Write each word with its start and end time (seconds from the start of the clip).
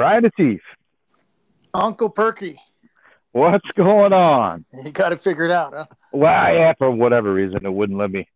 Brian 0.00 0.24
Atif. 0.24 0.60
Uncle 1.74 2.08
Perky. 2.08 2.58
What's 3.32 3.68
going 3.76 4.14
on? 4.14 4.64
You 4.72 4.92
got 4.92 5.12
it 5.12 5.20
figured 5.20 5.50
out, 5.50 5.74
huh? 5.74 5.84
Well, 6.10 6.54
yeah, 6.54 6.72
for 6.78 6.90
whatever 6.90 7.34
reason, 7.34 7.66
it 7.66 7.70
wouldn't 7.70 7.98
let 7.98 8.10
me 8.10 8.26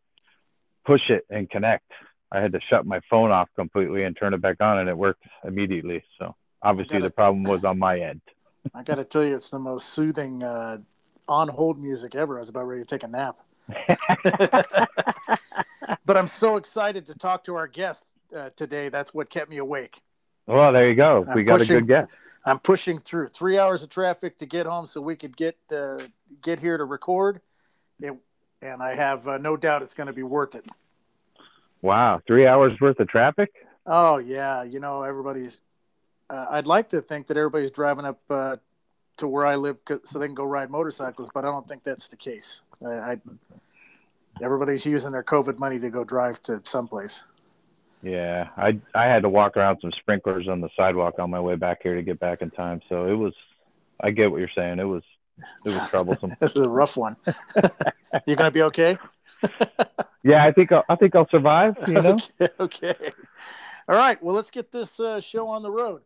push 0.85 1.01
it 1.09 1.25
and 1.31 1.49
connect. 1.49 1.91
I 2.31 2.43
had 2.43 2.53
to 2.53 2.61
shut 2.69 2.85
my 2.85 3.01
phone 3.09 3.31
off 3.31 3.49
completely 3.57 4.05
and 4.05 4.15
turn 4.15 4.35
it 4.35 4.43
back 4.43 4.61
on, 4.61 4.79
and 4.79 4.91
it 4.91 4.99
worked 4.99 5.23
immediately. 5.43 6.05
So 6.19 6.37
obviously, 6.63 6.99
gotta- 6.99 7.09
the 7.09 7.15
problem 7.15 7.45
was 7.45 7.65
on 7.65 7.79
my 7.79 7.99
end. 7.99 8.21
I 8.75 8.83
got 8.83 8.97
to 8.97 9.05
tell 9.05 9.25
you, 9.25 9.35
it's 9.35 9.49
the 9.49 9.59
most 9.59 9.89
soothing 9.89 10.43
uh, 10.43 10.77
on 11.29 11.49
hold 11.49 11.83
music 11.83 12.15
ever. 12.15 12.37
I 12.37 12.41
was 12.41 12.51
about 12.51 12.69
ready 12.69 12.83
to 12.83 12.87
take 12.87 13.05
a 13.05 13.09
nap. 13.09 13.39
but 16.05 16.15
I'm 16.15 16.27
so 16.27 16.57
excited 16.57 17.07
to 17.07 17.15
talk 17.15 17.45
to 17.45 17.55
our 17.55 17.69
guest 17.69 18.13
uh, 18.37 18.51
today. 18.55 18.91
That's 18.91 19.15
what 19.15 19.31
kept 19.31 19.49
me 19.49 19.57
awake. 19.57 20.03
Well, 20.47 20.73
there 20.73 20.89
you 20.89 20.95
go. 20.95 21.25
I'm 21.29 21.35
we 21.35 21.45
got 21.45 21.59
pushing- 21.59 21.77
a 21.77 21.81
good 21.81 21.89
guess. 21.89 22.09
I'm 22.47 22.59
pushing 22.59 22.99
through 22.99 23.29
three 23.29 23.59
hours 23.59 23.83
of 23.83 23.89
traffic 23.89 24.37
to 24.39 24.47
get 24.47 24.67
home 24.67 24.85
so 24.85 25.01
we 25.01 25.17
could 25.17 25.35
get 25.37 25.57
uh, 25.75 25.99
get 26.43 26.61
here 26.61 26.77
to 26.77 26.85
record. 26.85 27.41
It, 28.01 28.15
and 28.61 28.83
I 28.83 28.95
have 28.95 29.27
uh, 29.27 29.39
no 29.39 29.57
doubt 29.57 29.83
it's 29.83 29.95
going 29.95 30.09
to 30.09 30.13
be 30.13 30.23
worth 30.23 30.55
it. 30.55 30.67
Wow, 31.81 32.21
three 32.27 32.47
hours 32.47 32.79
worth 32.81 33.01
of 33.01 33.09
traffic. 33.09 33.51
Oh 33.87 34.19
yeah, 34.19 34.63
you 34.63 34.79
know 34.79 35.03
everybody's. 35.03 35.61
Uh, 36.29 36.47
I'd 36.51 36.67
like 36.67 36.91
to 36.91 37.01
think 37.01 37.27
that 37.29 37.37
everybody's 37.37 37.71
driving 37.71 38.05
up 38.05 38.21
uh, 38.29 38.57
to 39.19 39.29
where 39.29 39.47
I 39.47 39.57
live 39.57 39.79
so 40.05 40.19
they 40.19 40.27
can 40.27 40.35
go 40.35 40.45
ride 40.45 40.71
motorcycles, 40.71 41.31
but 41.33 41.45
I 41.45 41.51
don't 41.51 41.67
think 41.69 41.83
that's 41.83 42.09
the 42.09 42.17
case. 42.17 42.63
I, 42.85 42.93
I 42.93 43.21
everybody's 44.43 44.85
using 44.85 45.13
their 45.13 45.23
COVID 45.23 45.59
money 45.59 45.79
to 45.79 45.91
go 45.91 46.05
drive 46.05 46.43
to 46.45 46.61
someplace. 46.65 47.25
Yeah, 48.05 48.49
I 48.57 48.79
I 48.95 49.05
had 49.05 49.23
to 49.23 49.29
walk 49.29 49.57
around 49.57 49.79
some 49.81 49.93
sprinklers 49.93 50.47
on 50.49 50.61
the 50.61 50.69
sidewalk 50.77 51.19
on 51.19 51.31
my 51.31 51.41
way 51.41 51.57
back 51.57 51.81
here 51.83 51.95
to 51.95 52.03
get 52.03 52.21
back 52.21 52.43
in 52.43 52.51
time. 52.51 52.81
So 52.89 53.07
it 53.07 53.15
was. 53.15 53.33
I 54.01 54.11
get 54.11 54.31
what 54.31 54.39
you're 54.39 54.51
saying. 54.55 54.81
It 54.81 54.85
was 54.85 55.03
it 55.39 55.79
was 55.79 55.89
troublesome. 55.89 56.37
this 56.41 56.55
is 56.55 56.63
a 56.63 56.69
rough 56.69 56.97
one. 56.97 57.17
You're 58.27 58.37
gonna 58.37 58.51
be 58.51 58.63
okay. 58.63 58.99
yeah, 60.23 60.45
I 60.45 60.53
think 60.53 60.73
I'll, 60.73 60.85
I 60.89 60.97
think 60.97 61.15
I'll 61.15 61.29
survive. 61.29 61.77
You 61.87 61.95
know. 61.95 62.19
okay, 62.41 62.49
okay. 62.61 63.13
All 63.89 63.97
right. 63.97 64.23
Well, 64.23 64.35
let's 64.35 64.51
get 64.51 64.73
this 64.73 65.01
uh, 65.01 65.21
show 65.21 65.49
on 65.49 65.63
the 65.63 65.71
road. 65.71 66.03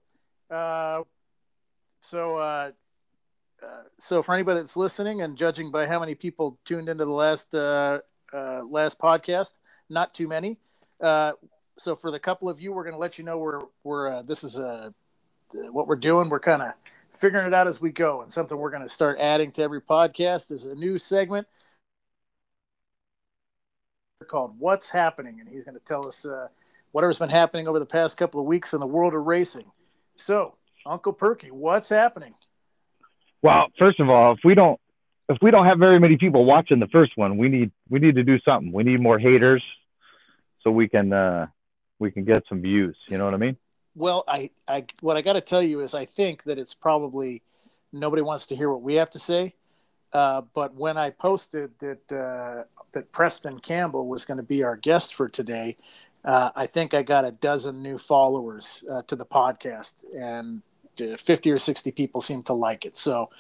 Uh, 0.51 1.03
so, 2.01 2.37
uh, 2.37 2.71
uh, 3.63 3.67
so 4.01 4.23
for 4.23 4.35
anybody 4.35 4.61
that's 4.61 4.77
listening 4.77 5.21
and 5.23 5.37
judging 5.37 5.71
by 5.71 5.87
how 5.87 6.01
many 6.01 6.15
people 6.15 6.59
tuned 6.65 6.89
into 6.89 7.05
the 7.05 7.13
last 7.13 7.55
uh, 7.55 8.01
uh, 8.33 8.63
last 8.65 8.99
podcast, 8.99 9.53
not 9.89 10.15
too 10.15 10.29
many. 10.29 10.59
Uh, 11.79 11.81
so, 11.81 11.97
for 11.97 12.11
the 12.11 12.19
couple 12.19 12.49
of 12.49 12.61
you, 12.61 12.73
we're 12.73 12.85
going 12.85 12.95
to 12.95 12.99
let 12.99 13.19
you 13.19 13.25
know 13.25 13.39
we're 13.39 13.61
we're 13.85 14.13
uh, 14.13 14.23
this 14.23 14.45
is 14.45 14.59
uh, 14.59 14.91
what 15.53 15.87
we're 15.87 15.97
doing. 15.97 16.29
We're 16.29 16.41
kind 16.41 16.63
of 16.63 16.73
figuring 17.13 17.47
it 17.47 17.55
out 17.55 17.67
as 17.67 17.81
we 17.81 17.91
go, 17.91 18.23
and 18.23 18.33
something 18.33 18.57
we're 18.57 18.71
going 18.71 18.83
to 18.83 18.89
start 18.89 19.19
adding 19.19 19.51
to 19.53 19.63
every 19.63 19.81
podcast 19.81 20.51
is 20.51 20.65
a 20.65 20.75
new 20.75 20.99
segment 20.99 21.47
called 24.27 24.55
"What's 24.59 24.91
Happening," 24.91 25.41
and 25.41 25.49
he's 25.49 25.65
going 25.65 25.79
to 25.79 25.85
tell 25.85 26.07
us 26.07 26.25
uh, 26.25 26.49
whatever's 26.93 27.19
been 27.19 27.31
happening 27.31 27.69
over 27.69 27.79
the 27.79 27.87
past 27.87 28.17
couple 28.17 28.41
of 28.41 28.47
weeks 28.47 28.75
in 28.75 28.81
the 28.81 28.87
world 28.87 29.15
of 29.15 29.25
racing. 29.25 29.71
So, 30.17 30.57
Uncle 30.85 31.13
Perky, 31.13 31.51
what's 31.51 31.89
happening? 31.89 32.35
Well, 33.41 33.69
first 33.79 34.01
of 34.01 34.11
all, 34.11 34.33
if 34.33 34.41
we 34.45 34.55
don't 34.55 34.81
if 35.29 35.39
we 35.43 35.51
don't 35.51 35.67
have 35.67 35.79
very 35.79 36.01
many 36.01 36.17
people 36.17 36.45
watching 36.45 36.81
the 36.81 36.89
first 36.89 37.13
one, 37.17 37.37
we 37.37 37.49
need 37.49 37.71
we 37.89 38.01
need 38.01 38.17
to 38.17 38.25
do 38.25 38.39
something. 38.41 38.73
We 38.73 38.83
need 38.83 39.01
more 39.01 39.19
haters 39.19 39.63
so 40.63 40.73
we 40.73 40.89
can 40.89 41.13
uh 41.13 41.47
we 41.99 42.11
can 42.11 42.25
get 42.25 42.45
some 42.49 42.61
views. 42.61 42.97
You 43.09 43.19
know 43.19 43.25
what 43.25 43.35
I 43.35 43.39
mean? 43.39 43.57
Well, 43.95 44.25
I, 44.29 44.51
I 44.67 44.85
what 45.01 45.17
I 45.17 45.23
got 45.23 45.33
to 45.33 45.41
tell 45.41 45.63
you 45.63 45.81
is 45.81 45.95
I 45.95 46.05
think 46.05 46.45
that 46.45 46.59
it's 46.59 46.75
probably 46.75 47.43
nobody 47.93 48.23
wants 48.23 48.47
to 48.47 48.57
hear 48.57 48.71
what 48.71 48.83
we 48.83 48.95
have 48.95 49.11
to 49.11 49.19
say. 49.19 49.55
Uh, 50.13 50.43
but 50.55 50.75
when 50.75 50.97
I 50.97 51.11
posted 51.11 51.71
that 51.81 52.13
uh, 52.13 52.65
that 52.93 53.13
Preston 53.13 53.59
Campbell 53.59 54.07
was 54.07 54.25
going 54.25 54.39
to 54.39 54.45
be 54.45 54.63
our 54.63 54.77
guest 54.77 55.15
for 55.15 55.29
today, 55.29 55.77
uh, 56.25 56.51
I 56.55 56.67
think 56.67 56.95
I 56.95 57.03
got 57.03 57.25
a 57.25 57.33
dozen 57.33 57.83
new 57.83 57.99
followers 57.99 58.85
uh, 58.91 59.03
to 59.03 59.17
the 59.17 59.27
podcast, 59.27 60.05
and 60.17 60.63
uh, 61.01 61.17
fifty 61.17 61.51
or 61.51 61.59
sixty 61.59 61.91
people 61.91 62.21
seem 62.21 62.43
to 62.45 62.55
like 62.55 62.87
it. 62.87 62.97
So 62.97 63.31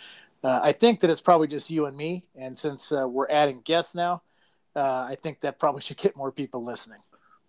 uh, 0.44 0.60
I 0.62 0.72
think 0.72 1.00
that 1.00 1.10
it's 1.10 1.22
probably 1.22 1.48
just 1.48 1.70
you 1.70 1.86
and 1.86 1.96
me. 1.96 2.24
And 2.36 2.58
since 2.58 2.92
uh, 2.92 3.08
we're 3.08 3.30
adding 3.30 3.60
guests 3.60 3.94
now, 3.94 4.22
uh, 4.76 4.80
I 4.80 5.16
think 5.22 5.40
that 5.40 5.58
probably 5.58 5.80
should 5.80 5.96
get 5.96 6.16
more 6.16 6.32
people 6.32 6.64
listening. 6.64 7.00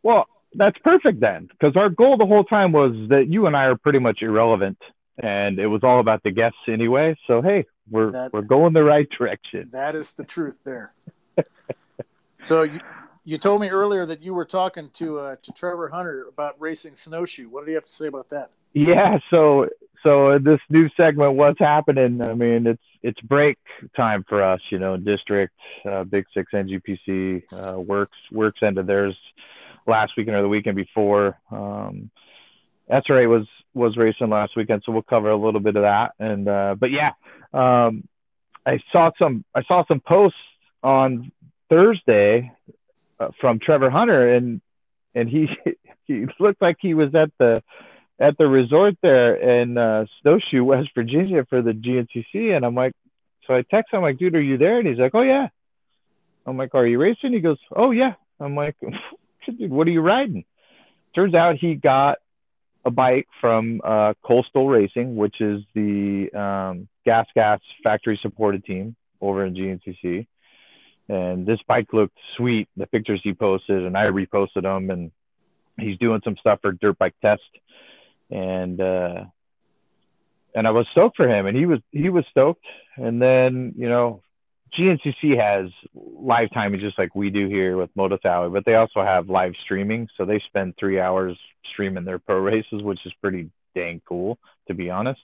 Well, 0.02 0.28
that's 0.54 0.78
perfect 0.80 1.20
then, 1.20 1.48
because 1.48 1.76
our 1.76 1.90
goal 1.90 2.18
the 2.18 2.26
whole 2.26 2.44
time 2.44 2.72
was 2.72 2.94
that 3.10 3.28
you 3.28 3.46
and 3.48 3.56
I 3.56 3.66
are 3.66 3.76
pretty 3.76 4.00
much 4.00 4.22
irrelevant, 4.22 4.78
and 5.22 5.60
it 5.60 5.68
was 5.68 5.84
all 5.84 6.00
about 6.00 6.24
the 6.24 6.32
guests 6.32 6.58
anyway. 6.68 7.16
So 7.28 7.42
hey, 7.42 7.66
we're 7.90 8.12
That- 8.12 8.34
we're 8.34 8.42
going 8.42 8.74
the 8.74 8.84
right 8.84 9.08
direction. 9.10 9.70
That 9.72 9.96
is 9.96 10.14
the 10.14 10.24
truth 10.24 10.58
there. 10.64 10.94
so 12.44 12.64
you, 12.64 12.80
you 13.24 13.38
told 13.38 13.62
me 13.62 13.70
earlier 13.70 14.06
that 14.06 14.22
you 14.24 14.34
were 14.34 14.46
talking 14.46 14.90
to 14.94 15.20
uh, 15.20 15.36
to 15.42 15.52
Trevor 15.52 15.90
Hunter 15.90 16.26
about 16.28 16.56
racing 16.60 16.96
snowshoe. 16.96 17.48
What 17.50 17.66
do 17.66 17.72
you 17.72 17.76
have 17.76 17.86
to 17.86 17.92
say 17.94 18.08
about 18.08 18.30
that? 18.30 18.52
Yeah, 18.74 19.20
so 19.30 19.68
so 20.04 20.40
this 20.40 20.60
new 20.70 20.90
segment, 20.96 21.34
what's 21.36 21.60
happening? 21.60 22.22
I 22.22 22.34
mean, 22.34 22.68
it's 22.68 22.84
it's 23.04 23.20
break 23.22 23.58
time 23.96 24.26
for 24.28 24.42
us, 24.44 24.62
you 24.72 24.80
know. 24.80 24.98
District, 24.98 25.54
uh, 25.90 26.04
Big 26.04 26.26
Six, 26.34 26.52
NGPC, 26.54 27.44
uh, 27.54 27.80
works 27.80 28.18
works 28.32 28.60
ended 28.64 28.88
theirs 28.88 29.16
last 29.88 30.14
weekend 30.18 30.38
or 30.38 30.42
the 30.42 30.48
weekend 30.48 30.76
before. 30.76 31.40
Um, 31.52 32.10
SRA 32.90 33.30
was 33.30 33.48
was 33.74 33.98
racing 33.98 34.30
last 34.30 34.56
weekend, 34.56 34.84
so 34.86 34.92
we'll 34.92 35.02
cover 35.04 35.30
a 35.30 35.38
little 35.38 35.60
bit 35.60 35.76
of 35.76 35.84
that. 35.84 36.14
And 36.20 36.48
uh, 36.48 36.76
but 36.80 36.92
yeah, 36.92 37.12
um, 37.54 38.08
I 38.66 38.80
saw 38.92 39.12
some 39.20 39.44
I 39.54 39.64
saw 39.64 39.86
some 39.88 40.00
posts 40.00 40.40
on 40.84 41.32
Thursday 41.70 42.52
uh, 43.20 43.30
from 43.40 43.60
Trevor 43.60 43.90
Hunter, 43.90 44.34
and 44.34 44.62
and 45.14 45.30
he 45.30 45.50
he 46.06 46.26
looked 46.40 46.62
like 46.62 46.78
he 46.80 46.94
was 46.94 47.14
at 47.16 47.32
the 47.38 47.62
at 48.20 48.38
the 48.38 48.48
resort 48.48 48.96
there 49.02 49.36
in 49.36 49.78
uh, 49.78 50.06
Snowshoe, 50.22 50.64
West 50.64 50.90
Virginia 50.94 51.46
for 51.50 51.62
the 51.62 51.72
GNCC. 51.72 52.56
And 52.56 52.66
I'm 52.66 52.76
like, 52.76 52.94
so 53.48 53.56
I 53.56 53.62
text 53.62 53.94
him, 53.94 53.98
I'm 53.98 54.04
like, 54.04 54.18
dude, 54.18 54.36
are 54.36 54.42
you 54.42 54.58
there? 54.58 54.80
And 54.80 54.88
he's 54.88 54.98
like, 54.98 55.16
oh, 55.16 55.22
yeah. 55.22 55.48
I'm 56.46 56.58
like, 56.58 56.76
are 56.76 56.86
you 56.86 57.00
racing? 57.00 57.34
He 57.34 57.40
goes, 57.40 57.58
oh, 57.74 57.92
yeah. 57.92 58.14
I'm 58.40 58.56
like, 58.56 58.76
what 59.48 59.88
are 59.88 59.92
you 59.92 60.02
riding? 60.02 60.46
Turns 61.16 61.34
out 61.34 61.56
he 61.56 61.76
got 61.76 62.20
a 62.86 62.92
bike 62.92 63.28
from 63.42 63.82
uh, 63.84 64.14
Coastal 64.24 64.68
Racing, 64.68 65.16
which 65.16 65.42
is 65.42 65.62
the 65.74 66.30
um, 66.34 66.88
Gas 67.06 67.28
Gas 67.36 67.60
factory 67.84 68.20
supported 68.22 68.64
team 68.64 68.96
over 69.22 69.46
in 69.46 69.54
GNCC. 69.54 70.28
And 71.10 71.46
this 71.46 71.60
bike 71.68 71.92
looked 71.92 72.18
sweet. 72.38 72.70
The 72.78 72.86
pictures 72.86 73.20
he 73.24 73.34
posted, 73.34 73.84
and 73.84 73.98
I 73.98 74.06
reposted 74.06 74.62
them. 74.64 74.92
And 74.92 75.12
he's 75.80 75.98
doing 75.98 76.22
some 76.24 76.38
stuff 76.38 76.60
for 76.62 76.72
Dirt 76.72 76.98
Bike 77.00 77.16
Test 77.22 77.42
and 78.30 78.80
uh, 78.80 79.26
and 80.56 80.68
I 80.68 80.72
was 80.72 80.88
stoked 80.92 81.18
for 81.18 81.28
him, 81.28 81.46
and 81.46 81.58
he 81.58 81.66
was 81.66 81.80
he 81.92 82.10
was 82.10 82.26
stoked. 82.30 82.66
And 82.98 83.22
then 83.22 83.74
you 83.78 83.90
know, 83.90 84.22
GNCC 84.78 85.38
has 85.40 85.72
live 85.94 86.50
timing 86.54 86.80
just 86.80 86.98
like 86.98 87.16
we 87.16 87.30
do 87.30 87.48
here 87.48 87.78
with 87.78 87.90
Moto 87.96 88.50
but 88.50 88.66
they 88.66 88.76
also 88.76 89.02
have 89.02 89.30
live 89.30 89.54
streaming, 89.64 90.08
so 90.18 90.26
they 90.26 90.40
spend 90.40 90.76
three 90.78 91.00
hours 91.00 91.38
streaming 91.72 92.06
their 92.06 92.20
pro 92.20 92.40
races, 92.40 92.82
which 92.82 93.06
is 93.06 93.14
pretty 93.22 93.50
dang 93.76 94.02
cool, 94.08 94.38
to 94.68 94.74
be 94.74 94.90
honest. 94.90 95.22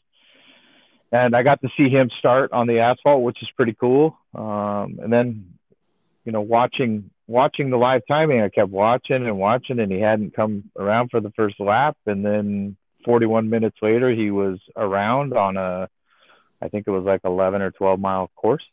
And 1.11 1.35
I 1.35 1.43
got 1.43 1.61
to 1.61 1.69
see 1.77 1.89
him 1.89 2.09
start 2.17 2.51
on 2.51 2.67
the 2.67 2.79
asphalt, 2.79 3.23
which 3.23 3.41
is 3.41 3.49
pretty 3.55 3.73
cool. 3.73 4.17
Um, 4.33 4.99
and 5.01 5.13
then, 5.13 5.53
you 6.25 6.31
know, 6.31 6.41
watching 6.41 7.09
watching 7.27 7.69
the 7.69 7.77
live 7.77 8.01
timing, 8.07 8.41
I 8.41 8.49
kept 8.49 8.69
watching 8.69 9.25
and 9.25 9.37
watching, 9.37 9.79
and 9.79 9.91
he 9.91 9.99
hadn't 9.99 10.35
come 10.35 10.69
around 10.77 11.09
for 11.09 11.21
the 11.21 11.31
first 11.31 11.59
lap. 11.59 11.97
And 12.05 12.25
then 12.25 12.75
41 13.03 13.49
minutes 13.49 13.77
later, 13.81 14.11
he 14.11 14.31
was 14.31 14.59
around 14.75 15.33
on 15.33 15.57
a, 15.57 15.89
I 16.61 16.69
think 16.69 16.87
it 16.87 16.91
was 16.91 17.03
like 17.03 17.21
11 17.23 17.61
or 17.61 17.71
12 17.71 17.99
mile 17.99 18.29
course. 18.35 18.63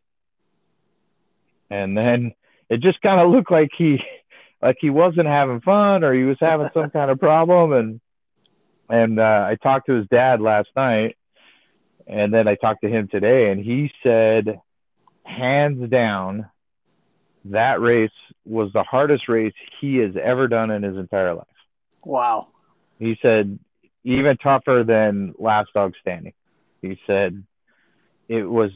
And 1.72 1.96
then 1.96 2.34
it 2.68 2.80
just 2.80 3.00
kind 3.00 3.18
of 3.18 3.30
looked 3.30 3.50
like 3.50 3.70
he, 3.76 3.98
like 4.60 4.76
he 4.78 4.90
wasn't 4.90 5.26
having 5.26 5.62
fun 5.62 6.04
or 6.04 6.12
he 6.12 6.24
was 6.24 6.36
having 6.38 6.68
some 6.74 6.90
kind 6.96 7.10
of 7.10 7.18
problem. 7.18 7.72
And, 7.72 8.00
and 8.90 9.18
uh, 9.18 9.46
I 9.48 9.56
talked 9.56 9.86
to 9.86 9.94
his 9.94 10.06
dad 10.08 10.42
last 10.42 10.68
night, 10.76 11.16
and 12.06 12.32
then 12.32 12.46
I 12.46 12.56
talked 12.56 12.82
to 12.82 12.90
him 12.90 13.08
today, 13.08 13.50
and 13.50 13.58
he 13.58 13.90
said, 14.02 14.60
hands 15.24 15.88
down, 15.88 16.50
that 17.46 17.80
race 17.80 18.10
was 18.44 18.70
the 18.74 18.82
hardest 18.82 19.28
race 19.28 19.54
he 19.80 19.96
has 19.96 20.14
ever 20.22 20.48
done 20.48 20.70
in 20.70 20.82
his 20.82 20.98
entire 20.98 21.34
life. 21.34 21.46
Wow. 22.04 22.48
He 22.98 23.16
said, 23.22 23.58
even 24.04 24.36
tougher 24.36 24.84
than 24.86 25.32
Last 25.38 25.70
Dog 25.72 25.94
Standing. 26.02 26.34
He 26.82 26.98
said, 27.06 27.42
it 28.28 28.42
was, 28.42 28.72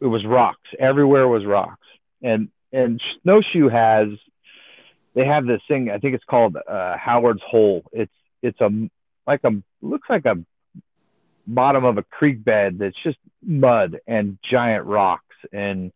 it 0.00 0.06
was 0.06 0.24
rocks. 0.24 0.68
Everywhere 0.78 1.28
was 1.28 1.44
rocks. 1.44 1.86
And, 2.22 2.48
and 2.72 3.00
Snowshoe 3.22 3.68
has, 3.68 4.08
they 5.14 5.24
have 5.24 5.46
this 5.46 5.62
thing, 5.68 5.90
I 5.90 5.98
think 5.98 6.14
it's 6.14 6.24
called 6.24 6.56
uh, 6.56 6.96
Howard's 6.96 7.42
Hole. 7.42 7.84
It's, 7.92 8.12
it's 8.42 8.60
a, 8.60 8.70
like 9.26 9.40
a, 9.44 9.62
looks 9.82 10.08
like 10.08 10.26
a 10.26 10.36
bottom 11.46 11.84
of 11.84 11.98
a 11.98 12.02
creek 12.02 12.42
bed 12.44 12.78
that's 12.78 12.96
just 13.02 13.18
mud 13.42 13.98
and 14.06 14.38
giant 14.42 14.86
rocks. 14.86 15.36
And 15.52 15.92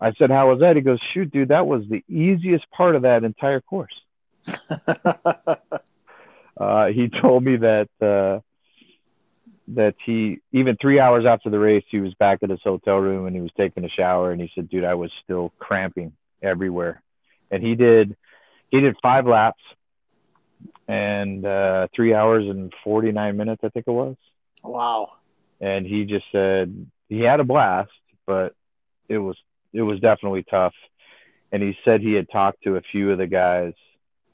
I 0.00 0.12
said, 0.14 0.30
How 0.30 0.50
was 0.50 0.60
that? 0.60 0.76
He 0.76 0.82
goes, 0.82 1.00
Shoot, 1.12 1.30
dude, 1.30 1.48
that 1.48 1.66
was 1.66 1.82
the 1.88 2.04
easiest 2.08 2.70
part 2.70 2.96
of 2.96 3.02
that 3.02 3.24
entire 3.24 3.60
course. 3.60 3.94
uh, 6.56 6.86
he 6.86 7.08
told 7.08 7.44
me 7.44 7.56
that 7.56 7.88
uh, 8.00 8.40
that 9.74 9.94
he 10.04 10.40
even 10.52 10.76
three 10.80 10.98
hours 10.98 11.24
after 11.26 11.50
the 11.50 11.58
race, 11.58 11.84
he 11.88 12.00
was 12.00 12.14
back 12.14 12.42
at 12.42 12.50
his 12.50 12.60
hotel 12.62 12.96
room 12.96 13.26
and 13.26 13.34
he 13.34 13.42
was 13.42 13.52
taking 13.56 13.84
a 13.84 13.88
shower, 13.88 14.32
and 14.32 14.40
he 14.40 14.50
said, 14.54 14.68
"Dude, 14.68 14.84
I 14.84 14.94
was 14.94 15.10
still 15.24 15.52
cramping 15.58 16.12
everywhere." 16.42 17.02
And 17.50 17.62
he 17.62 17.74
did 17.74 18.16
he 18.70 18.80
did 18.80 18.96
five 19.02 19.26
laps 19.26 19.62
and 20.88 21.44
uh, 21.44 21.88
three 21.94 22.14
hours 22.14 22.46
and 22.48 22.72
forty 22.82 23.12
nine 23.12 23.36
minutes, 23.36 23.62
I 23.64 23.68
think 23.68 23.86
it 23.86 23.92
was. 23.92 24.16
Wow. 24.62 25.12
And 25.60 25.86
he 25.86 26.04
just 26.04 26.24
said 26.32 26.86
he 27.08 27.20
had 27.20 27.40
a 27.40 27.44
blast, 27.44 27.90
but 28.26 28.54
it 29.08 29.18
was 29.18 29.36
it 29.72 29.82
was 29.82 30.00
definitely 30.00 30.44
tough. 30.44 30.74
And 31.52 31.62
he 31.62 31.76
said 31.84 32.00
he 32.00 32.12
had 32.12 32.30
talked 32.30 32.62
to 32.62 32.76
a 32.76 32.82
few 32.92 33.10
of 33.10 33.18
the 33.18 33.26
guys 33.26 33.74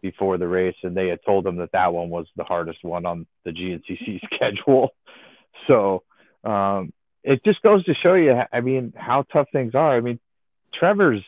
before 0.03 0.39
the 0.39 0.47
race, 0.47 0.77
and 0.82 0.97
they 0.97 1.09
had 1.09 1.21
told 1.25 1.47
him 1.47 1.56
that 1.56 1.73
that 1.73 1.93
one 1.93 2.11
was 2.11 2.27
the 2.37 2.44
hardest 2.44 2.85
one 2.85 3.06
on 3.06 3.27
the 3.44 3.50
GNCC 3.50 4.21
schedule. 4.35 4.94
So 5.67 6.03
um, 6.44 6.93
it 7.23 7.44
just 7.44 7.62
goes 7.62 7.85
to 7.85 7.94
show 7.94 8.14
you, 8.14 8.41
I 8.53 8.61
mean, 8.61 8.93
how 8.97 9.23
tough 9.32 9.49
things 9.53 9.75
are. 9.75 9.97
I 9.97 10.00
mean, 10.00 10.20
Trevor's 10.75 11.25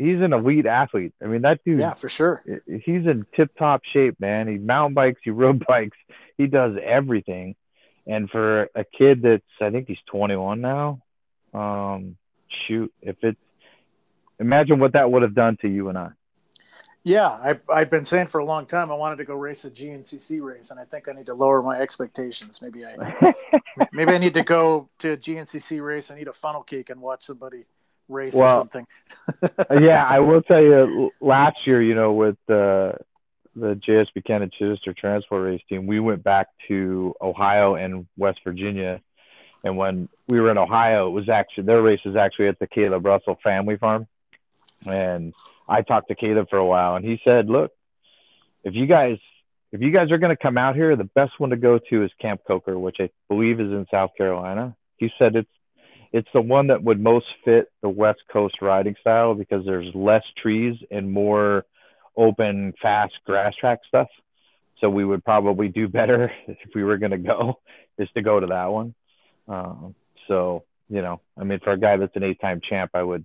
he's 0.00 0.20
an 0.20 0.32
elite 0.32 0.66
athlete. 0.66 1.12
I 1.22 1.26
mean, 1.26 1.42
that 1.42 1.60
dude. 1.64 1.78
Yeah, 1.78 1.94
for 1.94 2.08
sure. 2.08 2.42
He's 2.66 3.06
in 3.06 3.26
tip-top 3.36 3.82
shape, 3.92 4.18
man. 4.18 4.48
He 4.48 4.56
mountain 4.56 4.94
bikes, 4.94 5.20
he 5.22 5.30
road 5.30 5.64
bikes, 5.68 5.96
he 6.38 6.46
does 6.46 6.76
everything. 6.82 7.54
And 8.06 8.28
for 8.30 8.70
a 8.74 8.84
kid 8.84 9.22
that's, 9.22 9.44
I 9.60 9.70
think 9.70 9.86
he's 9.86 9.98
21 10.06 10.60
now. 10.60 11.02
Um, 11.52 12.16
shoot, 12.66 12.92
if 13.02 13.16
it's, 13.22 13.38
imagine 14.38 14.80
what 14.80 14.94
that 14.94 15.12
would 15.12 15.22
have 15.22 15.34
done 15.34 15.58
to 15.60 15.68
you 15.68 15.90
and 15.90 15.98
I. 15.98 16.10
Yeah, 17.02 17.28
I, 17.28 17.58
I've 17.72 17.90
been 17.90 18.04
saying 18.04 18.26
for 18.26 18.38
a 18.38 18.44
long 18.44 18.66
time 18.66 18.90
I 18.90 18.94
wanted 18.94 19.16
to 19.16 19.24
go 19.24 19.34
race 19.34 19.64
a 19.64 19.70
GNCC 19.70 20.42
race, 20.42 20.70
and 20.70 20.78
I 20.78 20.84
think 20.84 21.08
I 21.08 21.12
need 21.12 21.26
to 21.26 21.34
lower 21.34 21.62
my 21.62 21.78
expectations. 21.78 22.60
Maybe 22.60 22.84
I, 22.84 23.34
maybe 23.92 24.12
I 24.12 24.18
need 24.18 24.34
to 24.34 24.42
go 24.42 24.88
to 24.98 25.12
a 25.12 25.16
GNCC 25.16 25.82
race. 25.84 26.10
I 26.10 26.16
need 26.16 26.28
a 26.28 26.32
funnel 26.32 26.62
cake 26.62 26.90
and 26.90 27.00
watch 27.00 27.24
somebody 27.24 27.64
race 28.08 28.34
well, 28.34 28.44
or 28.44 28.60
something. 28.60 28.86
Uh, 29.42 29.80
yeah, 29.80 30.06
I 30.06 30.18
will 30.20 30.42
tell 30.42 30.60
you. 30.60 31.10
Last 31.22 31.56
year, 31.66 31.82
you 31.82 31.94
know, 31.94 32.12
with 32.12 32.36
the 32.46 32.94
the 33.56 33.74
JS 33.76 34.08
Buchanan 34.14 34.50
Chichester 34.50 34.92
Transport 34.92 35.42
Race 35.44 35.62
team, 35.68 35.86
we 35.86 36.00
went 36.00 36.22
back 36.22 36.48
to 36.68 37.14
Ohio 37.20 37.76
and 37.76 38.06
West 38.18 38.40
Virginia, 38.44 39.00
and 39.64 39.76
when 39.76 40.08
we 40.28 40.38
were 40.38 40.50
in 40.50 40.58
Ohio, 40.58 41.08
it 41.08 41.12
was 41.12 41.30
actually 41.30 41.64
their 41.64 41.80
race 41.80 42.00
is 42.04 42.14
actually 42.14 42.48
at 42.48 42.58
the 42.58 42.66
Kailub 42.66 43.06
Russell 43.06 43.38
Family 43.42 43.78
Farm, 43.78 44.06
and 44.86 45.34
I 45.68 45.82
talked 45.82 46.08
to 46.08 46.14
Kailub 46.14 46.48
for 46.48 46.58
a 46.58 46.66
while, 46.66 46.96
and 46.96 47.04
he 47.04 47.20
said, 47.24 47.48
"Look, 47.48 47.72
if 48.64 48.74
you 48.74 48.86
guys 48.86 49.18
if 49.72 49.80
you 49.80 49.90
guys 49.90 50.10
are 50.10 50.18
going 50.18 50.36
to 50.36 50.42
come 50.42 50.58
out 50.58 50.74
here, 50.74 50.96
the 50.96 51.04
best 51.04 51.38
one 51.38 51.50
to 51.50 51.56
go 51.56 51.78
to 51.78 52.04
is 52.04 52.10
Camp 52.20 52.40
Coker, 52.46 52.78
which 52.78 52.96
I 52.98 53.10
believe 53.28 53.60
is 53.60 53.70
in 53.70 53.86
South 53.90 54.10
Carolina." 54.16 54.76
He 54.96 55.10
said 55.18 55.36
it's 55.36 55.50
it's 56.12 56.28
the 56.34 56.40
one 56.40 56.66
that 56.68 56.82
would 56.82 57.00
most 57.00 57.26
fit 57.44 57.70
the 57.82 57.88
West 57.88 58.20
Coast 58.32 58.56
riding 58.60 58.96
style 59.00 59.34
because 59.34 59.64
there's 59.64 59.94
less 59.94 60.24
trees 60.36 60.76
and 60.90 61.10
more 61.10 61.64
open, 62.16 62.74
fast 62.82 63.14
grass 63.24 63.54
track 63.54 63.80
stuff. 63.86 64.08
So 64.80 64.90
we 64.90 65.04
would 65.04 65.24
probably 65.24 65.68
do 65.68 65.88
better 65.88 66.32
if 66.48 66.74
we 66.74 66.82
were 66.82 66.98
going 66.98 67.12
to 67.12 67.18
go, 67.18 67.60
is 67.98 68.08
to 68.14 68.22
go 68.22 68.40
to 68.40 68.46
that 68.46 68.66
one. 68.66 68.94
Um, 69.46 69.94
so 70.26 70.64
you 70.88 71.02
know, 71.02 71.20
I 71.38 71.44
mean, 71.44 71.60
for 71.60 71.72
a 71.72 71.78
guy 71.78 71.96
that's 71.96 72.16
an 72.16 72.24
eight-time 72.24 72.60
champ, 72.68 72.90
I 72.94 73.02
would 73.02 73.24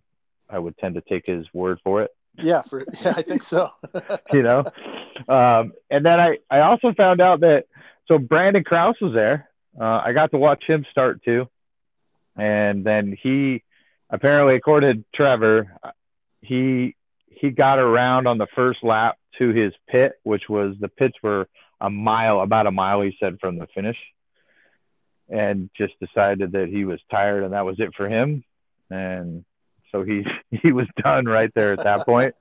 I 0.50 0.60
would 0.60 0.78
tend 0.78 0.96
to 0.96 1.02
take 1.02 1.26
his 1.26 1.46
word 1.54 1.80
for 1.84 2.02
it. 2.02 2.12
Yeah, 2.38 2.62
for 2.62 2.86
yeah, 3.02 3.14
I 3.16 3.22
think 3.22 3.44
so. 3.44 3.72
you 4.34 4.44
know, 4.44 4.66
um, 5.28 5.74
and 5.90 6.06
then 6.06 6.20
I 6.20 6.38
I 6.50 6.60
also 6.62 6.94
found 6.94 7.22
out 7.22 7.42
that 7.42 7.66
so 8.08 8.18
Brandon 8.18 8.64
Kraus 8.64 8.96
was 9.02 9.14
there. 9.14 9.50
Uh, 9.80 10.02
I 10.06 10.14
got 10.14 10.32
to 10.32 10.38
watch 10.38 10.64
him 10.66 10.86
start 10.92 11.24
too, 11.24 11.48
and 12.36 12.84
then 12.84 13.18
he 13.22 13.64
apparently, 14.10 14.56
according 14.56 14.98
to 14.98 15.06
Trevor, 15.14 15.78
he 16.42 16.96
he 17.28 17.52
got 17.52 17.80
around 17.80 18.28
on 18.28 18.38
the 18.38 18.48
first 18.56 18.84
lap 18.84 19.18
to 19.38 19.50
his 19.50 19.74
pit, 19.88 20.14
which 20.24 20.44
was 20.50 20.76
the 20.80 20.88
pits 20.88 21.16
were 21.22 21.48
a 21.82 21.90
mile, 21.90 22.42
about 22.42 22.68
a 22.68 22.72
mile, 22.72 23.02
he 23.02 23.16
said, 23.20 23.38
from 23.40 23.58
the 23.58 23.68
finish, 23.74 23.98
and 25.30 25.70
just 25.76 25.94
decided 26.00 26.54
that 26.54 26.70
he 26.70 26.86
was 26.86 27.00
tired 27.12 27.44
and 27.44 27.54
that 27.54 27.66
was 27.66 27.80
it 27.80 27.94
for 27.96 28.08
him. 28.08 28.44
And 28.90 29.44
so 29.96 30.04
he 30.04 30.26
he 30.52 30.72
was 30.72 30.88
done 31.04 31.26
right 31.26 31.52
there 31.56 31.74
at 31.74 31.84
that 31.84 32.06
point. 32.06 32.36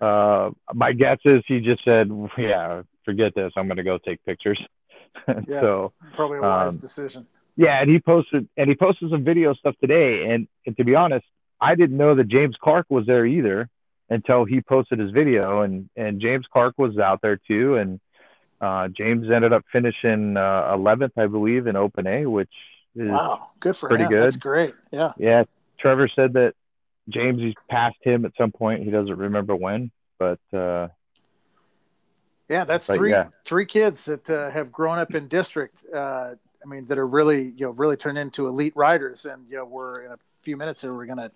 Uh, 0.00 0.50
my 0.72 0.92
guess 0.92 1.18
is 1.24 1.42
he 1.46 1.60
just 1.60 1.84
said, 1.84 2.10
"Yeah, 2.36 2.82
forget 3.04 3.34
this. 3.34 3.52
I'm 3.56 3.66
going 3.66 3.76
to 3.76 3.82
go 3.82 3.98
take 3.98 4.24
pictures." 4.24 4.60
yeah, 5.28 5.60
so 5.60 5.92
probably 6.14 6.38
a 6.38 6.42
wise 6.42 6.74
um, 6.74 6.80
decision. 6.80 7.26
Yeah, 7.56 7.80
and 7.80 7.88
he 7.88 8.00
posted 8.00 8.48
and 8.56 8.68
he 8.68 8.74
posted 8.74 9.10
some 9.10 9.24
video 9.24 9.54
stuff 9.54 9.76
today. 9.80 10.30
And, 10.30 10.48
and 10.66 10.76
to 10.76 10.84
be 10.84 10.94
honest, 10.94 11.24
I 11.60 11.76
didn't 11.76 11.96
know 11.96 12.16
that 12.16 12.28
James 12.28 12.56
Clark 12.60 12.86
was 12.88 13.06
there 13.06 13.24
either 13.24 13.68
until 14.10 14.44
he 14.44 14.60
posted 14.60 14.98
his 14.98 15.12
video. 15.12 15.62
And 15.62 15.88
and 15.96 16.20
James 16.20 16.46
Clark 16.52 16.74
was 16.78 16.98
out 16.98 17.20
there 17.22 17.36
too. 17.36 17.76
And 17.76 18.00
uh, 18.60 18.88
James 18.88 19.30
ended 19.30 19.52
up 19.52 19.62
finishing 19.70 20.36
uh, 20.36 20.74
11th, 20.76 21.12
I 21.16 21.26
believe, 21.26 21.66
in 21.66 21.76
Open 21.76 22.06
A, 22.06 22.26
which 22.26 22.50
is 22.96 23.08
wow, 23.08 23.50
good 23.60 23.76
for 23.76 23.88
pretty 23.88 24.04
him. 24.04 24.10
good. 24.10 24.22
That's 24.22 24.36
great. 24.36 24.74
Yeah. 24.90 25.12
Yeah. 25.18 25.44
Trevor 25.78 26.08
said 26.08 26.32
that 26.34 26.54
James 27.08 27.40
he's 27.40 27.54
passed 27.68 27.96
him 28.02 28.24
at 28.24 28.32
some 28.36 28.52
point. 28.52 28.82
He 28.82 28.90
doesn't 28.90 29.16
remember 29.16 29.54
when, 29.54 29.90
but 30.18 30.40
uh, 30.52 30.88
yeah, 32.48 32.64
that's 32.64 32.86
but 32.86 32.96
three 32.96 33.10
yeah. 33.10 33.28
three 33.44 33.66
kids 33.66 34.04
that 34.06 34.28
uh, 34.28 34.50
have 34.50 34.72
grown 34.72 34.98
up 34.98 35.14
in 35.14 35.28
district. 35.28 35.84
Uh, 35.92 36.34
I 36.64 36.68
mean, 36.68 36.86
that 36.86 36.98
are 36.98 37.06
really 37.06 37.44
you 37.56 37.66
know 37.66 37.70
really 37.70 37.96
turned 37.96 38.18
into 38.18 38.46
elite 38.46 38.74
riders. 38.74 39.24
And 39.26 39.46
you 39.48 39.56
know, 39.56 39.64
we're 39.64 40.02
in 40.02 40.12
a 40.12 40.18
few 40.40 40.56
minutes 40.56 40.82
here. 40.82 40.94
We're 40.94 41.06
gonna 41.06 41.30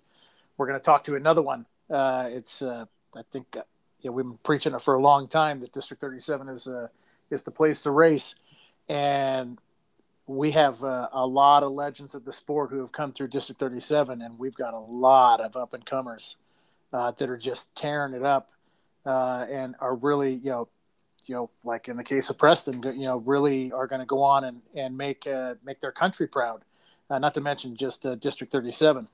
we're 0.57 0.67
gonna 0.67 0.79
talk 0.79 1.03
to 1.05 1.15
another 1.15 1.41
one. 1.41 1.65
Uh, 1.89 2.27
it's 2.29 2.61
uh, 2.61 2.85
I 3.15 3.21
think 3.31 3.57
uh, 3.57 3.61
you 4.01 4.09
know, 4.09 4.13
we've 4.13 4.25
been 4.25 4.39
preaching 4.43 4.73
it 4.73 4.81
for 4.81 4.95
a 4.95 5.01
long 5.01 5.27
time 5.27 5.59
that 5.59 5.73
District 5.73 6.01
37 6.01 6.49
is 6.49 6.67
uh, 6.67 6.87
is 7.29 7.43
the 7.43 7.51
place 7.51 7.81
to 7.81 7.91
race, 7.91 8.35
and 8.87 9.57
we 10.29 10.51
have 10.51 10.83
uh, 10.83 11.09
a 11.11 11.25
lot 11.25 11.63
of 11.63 11.71
legends 11.71 12.13
of 12.13 12.23
the 12.23 12.31
sport 12.31 12.69
who 12.69 12.79
have 12.81 12.91
come 12.91 13.11
through 13.11 13.27
District 13.27 13.59
37, 13.59 14.21
and 14.21 14.37
we've 14.37 14.53
got 14.53 14.75
a 14.75 14.79
lot 14.79 15.41
of 15.41 15.57
up 15.57 15.73
and 15.73 15.83
comers 15.83 16.37
uh, 16.93 17.09
that 17.17 17.31
are 17.31 17.37
just 17.37 17.73
tearing 17.73 18.13
it 18.13 18.21
up 18.21 18.51
uh, 19.07 19.47
and 19.49 19.73
are 19.79 19.95
really, 19.95 20.33
you 20.35 20.51
know, 20.51 20.67
you 21.25 21.33
know, 21.33 21.49
like 21.63 21.87
in 21.87 21.97
the 21.97 22.03
case 22.03 22.29
of 22.29 22.37
Preston, 22.37 22.83
you 22.83 23.07
know, 23.07 23.17
really 23.17 23.71
are 23.71 23.87
going 23.87 24.01
to 24.01 24.05
go 24.05 24.21
on 24.21 24.43
and 24.43 24.61
and 24.75 24.95
make 24.95 25.25
uh, 25.25 25.55
make 25.65 25.79
their 25.81 25.91
country 25.91 26.27
proud. 26.27 26.61
Uh, 27.09 27.17
not 27.17 27.33
to 27.33 27.41
mention 27.41 27.75
just 27.75 28.05
uh, 28.05 28.13
District 28.13 28.53
37. 28.53 29.07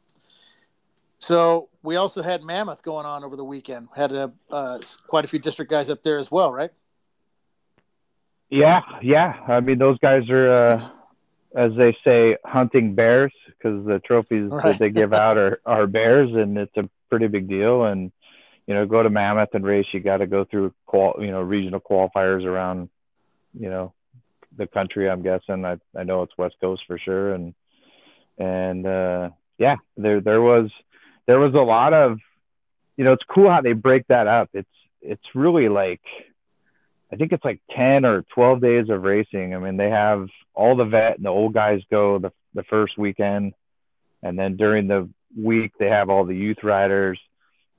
So 1.20 1.70
we 1.82 1.96
also 1.96 2.24
had 2.24 2.44
Mammoth 2.44 2.84
going 2.84 3.06
on 3.06 3.24
over 3.24 3.38
the 3.38 3.46
weekend. 3.46 3.88
Had 3.96 4.12
a, 4.12 4.34
quite 5.08 5.24
a 5.24 5.28
few 5.30 5.40
district 5.40 5.72
guys 5.72 5.90
up 5.90 6.04
there 6.04 6.20
as 6.20 6.30
well, 6.30 6.52
right? 6.52 6.72
Yeah, 8.50 8.82
yeah. 9.02 9.40
I 9.48 9.62
mean, 9.62 9.78
those 9.78 9.98
guys 10.00 10.30
are 10.30 10.92
as 11.56 11.72
they 11.78 11.96
say, 12.04 12.38
hunting 12.46 12.96
bears 12.96 13.34
because 13.48 13.86
the 13.86 14.00
trophies 14.00 14.50
right. 14.50 14.64
that 14.64 14.80
they 14.80 14.90
give 14.90 15.14
out 15.26 15.38
are, 15.38 15.62
are 15.66 15.88
bears, 15.88 16.32
and 16.34 16.58
it's 16.58 16.76
a 16.78 16.90
pretty 17.10 17.28
big 17.28 17.48
deal. 17.48 17.86
And 17.86 18.12
you 18.68 18.74
know, 18.74 18.86
go 18.86 19.04
to 19.04 19.10
Mammoth 19.10 19.54
and 19.54 19.66
race, 19.66 19.86
you 19.94 20.00
got 20.00 20.18
to 20.18 20.28
go 20.28 20.44
through 20.44 20.74
qual, 20.86 21.16
you 21.20 21.32
know, 21.32 21.42
regional 21.42 21.80
qualifiers 21.80 22.46
around, 22.46 22.90
you 23.54 23.70
know, 23.70 23.94
the 24.58 24.68
country. 24.68 25.10
I'm 25.10 25.22
guessing. 25.22 25.66
I 25.66 25.78
I 25.96 26.04
know 26.04 26.24
it's 26.24 26.38
West 26.38 26.56
Coast 26.60 26.84
for 26.88 26.98
sure, 26.98 27.34
and 27.34 27.54
and 28.38 28.86
uh, 28.86 29.30
yeah, 29.58 29.78
there 29.98 30.20
there 30.22 30.42
was 30.42 30.72
there 31.28 31.40
was 31.40 31.54
a 31.54 31.60
lot 31.60 31.94
of, 31.94 32.20
you 32.98 33.04
know, 33.04 33.14
it's 33.14 33.24
cool 33.30 33.50
how 33.50 33.62
they 33.62 33.74
break 33.74 34.08
that 34.08 34.28
up. 34.28 34.50
It's 34.54 34.70
it's 35.02 35.36
really 35.36 35.70
like 35.70 36.02
I 37.16 37.18
think 37.18 37.32
it's 37.32 37.46
like 37.46 37.62
10 37.74 38.04
or 38.04 38.24
12 38.34 38.60
days 38.60 38.90
of 38.90 39.04
racing. 39.04 39.56
I 39.56 39.60
mean, 39.60 39.78
they 39.78 39.90
have 39.90 40.28
all 40.54 40.76
the 40.76 40.84
vet 40.84 41.16
and 41.16 41.26
the 41.26 41.30
old 41.30 41.54
guys 41.54 41.80
go 41.90 42.20
the, 42.20 42.34
the 42.54 42.64
first 42.64 42.98
weekend. 42.98 43.54
And 44.22 44.38
then 44.38 44.58
during 44.58 44.90
the 44.90 45.08
week, 45.42 45.72
they 45.80 45.88
have 45.88 46.10
all 46.10 46.26
the 46.26 46.36
youth 46.36 46.62
riders. 46.62 47.18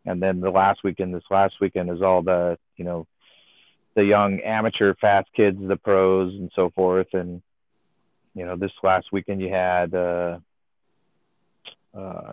And 0.06 0.22
then 0.22 0.40
the 0.40 0.48
last 0.48 0.82
weekend, 0.82 1.14
this 1.14 1.22
last 1.30 1.56
weekend 1.60 1.90
is 1.90 2.00
all 2.00 2.22
the, 2.22 2.56
you 2.78 2.86
know, 2.86 3.06
the 3.94 4.06
young 4.06 4.40
amateur 4.40 4.94
fast 4.94 5.28
kids, 5.34 5.58
the 5.60 5.76
pros 5.76 6.32
and 6.32 6.50
so 6.56 6.70
forth. 6.70 7.08
And, 7.12 7.42
you 8.34 8.46
know, 8.46 8.56
this 8.56 8.72
last 8.82 9.08
weekend 9.12 9.42
you 9.42 9.50
had, 9.50 9.92
uh, 9.92 10.38
uh, 11.94 12.32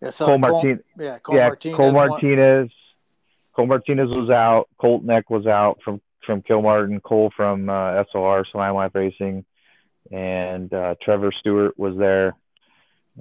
yeah, 0.00 0.08
so 0.08 0.24
Cole, 0.24 0.38
Cole 0.40 0.52
Martin- 0.52 0.84
yeah, 0.98 1.18
Cole 1.18 1.36
yeah, 1.36 1.48
Martinez. 1.48 1.76
Cole 1.76 1.92
Martinez 1.92 2.70
Cole 3.58 3.66
Martinez 3.66 4.10
was 4.16 4.30
out. 4.30 4.68
Colt 4.80 5.02
Neck 5.02 5.30
was 5.30 5.44
out 5.48 5.80
from 5.84 6.00
from 6.24 6.42
Kilmartin. 6.42 7.02
Cole 7.02 7.32
from 7.36 7.68
uh, 7.68 8.04
SLR 8.04 8.44
Slam 8.52 8.76
Life 8.76 8.92
Racing. 8.94 9.44
and 10.12 10.72
uh, 10.72 10.94
Trevor 11.02 11.32
Stewart 11.40 11.76
was 11.76 11.96
there. 11.98 12.36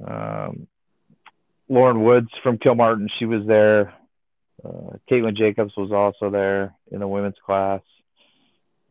Um, 0.08 0.68
Lauren 1.68 2.04
Woods 2.04 2.30
from 2.44 2.60
Kilmartin, 2.60 3.10
she 3.18 3.26
was 3.26 3.48
there. 3.48 3.96
Uh, 4.64 4.98
Caitlin 5.10 5.36
Jacobs 5.36 5.74
was 5.76 5.92
also 5.92 6.30
there 6.30 6.76
in 6.92 7.00
the 7.00 7.08
women's 7.08 7.38
class, 7.44 7.82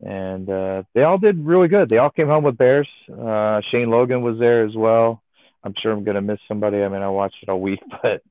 and 0.05 0.49
uh, 0.49 0.83
they 0.93 1.03
all 1.03 1.17
did 1.17 1.45
really 1.45 1.69
good. 1.69 1.87
They 1.87 1.97
all 1.97 2.09
came 2.09 2.27
home 2.27 2.43
with 2.43 2.57
bears. 2.57 2.89
Uh, 3.09 3.61
Shane 3.71 3.89
Logan 3.89 4.21
was 4.21 4.37
there 4.37 4.65
as 4.65 4.75
well. 4.75 5.23
I'm 5.63 5.73
sure 5.81 5.93
I'm 5.93 6.03
gonna 6.03 6.21
miss 6.21 6.39
somebody. 6.45 6.83
I 6.83 6.89
mean, 6.89 7.01
I 7.01 7.07
watched 7.07 7.37
it 7.41 7.47
all 7.47 7.61
week, 7.61 7.81
but 8.01 8.21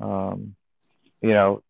um, 0.00 0.56
you 1.22 1.30
know, 1.30 1.62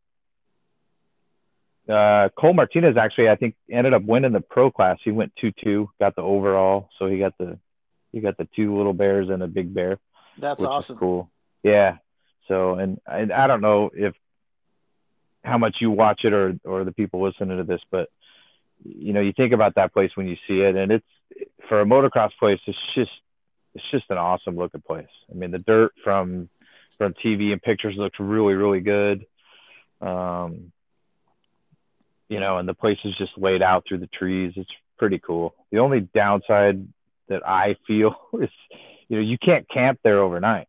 uh, 1.88 2.28
Cole 2.36 2.54
Martinez 2.54 2.96
actually, 2.96 3.28
I 3.28 3.36
think, 3.36 3.54
ended 3.70 3.92
up 3.92 4.02
winning 4.02 4.32
the 4.32 4.40
pro 4.40 4.70
class. 4.70 4.98
He 5.04 5.10
went 5.10 5.32
two 5.36 5.52
two, 5.52 5.90
got 6.00 6.16
the 6.16 6.22
overall, 6.22 6.88
so 6.98 7.06
he 7.06 7.18
got 7.18 7.36
the 7.38 7.58
he 8.12 8.20
got 8.20 8.36
the 8.36 8.48
two 8.56 8.76
little 8.76 8.94
bears 8.94 9.28
and 9.28 9.42
a 9.42 9.46
big 9.46 9.74
bear. 9.74 9.98
That's 10.38 10.62
awesome. 10.62 10.96
cool. 10.96 11.30
Yeah. 11.62 11.96
So, 12.48 12.74
and 12.74 13.00
I, 13.06 13.28
I 13.34 13.46
don't 13.46 13.60
know 13.60 13.90
if 13.94 14.14
how 15.44 15.58
much 15.58 15.76
you 15.80 15.90
watch 15.90 16.24
it 16.24 16.32
or 16.32 16.58
or 16.64 16.84
the 16.84 16.92
people 16.92 17.22
listening 17.22 17.58
to 17.58 17.64
this, 17.64 17.80
but 17.90 18.08
you 18.82 19.12
know, 19.12 19.20
you 19.20 19.32
think 19.32 19.52
about 19.52 19.74
that 19.76 19.92
place 19.92 20.10
when 20.14 20.26
you 20.26 20.36
see 20.48 20.60
it, 20.60 20.76
and 20.76 20.92
it's 20.92 21.06
for 21.68 21.80
a 21.80 21.84
motocross 21.84 22.30
place. 22.38 22.60
It's 22.66 22.78
just 22.94 23.10
it's 23.74 23.90
just 23.90 24.06
an 24.10 24.18
awesome 24.18 24.56
looking 24.56 24.82
place. 24.82 25.06
I 25.30 25.34
mean, 25.34 25.50
the 25.50 25.58
dirt 25.58 25.92
from 26.02 26.48
from 26.96 27.12
TV 27.14 27.52
and 27.52 27.60
pictures 27.60 27.96
looks 27.96 28.18
really 28.18 28.54
really 28.54 28.80
good. 28.80 29.26
Um, 30.00 30.72
you 32.34 32.40
know, 32.40 32.58
and 32.58 32.68
the 32.68 32.74
place 32.74 32.98
is 33.04 33.14
just 33.14 33.30
laid 33.38 33.62
out 33.62 33.84
through 33.86 33.98
the 33.98 34.08
trees. 34.08 34.54
It's 34.56 34.70
pretty 34.98 35.20
cool. 35.20 35.54
The 35.70 35.78
only 35.78 36.00
downside 36.00 36.84
that 37.28 37.46
I 37.46 37.76
feel 37.86 38.16
is, 38.40 38.50
you 39.08 39.16
know, 39.16 39.22
you 39.22 39.38
can't 39.38 39.68
camp 39.68 40.00
there 40.02 40.18
overnight. 40.18 40.66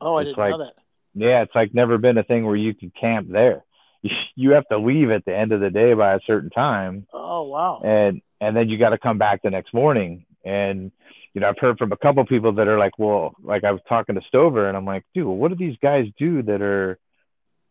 Oh, 0.00 0.14
I 0.14 0.22
it's 0.22 0.28
didn't 0.28 0.38
like, 0.38 0.50
know 0.52 0.64
that. 0.64 0.74
Yeah, 1.14 1.42
it's 1.42 1.54
like 1.54 1.74
never 1.74 1.98
been 1.98 2.16
a 2.16 2.24
thing 2.24 2.46
where 2.46 2.56
you 2.56 2.72
can 2.72 2.90
camp 2.98 3.28
there. 3.30 3.62
You 4.36 4.50
have 4.50 4.68
to 4.68 4.78
leave 4.78 5.10
at 5.10 5.24
the 5.24 5.34
end 5.34 5.52
of 5.52 5.60
the 5.60 5.70
day 5.70 5.94
by 5.94 6.14
a 6.14 6.20
certain 6.26 6.50
time. 6.50 7.06
Oh 7.10 7.44
wow! 7.44 7.80
And 7.82 8.20
and 8.38 8.54
then 8.54 8.68
you 8.68 8.76
got 8.76 8.90
to 8.90 8.98
come 8.98 9.16
back 9.16 9.40
the 9.42 9.48
next 9.48 9.72
morning. 9.72 10.26
And 10.44 10.92
you 11.32 11.40
know, 11.40 11.48
I've 11.48 11.58
heard 11.58 11.78
from 11.78 11.92
a 11.92 11.96
couple 11.96 12.22
people 12.26 12.52
that 12.52 12.68
are 12.68 12.78
like, 12.78 12.98
well, 12.98 13.34
like 13.42 13.64
I 13.64 13.70
was 13.70 13.80
talking 13.88 14.16
to 14.16 14.20
Stover, 14.28 14.68
and 14.68 14.76
I'm 14.76 14.84
like, 14.84 15.04
dude, 15.14 15.26
what 15.26 15.48
do 15.48 15.54
these 15.54 15.78
guys 15.80 16.06
do 16.18 16.42
that 16.42 16.60
are 16.60 16.98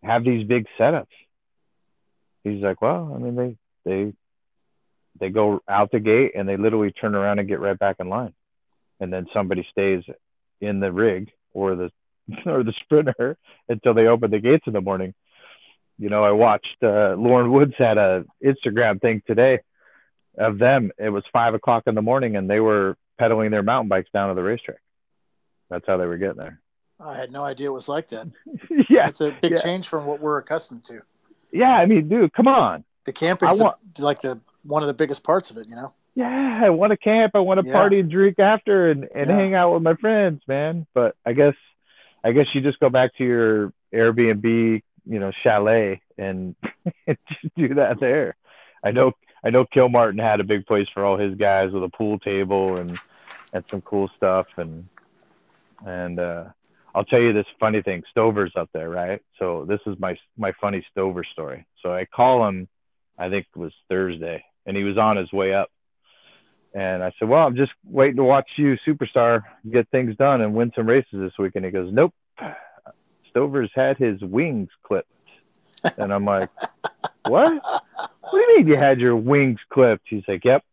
have 0.01 0.23
these 0.23 0.47
big 0.47 0.65
setups? 0.79 1.05
He's 2.43 2.61
like, 2.61 2.81
well, 2.81 3.11
I 3.15 3.17
mean, 3.19 3.35
they 3.35 3.57
they 3.85 4.13
they 5.19 5.29
go 5.29 5.61
out 5.67 5.91
the 5.91 5.99
gate 5.99 6.31
and 6.35 6.47
they 6.47 6.57
literally 6.57 6.91
turn 6.91 7.15
around 7.15 7.39
and 7.39 7.47
get 7.47 7.59
right 7.59 7.77
back 7.77 7.97
in 7.99 8.09
line, 8.09 8.33
and 8.99 9.11
then 9.11 9.27
somebody 9.33 9.65
stays 9.71 10.03
in 10.61 10.79
the 10.79 10.91
rig 10.91 11.31
or 11.53 11.75
the 11.75 11.91
or 12.45 12.63
the 12.63 12.73
sprinter 12.83 13.37
until 13.69 13.93
they 13.93 14.07
open 14.07 14.31
the 14.31 14.39
gates 14.39 14.67
in 14.67 14.73
the 14.73 14.81
morning. 14.81 15.13
You 15.99 16.09
know, 16.09 16.23
I 16.23 16.31
watched 16.31 16.77
uh, 16.81 17.15
Lauren 17.17 17.51
Woods 17.51 17.73
had 17.77 17.97
a 17.97 18.25
Instagram 18.43 18.99
thing 18.99 19.21
today 19.27 19.59
of 20.37 20.57
them. 20.57 20.91
It 20.97 21.09
was 21.09 21.23
five 21.31 21.53
o'clock 21.53 21.83
in 21.85 21.95
the 21.95 22.01
morning, 22.01 22.35
and 22.35 22.49
they 22.49 22.59
were 22.59 22.97
pedaling 23.19 23.51
their 23.51 23.63
mountain 23.63 23.89
bikes 23.89 24.09
down 24.11 24.29
to 24.29 24.35
the 24.35 24.43
racetrack. 24.43 24.81
That's 25.69 25.85
how 25.87 25.97
they 25.97 26.05
were 26.05 26.17
getting 26.17 26.37
there. 26.37 26.59
I 26.99 27.17
had 27.17 27.31
no 27.31 27.43
idea 27.43 27.67
it 27.67 27.73
was 27.73 27.89
like 27.89 28.09
that. 28.09 28.27
yeah, 28.89 29.07
it's 29.07 29.21
a 29.21 29.35
big 29.41 29.53
yeah. 29.53 29.57
change 29.57 29.87
from 29.87 30.05
what 30.05 30.19
we're 30.19 30.37
accustomed 30.37 30.85
to. 30.85 31.01
Yeah, 31.53 31.71
I 31.71 31.85
mean, 31.85 32.09
dude, 32.09 32.33
come 32.33 32.47
on. 32.47 32.83
The 33.05 33.13
camping's 33.13 33.59
want, 33.59 33.77
a, 33.97 34.01
like 34.01 34.21
the 34.21 34.39
one 34.63 34.81
of 34.81 34.87
the 34.87 34.93
biggest 34.93 35.23
parts 35.23 35.51
of 35.51 35.57
it, 35.57 35.67
you 35.67 35.75
know. 35.75 35.93
Yeah, 36.15 36.61
I 36.63 36.69
want 36.71 36.91
to 36.91 36.97
camp. 36.97 37.33
I 37.35 37.39
want 37.39 37.61
to 37.61 37.67
yeah. 37.67 37.73
party 37.73 37.99
and 37.99 38.09
drink 38.09 38.39
after 38.39 38.89
and, 38.89 39.07
and 39.15 39.29
yeah. 39.29 39.35
hang 39.35 39.53
out 39.53 39.73
with 39.73 39.83
my 39.83 39.95
friends, 39.95 40.41
man. 40.47 40.87
But 40.93 41.15
I 41.25 41.33
guess 41.33 41.55
I 42.23 42.31
guess 42.31 42.47
you 42.53 42.61
just 42.61 42.79
go 42.79 42.89
back 42.89 43.15
to 43.17 43.23
your 43.23 43.73
Airbnb, 43.93 44.81
you 45.05 45.19
know, 45.19 45.31
chalet 45.43 46.01
and 46.17 46.55
do 47.55 47.73
that 47.75 47.99
there. 47.99 48.35
I 48.83 48.91
know 48.91 49.13
I 49.43 49.49
know 49.51 49.65
Kilmartin 49.65 50.21
had 50.21 50.39
a 50.39 50.43
big 50.45 50.65
place 50.65 50.87
for 50.93 51.05
all 51.05 51.17
his 51.17 51.35
guys 51.35 51.71
with 51.71 51.83
a 51.83 51.89
pool 51.89 52.17
table 52.19 52.77
and 52.77 52.97
and 53.51 53.63
some 53.69 53.81
cool 53.81 54.09
stuff 54.17 54.47
and 54.57 54.87
and 55.85 56.19
uh 56.19 56.45
I'll 56.95 57.05
tell 57.05 57.19
you 57.19 57.33
this 57.33 57.45
funny 57.59 57.81
thing. 57.81 58.03
Stover's 58.11 58.53
up 58.55 58.69
there, 58.73 58.89
right? 58.89 59.21
So 59.39 59.65
this 59.67 59.79
is 59.87 59.97
my 59.99 60.17
my 60.37 60.53
funny 60.61 60.85
Stover 60.91 61.23
story. 61.23 61.65
So 61.81 61.93
I 61.93 62.05
call 62.05 62.47
him, 62.47 62.67
I 63.17 63.29
think 63.29 63.47
it 63.55 63.59
was 63.59 63.73
Thursday, 63.89 64.43
and 64.65 64.77
he 64.77 64.83
was 64.83 64.97
on 64.97 65.17
his 65.17 65.31
way 65.31 65.53
up. 65.53 65.69
And 66.73 67.03
I 67.03 67.11
said, 67.17 67.29
Well, 67.29 67.45
I'm 67.45 67.55
just 67.55 67.71
waiting 67.85 68.17
to 68.17 68.23
watch 68.23 68.49
you, 68.57 68.77
superstar, 68.87 69.41
get 69.71 69.89
things 69.89 70.15
done 70.17 70.41
and 70.41 70.53
win 70.53 70.71
some 70.75 70.87
races 70.87 71.13
this 71.13 71.33
week. 71.37 71.53
And 71.55 71.65
he 71.65 71.71
goes, 71.71 71.91
Nope. 71.93 72.13
Stover's 73.29 73.71
had 73.73 73.97
his 73.97 74.21
wings 74.21 74.69
clipped. 74.83 75.09
And 75.97 76.13
I'm 76.13 76.25
like, 76.25 76.49
What? 77.27 77.61
What 77.63 77.83
do 78.31 78.37
you 78.37 78.57
mean 78.57 78.67
you 78.67 78.75
had 78.75 78.99
your 78.99 79.15
wings 79.15 79.59
clipped? 79.71 80.05
He's 80.09 80.23
like, 80.27 80.43
Yep. 80.43 80.63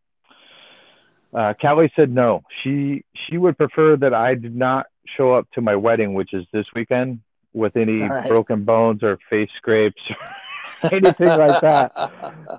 Uh, 1.32 1.54
Callie 1.60 1.92
said 1.94 2.12
no. 2.12 2.42
She 2.62 3.04
she 3.14 3.38
would 3.38 3.56
prefer 3.56 3.96
that 3.96 4.12
I 4.12 4.34
did 4.34 4.56
not 4.56 4.86
show 5.04 5.32
up 5.32 5.50
to 5.52 5.60
my 5.60 5.76
wedding, 5.76 6.14
which 6.14 6.32
is 6.32 6.46
this 6.52 6.66
weekend, 6.74 7.20
with 7.52 7.76
any 7.76 8.02
right. 8.02 8.28
broken 8.28 8.64
bones 8.64 9.02
or 9.02 9.18
face 9.28 9.50
scrapes 9.56 10.02
or 10.10 10.92
anything 10.92 11.28
like 11.28 11.60
that. 11.60 11.92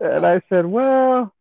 And 0.01 0.25
I 0.25 0.41
said, 0.49 0.65
Well, 0.65 1.33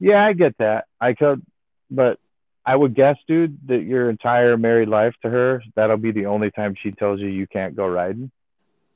yeah, 0.00 0.24
I 0.24 0.32
get 0.32 0.58
that. 0.58 0.86
I 1.00 1.14
could, 1.14 1.44
but 1.90 2.18
I 2.64 2.74
would 2.74 2.94
guess, 2.94 3.16
dude, 3.28 3.58
that 3.68 3.82
your 3.82 4.10
entire 4.10 4.56
married 4.56 4.88
life 4.88 5.14
to 5.22 5.30
her, 5.30 5.62
that'll 5.74 5.96
be 5.96 6.10
the 6.10 6.26
only 6.26 6.50
time 6.50 6.74
she 6.80 6.90
tells 6.90 7.20
you 7.20 7.28
you 7.28 7.46
can't 7.46 7.76
go 7.76 7.86
riding. 7.86 8.30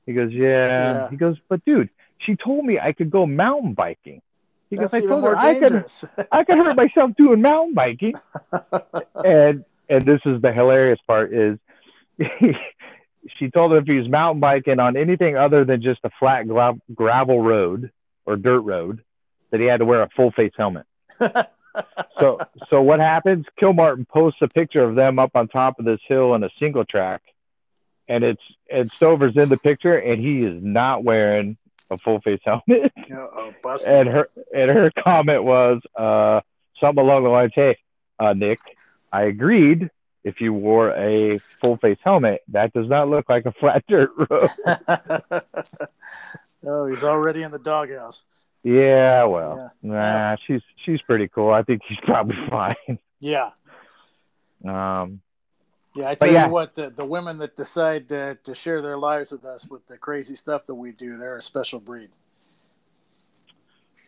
He 0.07 0.13
goes, 0.13 0.33
yeah. 0.33 0.49
yeah. 0.49 1.11
He 1.11 1.17
goes, 1.17 1.37
but 1.49 1.65
dude, 1.65 1.91
she 2.19 2.35
told 2.35 2.65
me 2.65 2.79
I 2.81 2.93
could 2.93 3.11
go 3.11 3.27
mountain 3.27 3.75
biking. 3.75 4.23
He 4.71 4.77
That's 4.77 4.93
goes, 4.93 5.05
I 5.05 5.07
told 5.07 5.25
her 5.25 5.37
I 5.37 5.59
could, 5.59 5.85
I 6.33 6.45
could 6.45 6.57
hurt 6.59 6.77
myself 6.77 7.13
doing 7.17 7.43
mountain 7.43 7.75
biking. 7.75 8.15
and 9.15 9.65
and 9.91 10.03
this 10.03 10.21
is 10.25 10.41
the 10.41 10.53
hilarious 10.53 11.01
part 11.07 11.35
is 11.35 11.59
she 13.39 13.51
told 13.51 13.73
him 13.73 13.79
if 13.79 13.87
he 13.87 13.99
was 13.99 14.09
mountain 14.09 14.41
biking 14.41 14.79
on 14.79 14.97
anything 14.97 15.37
other 15.37 15.65
than 15.65 15.83
just 15.83 16.01
a 16.05 16.11
flat 16.19 16.49
gra- 16.49 16.81
gravel 16.95 17.43
road 17.43 17.91
or 18.25 18.37
dirt 18.37 18.61
road, 18.61 19.03
that 19.51 19.61
he 19.61 19.67
had 19.67 19.79
to 19.79 19.85
wear 19.85 20.03
a 20.03 20.09
full 20.11 20.31
face 20.31 20.53
helmet 20.57 20.87
so 22.19 22.39
so 22.69 22.83
what 22.83 23.01
happens? 23.01 23.47
Kilmartin 23.61 24.07
posts 24.09 24.41
a 24.43 24.49
picture 24.49 24.83
of 24.83 24.95
them 24.95 25.19
up 25.19 25.33
on 25.35 25.49
top 25.49 25.79
of 25.79 25.85
this 25.85 26.01
hill 26.07 26.35
in 26.35 26.45
a 26.45 26.51
single 26.59 26.85
track, 26.85 27.23
and 28.09 28.25
it's 28.25 28.43
and 28.71 28.91
Stover's 28.93 29.37
in 29.37 29.49
the 29.49 29.57
picture, 29.57 29.97
and 29.97 30.21
he 30.21 30.43
is 30.43 30.63
not 30.63 31.05
wearing 31.05 31.57
a 31.91 31.99
full 31.99 32.21
face 32.21 32.41
helmet. 32.45 32.93
oh, 33.15 33.53
and 33.87 34.09
her 34.09 34.29
and 34.55 34.71
her 34.71 34.91
comment 34.99 35.45
was 35.45 35.81
uh, 35.97 36.41
something 36.81 37.05
along 37.05 37.25
the 37.25 37.31
lines, 37.31 37.53
"Hey, 37.55 37.77
uh, 38.19 38.33
Nick, 38.33 38.59
I 39.13 39.23
agreed. 39.23 39.91
If 40.23 40.41
you 40.41 40.53
wore 40.53 40.91
a 40.91 41.41
full 41.63 41.79
face 41.79 41.99
helmet, 42.05 42.43
that 42.49 42.75
does 42.75 42.89
not 42.89 43.09
look 43.09 43.29
like 43.29 43.47
a 43.47 43.53
flat 43.53 43.85
dirt 43.89 44.11
road." 44.17 44.51
oh, 46.67 46.87
he's 46.87 47.05
already 47.05 47.43
in 47.43 47.51
the 47.51 47.59
doghouse. 47.59 48.25
Yeah, 48.63 49.25
well, 49.25 49.73
yeah. 49.83 49.91
nah, 49.91 50.37
she's 50.47 50.61
she's 50.85 51.01
pretty 51.03 51.29
cool. 51.29 51.51
I 51.51 51.63
think 51.63 51.83
she's 51.89 51.99
probably 52.05 52.37
fine. 52.49 52.99
Yeah. 53.21 53.51
Um. 54.67 55.21
Yeah, 55.97 56.09
I 56.11 56.15
tell 56.15 56.33
yeah. 56.33 56.47
you 56.47 56.53
what, 56.53 56.75
the, 56.77 56.91
the 56.91 57.05
women 57.05 57.39
that 57.39 57.57
decide 57.57 58.09
to, 58.11 58.39
to 58.45 58.55
share 58.55 58.81
their 58.81 58.97
lives 58.97 59.33
with 59.33 59.45
us 59.45 59.69
with 59.69 59.85
the 59.89 59.99
crazy 59.99 60.37
stuff 60.37 60.67
that 60.67 60.75
we 60.75 60.93
do, 60.93 61.17
they're 61.17 61.37
a 61.37 61.43
special 61.43 61.81
breed. 61.81 62.11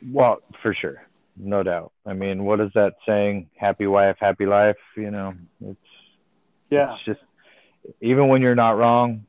Well, 0.09 0.43
for 0.63 0.75
sure, 0.75 1.03
no 1.37 1.62
doubt. 1.62 1.93
I 2.07 2.12
mean, 2.12 2.45
what 2.45 2.61
is 2.61 2.71
that 2.75 2.95
saying? 3.07 3.51
Happy 3.57 3.87
wife, 3.87 4.17
happy 4.21 4.47
life. 4.47 4.77
You 4.97 5.11
know, 5.11 5.35
it's 5.65 5.79
yeah. 6.71 6.95
It's 6.95 7.05
just 7.05 7.21
even 8.01 8.29
when 8.29 8.43
you're 8.43 8.55
not 8.55 8.79
wrong, 8.79 9.27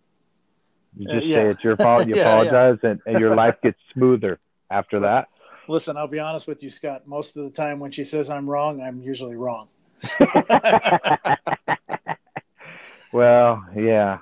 you 0.97 1.07
just 1.07 1.23
uh, 1.23 1.25
yeah. 1.25 1.35
say 1.37 1.49
it's 1.51 1.63
your 1.63 1.77
fault. 1.77 2.07
You 2.07 2.15
yeah, 2.15 2.41
apologize, 2.41 2.79
And, 2.83 2.99
and 3.05 3.19
your 3.19 3.35
life 3.35 3.55
gets 3.61 3.79
smoother 3.93 4.39
after 4.69 5.01
that. 5.01 5.27
Listen, 5.67 5.97
I'll 5.97 6.07
be 6.07 6.19
honest 6.19 6.45
with 6.47 6.61
you, 6.61 6.69
Scott. 6.69 7.07
Most 7.07 7.37
of 7.37 7.43
the 7.43 7.49
time 7.49 7.79
when 7.79 7.91
she 7.91 8.03
says 8.03 8.29
I'm 8.29 8.49
wrong, 8.49 8.81
I'm 8.81 9.01
usually 9.01 9.35
wrong. 9.35 9.69
well, 13.13 13.63
yeah. 13.75 14.19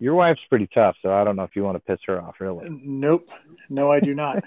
Your 0.00 0.14
wife's 0.14 0.40
pretty 0.48 0.68
tough, 0.74 0.96
so 1.02 1.12
I 1.12 1.22
don't 1.24 1.36
know 1.36 1.44
if 1.44 1.54
you 1.54 1.62
want 1.62 1.76
to 1.76 1.80
piss 1.80 2.00
her 2.06 2.20
off, 2.20 2.40
really. 2.40 2.68
Nope. 2.70 3.28
No, 3.68 3.92
I 3.92 4.00
do 4.00 4.14
not. 4.14 4.42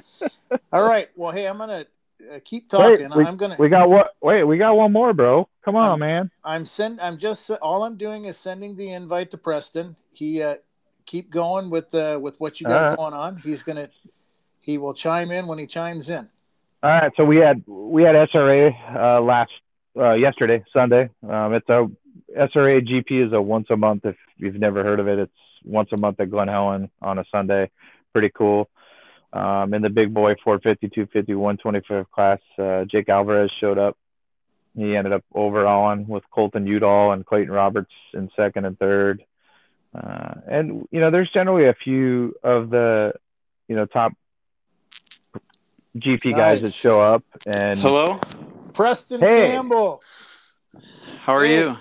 All 0.72 0.82
right. 0.82 1.08
Well, 1.16 1.32
hey, 1.32 1.46
I'm 1.46 1.56
going 1.56 1.70
to 1.70 1.86
uh, 2.30 2.38
keep 2.44 2.68
talking. 2.68 3.08
Wait, 3.08 3.16
we, 3.16 3.24
I'm 3.24 3.36
going 3.36 3.52
to 3.52 3.56
We 3.58 3.68
got 3.68 3.88
what? 3.88 4.14
Wait, 4.20 4.44
we 4.44 4.58
got 4.58 4.74
one 4.74 4.92
more, 4.92 5.12
bro. 5.12 5.48
Come 5.64 5.76
on, 5.76 5.94
I'm, 5.94 5.98
man. 5.98 6.30
I'm 6.44 6.64
send 6.64 7.00
I'm 7.00 7.18
just 7.18 7.50
all 7.50 7.84
I'm 7.84 7.96
doing 7.96 8.24
is 8.24 8.36
sending 8.36 8.76
the 8.76 8.92
invite 8.92 9.30
to 9.32 9.38
Preston. 9.38 9.96
He 10.12 10.42
uh 10.42 10.56
keep 11.06 11.30
going 11.30 11.70
with 11.70 11.94
uh 11.94 12.18
with 12.20 12.38
what 12.40 12.60
you 12.60 12.66
got 12.66 12.88
right. 12.88 12.96
going 12.96 13.14
on. 13.14 13.36
He's 13.38 13.62
to 13.62 13.88
he 14.60 14.78
will 14.78 14.94
chime 14.94 15.30
in 15.30 15.46
when 15.46 15.58
he 15.58 15.66
chimes 15.66 16.08
in. 16.08 16.28
All 16.82 16.90
right, 16.90 17.12
so 17.16 17.24
we 17.24 17.36
had 17.36 17.62
we 17.66 18.02
had 18.02 18.14
SRA 18.14 18.74
uh, 18.96 19.20
last 19.20 19.52
uh, 19.96 20.14
yesterday, 20.14 20.64
Sunday. 20.72 21.10
Um, 21.28 21.54
it's 21.54 21.68
a 21.68 21.88
SRA 22.36 22.86
GP 22.86 23.26
is 23.26 23.32
a 23.32 23.40
once 23.40 23.68
a 23.70 23.76
month. 23.76 24.04
If 24.04 24.16
you've 24.36 24.56
never 24.56 24.82
heard 24.82 24.98
of 24.98 25.06
it, 25.06 25.18
it's 25.18 25.32
once 25.64 25.90
a 25.92 25.96
month 25.96 26.18
at 26.20 26.30
Glen 26.30 26.48
Helen 26.48 26.90
on 27.00 27.18
a 27.18 27.24
Sunday. 27.30 27.70
Pretty 28.12 28.30
cool. 28.30 28.68
Um, 29.32 29.72
in 29.72 29.80
the 29.80 29.88
big 29.88 30.12
boy 30.12 30.34
450, 30.44 30.88
250, 30.88 31.34
125 31.34 32.10
class, 32.10 32.38
uh, 32.58 32.84
Jake 32.84 33.08
Alvarez 33.08 33.50
showed 33.60 33.78
up. 33.78 33.96
He 34.76 34.96
ended 34.96 35.12
up 35.12 35.24
overalling 35.34 36.06
with 36.06 36.22
Colton 36.30 36.66
Udall 36.66 37.12
and 37.12 37.24
Clayton 37.24 37.52
Roberts 37.52 37.92
in 38.14 38.30
second 38.36 38.64
and 38.64 38.78
third. 38.78 39.24
Uh, 39.94 40.34
and 40.46 40.88
you 40.90 41.00
know, 41.00 41.10
there's 41.10 41.30
generally 41.30 41.66
a 41.66 41.74
few 41.74 42.34
of 42.42 42.70
the, 42.70 43.12
you 43.68 43.76
know, 43.76 43.84
top 43.86 44.12
GP 45.96 46.34
guys 46.34 46.62
that 46.62 46.72
show 46.72 47.00
up. 47.00 47.22
And 47.46 47.78
hello, 47.78 48.18
Preston 48.72 49.20
hey. 49.20 49.48
Campbell. 49.48 50.02
How 51.20 51.34
are 51.34 51.44
hey. 51.44 51.58
you? 51.58 51.76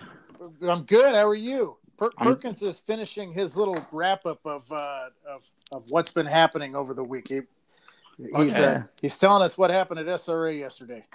I'm 0.68 0.84
good. 0.84 1.14
How 1.14 1.28
are 1.28 1.36
you? 1.36 1.78
Per- 2.02 2.10
Perkins 2.18 2.64
is 2.64 2.80
finishing 2.80 3.32
his 3.32 3.56
little 3.56 3.78
wrap 3.92 4.26
up 4.26 4.40
of, 4.44 4.72
uh, 4.72 5.10
of 5.30 5.48
of 5.72 5.86
what's 5.90 6.12
been 6.12 6.26
happening 6.26 6.76
over 6.76 6.96
the 6.96 7.04
week. 7.04 7.28
He, 7.28 7.42
he's 8.18 8.60
okay. 8.60 8.66
uh, 8.66 8.82
he's 9.00 9.16
telling 9.20 9.44
us 9.44 9.56
what 9.56 9.70
happened 9.70 10.00
at 10.00 10.08
SRA 10.08 10.58
yesterday. 10.58 11.06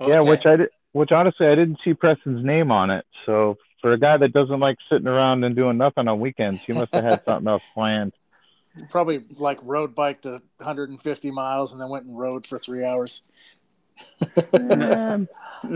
Okay. 0.00 0.10
Yeah, 0.10 0.20
which 0.20 0.44
I 0.44 0.56
did, 0.56 0.70
which 0.90 1.12
honestly 1.12 1.46
I 1.46 1.54
didn't 1.54 1.78
see 1.84 1.94
Preston's 1.94 2.44
name 2.44 2.72
on 2.72 2.90
it. 2.90 3.06
So 3.24 3.56
for 3.80 3.92
a 3.92 3.98
guy 3.98 4.16
that 4.16 4.32
doesn't 4.32 4.58
like 4.58 4.78
sitting 4.90 5.06
around 5.06 5.44
and 5.44 5.54
doing 5.54 5.78
nothing 5.78 6.08
on 6.08 6.18
weekends, 6.18 6.60
he 6.62 6.72
must 6.72 6.92
have 6.92 7.04
had 7.04 7.24
something 7.28 7.46
else 7.46 7.62
planned. 7.72 8.12
Probably 8.90 9.22
like 9.38 9.60
road 9.62 9.94
bike 9.94 10.22
to 10.22 10.42
150 10.56 11.30
miles 11.30 11.70
and 11.70 11.80
then 11.80 11.88
went 11.88 12.06
and 12.06 12.18
rode 12.18 12.48
for 12.48 12.58
three 12.58 12.84
hours. 12.84 13.22
no, 14.52 15.28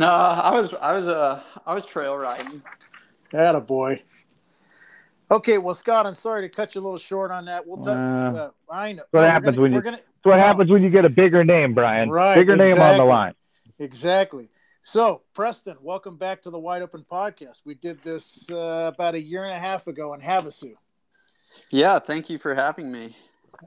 I 0.08 0.50
was 0.54 0.74
I 0.74 0.92
was 0.92 1.06
uh 1.06 1.40
I 1.64 1.72
was 1.72 1.86
trail 1.86 2.16
riding. 2.16 2.64
That 3.30 3.54
a 3.54 3.60
boy. 3.60 4.02
Okay, 5.28 5.58
well, 5.58 5.74
Scott, 5.74 6.06
I'm 6.06 6.14
sorry 6.14 6.48
to 6.48 6.54
cut 6.54 6.74
you 6.74 6.80
a 6.80 6.84
little 6.84 6.98
short 6.98 7.32
on 7.32 7.46
that. 7.46 7.66
We'll 7.66 7.78
talk. 7.78 7.96
Uh, 7.96 8.38
uh, 8.38 8.50
I 8.70 8.92
know. 8.92 9.02
What 9.10 9.22
no, 9.22 9.26
happens 9.26 9.56
gonna, 9.56 9.60
when 9.62 9.72
you? 9.72 9.82
Gonna, 9.82 10.00
what 10.22 10.36
no. 10.36 10.42
happens 10.42 10.70
when 10.70 10.82
you 10.84 10.90
get 10.90 11.04
a 11.04 11.08
bigger 11.08 11.42
name, 11.42 11.74
Brian? 11.74 12.10
Right, 12.10 12.36
bigger 12.36 12.52
exactly. 12.52 12.74
name 12.74 12.82
on 12.82 12.96
the 12.96 13.04
line. 13.04 13.34
Exactly. 13.80 14.48
So, 14.84 15.22
Preston, 15.34 15.76
welcome 15.82 16.16
back 16.16 16.42
to 16.42 16.50
the 16.50 16.58
Wide 16.60 16.80
Open 16.80 17.04
Podcast. 17.10 17.62
We 17.64 17.74
did 17.74 18.00
this 18.04 18.48
uh, 18.52 18.92
about 18.94 19.16
a 19.16 19.20
year 19.20 19.44
and 19.44 19.52
a 19.52 19.58
half 19.58 19.88
ago 19.88 20.14
in 20.14 20.20
Havasu. 20.20 20.74
Yeah, 21.72 21.98
thank 21.98 22.30
you 22.30 22.38
for 22.38 22.54
having 22.54 22.92
me. 22.92 23.16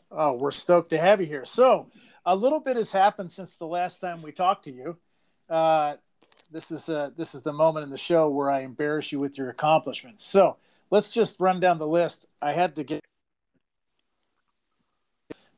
Oh, 0.10 0.34
we're 0.34 0.52
stoked 0.52 0.92
to 0.92 0.98
have 0.98 1.20
you 1.20 1.28
here. 1.28 1.44
So, 1.44 1.88
a 2.26 2.34
little 2.34 2.62
bit 2.62 2.78
has 2.78 2.90
happened 2.90 3.34
since 3.34 3.58
the 3.58 3.68
last 3.68 4.00
time 4.00 4.22
we 4.22 4.32
talked 4.32 4.64
to 4.64 4.72
you. 4.72 4.98
Uh, 5.50 5.96
this 6.52 6.72
is 6.72 6.88
uh, 6.88 7.10
this 7.18 7.36
is 7.36 7.42
the 7.42 7.52
moment 7.52 7.84
in 7.84 7.90
the 7.90 7.98
show 7.98 8.30
where 8.30 8.50
I 8.50 8.62
embarrass 8.62 9.12
you 9.12 9.20
with 9.20 9.38
your 9.38 9.50
accomplishments. 9.50 10.24
So, 10.24 10.56
let's 10.92 11.10
just 11.10 11.40
run 11.40 11.60
down 11.60 11.78
the 11.78 11.88
list. 11.88 12.26
I 12.42 12.54
had 12.54 12.76
to 12.76 12.84
get. 12.84 13.02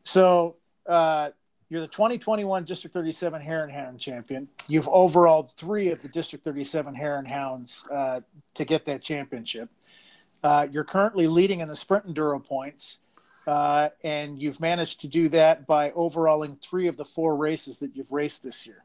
So, 0.03 0.57
uh, 0.87 1.29
you're 1.69 1.79
the 1.79 1.87
2021 1.87 2.65
District 2.65 2.93
37 2.93 3.39
Hare 3.39 3.63
and 3.63 3.71
Hound 3.71 3.97
champion. 3.97 4.49
You've 4.67 4.89
overalled 4.89 5.53
three 5.55 5.89
of 5.89 6.01
the 6.01 6.09
District 6.09 6.43
37 6.43 6.93
Hare 6.93 7.17
and 7.17 7.27
Hounds 7.27 7.85
uh, 7.89 8.19
to 8.55 8.65
get 8.65 8.83
that 8.85 9.01
championship. 9.01 9.69
Uh, 10.43 10.67
you're 10.69 10.83
currently 10.83 11.27
leading 11.27 11.61
in 11.61 11.69
the 11.69 11.75
sprint 11.75 12.05
enduro 12.05 12.43
points, 12.43 12.97
uh, 13.47 13.87
and 14.03 14.41
you've 14.41 14.59
managed 14.59 14.99
to 15.01 15.07
do 15.07 15.29
that 15.29 15.65
by 15.65 15.91
overalling 15.91 16.57
three 16.61 16.87
of 16.87 16.97
the 16.97 17.05
four 17.05 17.37
races 17.37 17.79
that 17.79 17.95
you've 17.95 18.11
raced 18.11 18.43
this 18.43 18.67
year. 18.67 18.83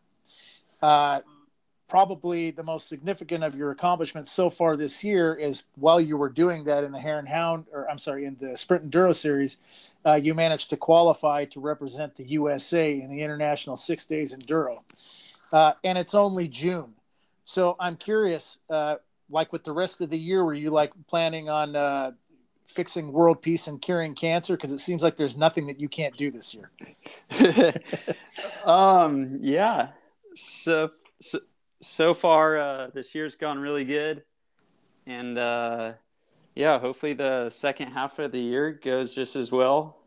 Probably 1.88 2.50
the 2.50 2.64
most 2.64 2.88
significant 2.88 3.44
of 3.44 3.56
your 3.56 3.70
accomplishments 3.70 4.32
so 4.32 4.50
far 4.50 4.76
this 4.76 5.04
year 5.04 5.34
is 5.34 5.64
while 5.76 6.00
you 6.00 6.16
were 6.16 6.28
doing 6.28 6.64
that 6.64 6.82
in 6.82 6.90
the 6.90 6.98
Hare 6.98 7.18
and 7.18 7.28
Hound, 7.28 7.66
or 7.72 7.88
I'm 7.88 7.98
sorry, 7.98 8.24
in 8.24 8.36
the 8.40 8.56
Sprint 8.56 8.90
Enduro 8.90 9.14
Series, 9.14 9.58
uh, 10.04 10.14
you 10.14 10.34
managed 10.34 10.70
to 10.70 10.76
qualify 10.76 11.44
to 11.46 11.60
represent 11.60 12.14
the 12.14 12.24
USA 12.24 13.00
in 13.00 13.08
the 13.08 13.22
International 13.22 13.76
Six 13.76 14.06
Days 14.06 14.34
Enduro. 14.34 14.78
Uh, 15.52 15.72
and 15.84 15.96
it's 15.96 16.14
only 16.14 16.48
June. 16.48 16.94
So 17.44 17.76
I'm 17.78 17.96
curious, 17.96 18.58
uh, 18.68 18.96
like 19.30 19.52
with 19.52 19.64
the 19.64 19.72
rest 19.72 20.00
of 20.00 20.10
the 20.10 20.18
year, 20.18 20.44
were 20.44 20.54
you 20.54 20.70
like 20.70 20.92
planning 21.06 21.48
on 21.48 21.76
uh, 21.76 22.12
fixing 22.66 23.12
world 23.12 23.42
peace 23.42 23.66
and 23.66 23.80
curing 23.80 24.14
cancer? 24.14 24.56
Because 24.56 24.72
it 24.72 24.78
seems 24.78 25.02
like 25.02 25.16
there's 25.16 25.36
nothing 25.36 25.66
that 25.68 25.80
you 25.80 25.88
can't 25.88 26.16
do 26.16 26.30
this 26.30 26.54
year. 26.54 26.70
um, 28.64 29.38
yeah. 29.40 29.88
So, 30.34 30.90
so, 31.20 31.38
so 31.80 32.14
far, 32.14 32.58
uh, 32.58 32.88
this 32.94 33.14
year's 33.14 33.36
gone 33.36 33.58
really 33.58 33.84
good. 33.84 34.22
And, 35.06 35.38
uh, 35.38 35.92
yeah, 36.54 36.78
hopefully 36.78 37.12
the 37.12 37.50
second 37.50 37.92
half 37.92 38.18
of 38.18 38.32
the 38.32 38.40
year 38.40 38.72
goes 38.72 39.14
just 39.14 39.36
as 39.36 39.52
well. 39.52 39.98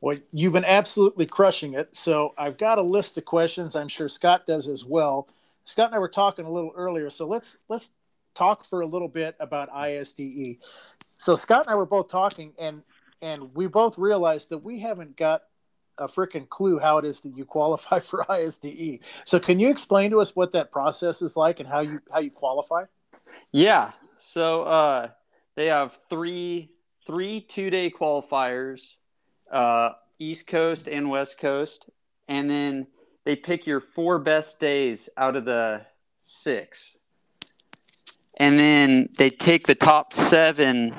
Well, 0.00 0.18
you've 0.32 0.52
been 0.52 0.66
absolutely 0.66 1.24
crushing 1.24 1.74
it. 1.74 1.96
So 1.96 2.34
I've 2.36 2.58
got 2.58 2.78
a 2.78 2.82
list 2.82 3.16
of 3.16 3.24
questions. 3.24 3.74
I'm 3.74 3.88
sure 3.88 4.08
Scott 4.08 4.46
does 4.46 4.68
as 4.68 4.84
well. 4.84 5.28
Scott 5.64 5.86
and 5.86 5.94
I 5.94 5.98
were 5.98 6.08
talking 6.08 6.44
a 6.44 6.50
little 6.50 6.72
earlier, 6.76 7.08
so 7.08 7.26
let's 7.26 7.56
let's 7.70 7.92
talk 8.34 8.64
for 8.64 8.82
a 8.82 8.86
little 8.86 9.08
bit 9.08 9.34
about 9.40 9.70
ISDE. 9.70 10.58
So 11.10 11.36
Scott 11.36 11.64
and 11.66 11.72
I 11.72 11.76
were 11.76 11.86
both 11.86 12.08
talking, 12.08 12.52
and 12.58 12.82
and 13.22 13.54
we 13.54 13.66
both 13.66 13.96
realized 13.96 14.50
that 14.50 14.58
we 14.58 14.80
haven't 14.80 15.16
got 15.16 15.44
a 15.98 16.06
freaking 16.06 16.48
clue 16.48 16.78
how 16.78 16.98
it 16.98 17.04
is 17.04 17.20
that 17.20 17.36
you 17.36 17.44
qualify 17.44 17.98
for 18.00 18.24
ISDE. 18.28 19.00
So 19.24 19.38
can 19.38 19.60
you 19.60 19.70
explain 19.70 20.10
to 20.10 20.20
us 20.20 20.34
what 20.34 20.52
that 20.52 20.70
process 20.70 21.22
is 21.22 21.36
like 21.36 21.60
and 21.60 21.68
how 21.68 21.80
you 21.80 22.00
how 22.12 22.20
you 22.20 22.30
qualify? 22.30 22.84
Yeah. 23.52 23.92
So 24.16 24.62
uh, 24.62 25.08
they 25.54 25.66
have 25.66 25.98
three 26.08 26.70
three 27.06 27.40
two 27.40 27.70
day 27.70 27.90
qualifiers, 27.90 28.94
uh, 29.50 29.90
East 30.18 30.46
Coast 30.46 30.88
and 30.88 31.10
West 31.10 31.38
Coast, 31.38 31.90
and 32.28 32.48
then 32.48 32.86
they 33.24 33.36
pick 33.36 33.66
your 33.66 33.80
four 33.80 34.18
best 34.18 34.60
days 34.60 35.08
out 35.16 35.36
of 35.36 35.44
the 35.44 35.82
six, 36.20 36.92
and 38.38 38.58
then 38.58 39.08
they 39.18 39.30
take 39.30 39.66
the 39.66 39.74
top 39.74 40.12
seven 40.12 40.94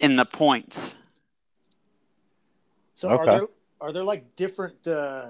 in 0.00 0.16
the 0.16 0.24
points. 0.24 0.94
So 2.94 3.10
okay. 3.10 3.16
are 3.16 3.38
there 3.38 3.48
are 3.84 3.92
there 3.92 4.02
like 4.02 4.34
different? 4.34 4.86
Uh, 4.86 5.26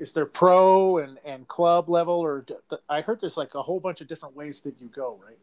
is 0.00 0.12
there 0.12 0.26
pro 0.26 0.98
and 0.98 1.18
and 1.24 1.46
club 1.46 1.88
level, 1.88 2.14
or 2.14 2.44
I 2.88 3.02
heard 3.02 3.20
there's 3.20 3.36
like 3.36 3.54
a 3.54 3.62
whole 3.62 3.78
bunch 3.78 4.00
of 4.00 4.08
different 4.08 4.34
ways 4.34 4.60
that 4.62 4.80
you 4.80 4.88
go, 4.88 5.20
right? 5.24 5.38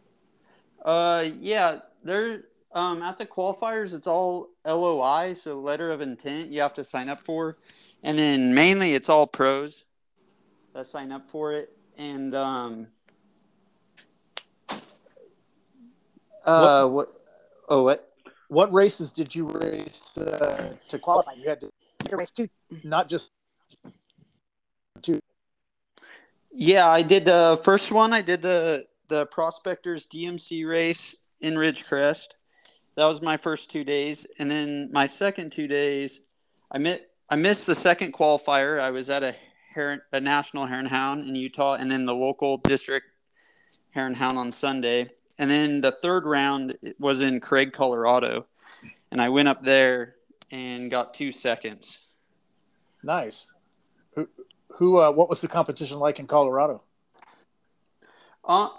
Uh, 0.84 1.30
yeah, 1.40 1.80
there. 2.04 2.44
Um, 2.74 3.02
at 3.02 3.18
the 3.18 3.26
qualifiers, 3.26 3.94
it's 3.94 4.08
all 4.08 4.50
LOI, 4.66 5.34
so 5.34 5.60
letter 5.60 5.92
of 5.92 6.02
intent. 6.02 6.52
You 6.52 6.62
have 6.62 6.74
to 6.74 6.84
sign 6.84 7.08
up 7.08 7.22
for, 7.22 7.58
and 8.04 8.18
then 8.18 8.54
mainly 8.54 8.94
it's 8.94 9.08
all 9.08 9.28
pros 9.28 9.86
that 10.74 10.88
sign 10.88 11.12
up 11.14 11.30
for 11.30 11.54
it. 11.54 11.76
And 11.98 12.36
um, 12.36 12.88
uh, 16.46 16.86
what? 16.88 16.92
what 16.92 17.22
oh, 17.70 17.84
what? 17.84 18.11
What 18.52 18.74
races 18.74 19.14
did 19.14 19.34
you 19.34 19.48
race 19.48 20.18
uh, 20.18 20.74
to 20.90 21.00
qualify? 21.00 21.32
You 21.36 21.48
had 21.48 21.62
to 21.62 21.72
race 22.12 22.32
two, 22.32 22.50
not 22.84 23.08
just 23.08 23.32
two. 25.02 25.22
Yeah, 26.52 26.90
I 26.90 27.02
did 27.02 27.24
the 27.24 27.62
first 27.64 27.94
one. 27.94 28.12
I 28.12 28.22
did 28.22 28.42
the 28.42 28.88
the 29.08 29.26
Prospectors 29.28 30.06
DMC 30.06 30.68
race 30.68 31.16
in 31.40 31.54
Ridgecrest. 31.54 32.32
That 32.96 33.06
was 33.06 33.22
my 33.22 33.38
first 33.38 33.72
two 33.72 33.86
days, 33.86 34.28
and 34.38 34.52
then 34.52 34.90
my 34.92 35.08
second 35.08 35.54
two 35.54 35.68
days, 35.68 36.20
I 36.74 36.78
mit 36.78 37.10
I 37.30 37.38
missed 37.38 37.68
the 37.68 37.76
second 37.76 38.12
qualifier. 38.14 38.82
I 38.82 38.90
was 38.90 39.10
at 39.10 39.24
a 39.24 39.34
Heron, 39.74 40.02
a 40.12 40.20
national 40.20 40.66
Hare 40.66 40.80
and 40.80 40.90
Hound 40.90 41.26
in 41.26 41.36
Utah, 41.36 41.76
and 41.76 41.90
then 41.90 42.06
the 42.06 42.14
local 42.14 42.58
district 42.58 43.06
Hare 43.92 44.08
and 44.08 44.18
Hound 44.18 44.38
on 44.38 44.52
Sunday. 44.52 45.10
And 45.38 45.50
then 45.50 45.82
the 45.82 45.92
third 45.92 46.26
round 46.26 46.76
was 47.00 47.22
in 47.22 47.40
Craig, 47.40 47.74
Colorado, 47.74 48.46
and 49.12 49.22
I 49.22 49.30
went 49.30 49.48
up 49.48 49.64
there 49.64 50.16
and 50.52 50.92
got 50.92 51.14
two 51.14 51.32
seconds. 51.32 52.00
Nice. 53.04 53.48
Who, 54.16 54.28
who? 54.70 55.00
Uh, 55.00 55.12
what 55.12 55.30
was 55.30 55.42
the 55.42 55.48
competition 55.48 56.00
like 56.00 56.20
in 56.20 56.28
Colorado? 56.28 56.82
Uh, 58.44 58.70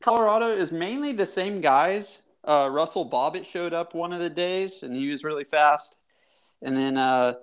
Colorado 0.00 0.48
is 0.48 0.72
mainly 0.72 1.12
the 1.12 1.26
same 1.26 1.60
guys. 1.60 2.18
Uh, 2.44 2.68
Russell 2.70 3.08
Bobbitt 3.08 3.44
showed 3.44 3.74
up 3.74 3.94
one 3.94 4.12
of 4.12 4.20
the 4.20 4.30
days, 4.30 4.82
and 4.82 4.94
he 4.94 5.10
was 5.10 5.24
really 5.24 5.44
fast. 5.44 5.98
And 6.62 6.76
then, 6.76 6.96
uh, 6.96 7.34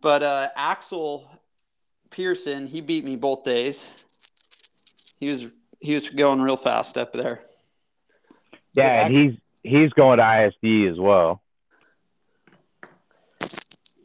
but 0.00 0.22
uh, 0.22 0.48
Axel 0.56 1.30
Pearson, 2.10 2.66
he 2.66 2.80
beat 2.80 3.04
me 3.04 3.16
both 3.16 3.44
days. 3.44 4.04
He 5.18 5.28
was 5.28 5.46
he 5.82 5.94
was 5.94 6.08
going 6.08 6.40
real 6.40 6.56
fast 6.56 6.96
up 6.96 7.12
there. 7.12 7.42
Yeah, 8.72 9.04
and 9.04 9.14
he's 9.14 9.34
he's 9.62 9.90
going 9.90 10.18
to 10.18 10.46
ISD 10.46 10.90
as 10.90 10.98
well. 10.98 11.42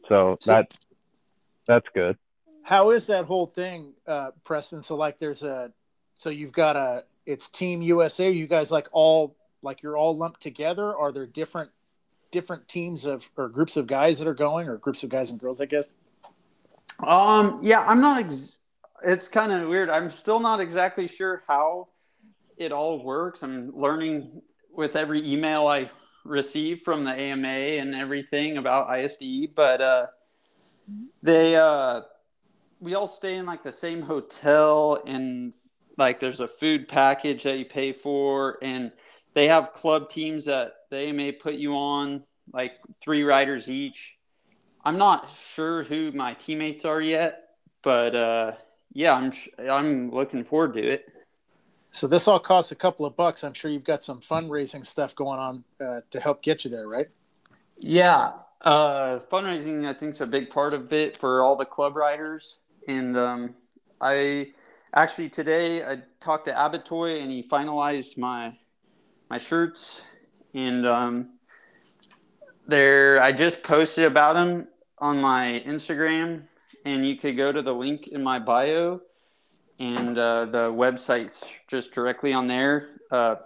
So 0.08 0.38
that 0.46 0.76
that's 1.66 1.86
good. 1.94 2.18
How 2.62 2.90
is 2.90 3.06
that 3.06 3.24
whole 3.24 3.46
thing, 3.46 3.92
uh, 4.06 4.32
Preston? 4.44 4.82
So 4.82 4.96
like, 4.96 5.18
there's 5.18 5.42
a, 5.42 5.72
so 6.14 6.28
you've 6.28 6.52
got 6.52 6.76
a, 6.76 7.04
it's 7.24 7.48
Team 7.48 7.80
USA. 7.80 8.30
You 8.30 8.46
guys 8.46 8.70
like 8.70 8.88
all 8.92 9.36
like 9.62 9.82
you're 9.82 9.96
all 9.96 10.16
lumped 10.16 10.42
together. 10.42 10.94
Are 10.94 11.12
there 11.12 11.26
different 11.26 11.70
different 12.30 12.66
teams 12.68 13.06
of 13.06 13.30
or 13.36 13.48
groups 13.48 13.76
of 13.76 13.86
guys 13.86 14.18
that 14.18 14.28
are 14.28 14.34
going, 14.34 14.68
or 14.68 14.76
groups 14.78 15.02
of 15.02 15.10
guys 15.10 15.30
and 15.30 15.38
girls? 15.38 15.60
I 15.60 15.66
guess. 15.66 15.94
Um. 17.06 17.60
Yeah, 17.62 17.84
I'm 17.86 18.00
not. 18.00 18.24
Ex- 18.24 18.58
it's 19.04 19.28
kind 19.28 19.52
of 19.52 19.68
weird. 19.68 19.90
I'm 19.90 20.10
still 20.10 20.40
not 20.40 20.60
exactly 20.60 21.06
sure 21.06 21.42
how 21.48 21.88
it 22.56 22.72
all 22.72 23.04
works. 23.04 23.42
I'm 23.42 23.72
learning 23.76 24.42
with 24.72 24.96
every 24.96 25.26
email 25.26 25.66
I 25.66 25.90
receive 26.24 26.82
from 26.82 27.04
the 27.04 27.12
AMA 27.12 27.48
and 27.48 27.94
everything 27.94 28.58
about 28.58 28.88
ISDE, 28.88 29.54
but 29.54 29.80
uh, 29.80 30.06
they 31.22 31.56
uh, 31.56 32.02
we 32.80 32.94
all 32.94 33.06
stay 33.06 33.36
in 33.36 33.46
like 33.46 33.62
the 33.62 33.72
same 33.72 34.02
hotel 34.02 35.02
and 35.06 35.52
like 35.96 36.20
there's 36.20 36.40
a 36.40 36.48
food 36.48 36.88
package 36.88 37.42
that 37.42 37.58
you 37.58 37.64
pay 37.64 37.92
for 37.92 38.58
and 38.62 38.92
they 39.34 39.48
have 39.48 39.72
club 39.72 40.08
teams 40.08 40.44
that 40.44 40.72
they 40.90 41.12
may 41.12 41.32
put 41.32 41.54
you 41.54 41.74
on 41.74 42.22
like 42.52 42.74
three 43.02 43.24
riders 43.24 43.68
each 43.68 44.16
i'm 44.84 44.96
not 44.96 45.30
sure 45.30 45.82
who 45.82 46.12
my 46.12 46.34
teammates 46.34 46.84
are 46.84 47.00
yet 47.00 47.48
but 47.82 48.14
uh, 48.14 48.52
yeah 48.92 49.14
i'm 49.14 49.32
i'm 49.70 50.10
looking 50.10 50.44
forward 50.44 50.74
to 50.74 50.82
it. 50.82 51.12
So 51.90 52.06
this 52.06 52.28
all 52.28 52.38
costs 52.38 52.70
a 52.70 52.76
couple 52.76 53.06
of 53.06 53.16
bucks. 53.16 53.42
I'm 53.42 53.54
sure 53.54 53.70
you've 53.70 53.82
got 53.82 54.04
some 54.04 54.20
fundraising 54.20 54.84
stuff 54.84 55.16
going 55.16 55.40
on 55.40 55.64
uh, 55.84 56.00
to 56.10 56.20
help 56.20 56.42
get 56.42 56.64
you 56.64 56.70
there 56.70 56.86
right? 56.86 57.08
Yeah 57.80 58.32
uh, 58.62 59.20
fundraising 59.30 59.86
i 59.86 59.92
think 59.92 60.10
is 60.10 60.20
a 60.20 60.26
big 60.26 60.50
part 60.50 60.74
of 60.74 60.92
it 60.92 61.16
for 61.16 61.42
all 61.42 61.56
the 61.56 61.64
club 61.64 61.96
riders. 61.96 62.58
And 62.88 63.16
um, 63.16 63.54
I 64.00 64.52
actually 64.94 65.28
today 65.28 65.84
I 65.84 66.02
talked 66.20 66.46
to 66.46 66.52
Abatoy 66.52 67.22
and 67.22 67.30
he 67.30 67.42
finalized 67.42 68.18
my 68.18 68.56
my 69.30 69.38
shirts. 69.38 70.02
And 70.54 70.86
um, 70.86 71.38
there 72.66 73.20
I 73.20 73.32
just 73.32 73.62
posted 73.62 74.04
about 74.04 74.36
him 74.36 74.68
on 74.98 75.20
my 75.20 75.62
Instagram 75.66 76.44
and 76.84 77.06
you 77.06 77.16
could 77.16 77.36
go 77.36 77.52
to 77.52 77.62
the 77.62 77.74
link 77.74 78.08
in 78.08 78.22
my 78.22 78.38
bio 78.38 79.00
and 79.78 80.18
uh, 80.18 80.44
the 80.46 80.70
website's 80.72 81.60
just 81.68 81.92
directly 81.92 82.32
on 82.32 82.46
there. 82.46 83.00
Uh, 83.10 83.36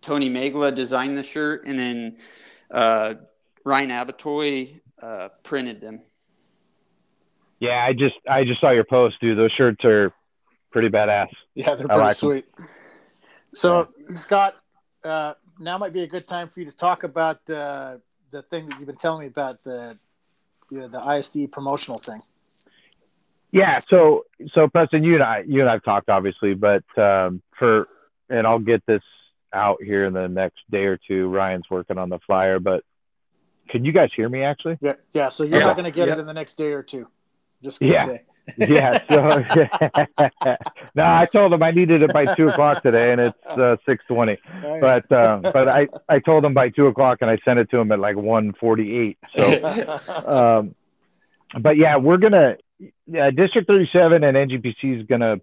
Tony 0.00 0.30
Megla 0.30 0.74
designed 0.74 1.16
the 1.16 1.22
shirt 1.22 1.64
and 1.66 1.78
then 1.78 2.16
uh, 2.70 3.14
Ryan 3.64 3.90
Abatoy 3.90 4.80
uh, 5.02 5.28
printed 5.42 5.80
them. 5.80 6.00
Yeah, 7.58 7.84
I 7.84 7.92
just 7.94 8.16
I 8.28 8.44
just 8.44 8.60
saw 8.60 8.70
your 8.70 8.84
post, 8.84 9.16
dude. 9.20 9.38
Those 9.38 9.52
shirts 9.52 9.82
are 9.84 10.12
pretty 10.70 10.88
badass. 10.88 11.28
Yeah, 11.54 11.74
they're 11.74 11.86
pretty 11.86 12.02
like 12.02 12.14
sweet. 12.14 12.56
Them. 12.56 12.68
So, 13.54 13.88
yeah. 14.10 14.16
Scott, 14.16 14.56
uh, 15.02 15.34
now 15.58 15.78
might 15.78 15.94
be 15.94 16.02
a 16.02 16.06
good 16.06 16.28
time 16.28 16.48
for 16.48 16.60
you 16.60 16.66
to 16.66 16.76
talk 16.76 17.02
about 17.02 17.48
uh, 17.48 17.96
the 18.30 18.42
thing 18.42 18.66
that 18.66 18.78
you've 18.78 18.86
been 18.86 18.96
telling 18.96 19.20
me 19.20 19.26
about 19.28 19.64
the 19.64 19.96
you 20.70 20.80
know, 20.80 20.88
the 20.88 21.10
ISD 21.12 21.50
promotional 21.52 21.98
thing. 21.98 22.20
Yeah, 23.52 23.80
so 23.88 24.24
so 24.52 24.68
Preston, 24.68 25.04
you 25.04 25.14
and 25.14 25.22
I 25.22 25.44
you 25.46 25.60
and 25.60 25.70
I've 25.70 25.82
talked 25.82 26.08
obviously, 26.08 26.54
but 26.54 26.84
um, 26.98 27.42
for 27.58 27.88
and 28.28 28.46
I'll 28.46 28.58
get 28.58 28.84
this 28.86 29.02
out 29.52 29.82
here 29.82 30.04
in 30.04 30.12
the 30.12 30.28
next 30.28 30.58
day 30.70 30.84
or 30.84 30.98
two. 30.98 31.28
Ryan's 31.28 31.66
working 31.70 31.98
on 31.98 32.08
the 32.08 32.18
flyer, 32.26 32.58
but 32.58 32.84
can 33.68 33.84
you 33.84 33.92
guys 33.92 34.10
hear 34.14 34.28
me 34.28 34.42
actually? 34.42 34.78
Yeah, 34.80 34.94
yeah. 35.12 35.28
So 35.28 35.44
you're 35.44 35.60
yeah. 35.60 35.66
not 35.66 35.76
going 35.76 35.84
to 35.84 35.90
get 35.90 36.08
yeah. 36.08 36.14
it 36.14 36.20
in 36.20 36.26
the 36.26 36.34
next 36.34 36.56
day 36.56 36.72
or 36.72 36.82
two. 36.82 37.08
Just 37.62 37.80
gonna 37.80 37.92
yeah. 37.92 38.06
say. 38.06 38.22
yeah. 38.58 39.04
So 39.08 40.56
no, 40.94 41.04
I 41.04 41.26
told 41.26 41.52
him 41.52 41.62
I 41.62 41.72
needed 41.72 42.02
it 42.02 42.12
by 42.12 42.32
two 42.34 42.48
o'clock 42.48 42.82
today, 42.82 43.10
and 43.10 43.20
it's 43.20 43.46
uh, 43.46 43.76
six 43.84 44.04
twenty. 44.06 44.38
But 44.80 45.10
uh, 45.10 45.40
but 45.42 45.68
I 45.68 45.88
I 46.08 46.20
told 46.20 46.44
him 46.44 46.54
by 46.54 46.68
two 46.68 46.86
o'clock, 46.86 47.18
and 47.22 47.30
I 47.30 47.38
sent 47.44 47.58
it 47.58 47.70
to 47.70 47.78
him 47.78 47.90
at 47.90 47.98
like 47.98 48.16
one 48.16 48.52
forty 48.52 48.96
eight. 48.96 49.18
So, 49.36 49.98
um, 50.26 50.74
but 51.60 51.76
yeah, 51.76 51.96
we're 51.96 52.18
gonna 52.18 52.56
yeah, 53.06 53.30
District 53.30 53.66
thirty 53.66 53.88
seven 53.92 54.24
and 54.24 54.36
NGPC 54.36 55.00
is 55.00 55.06
gonna 55.06 55.36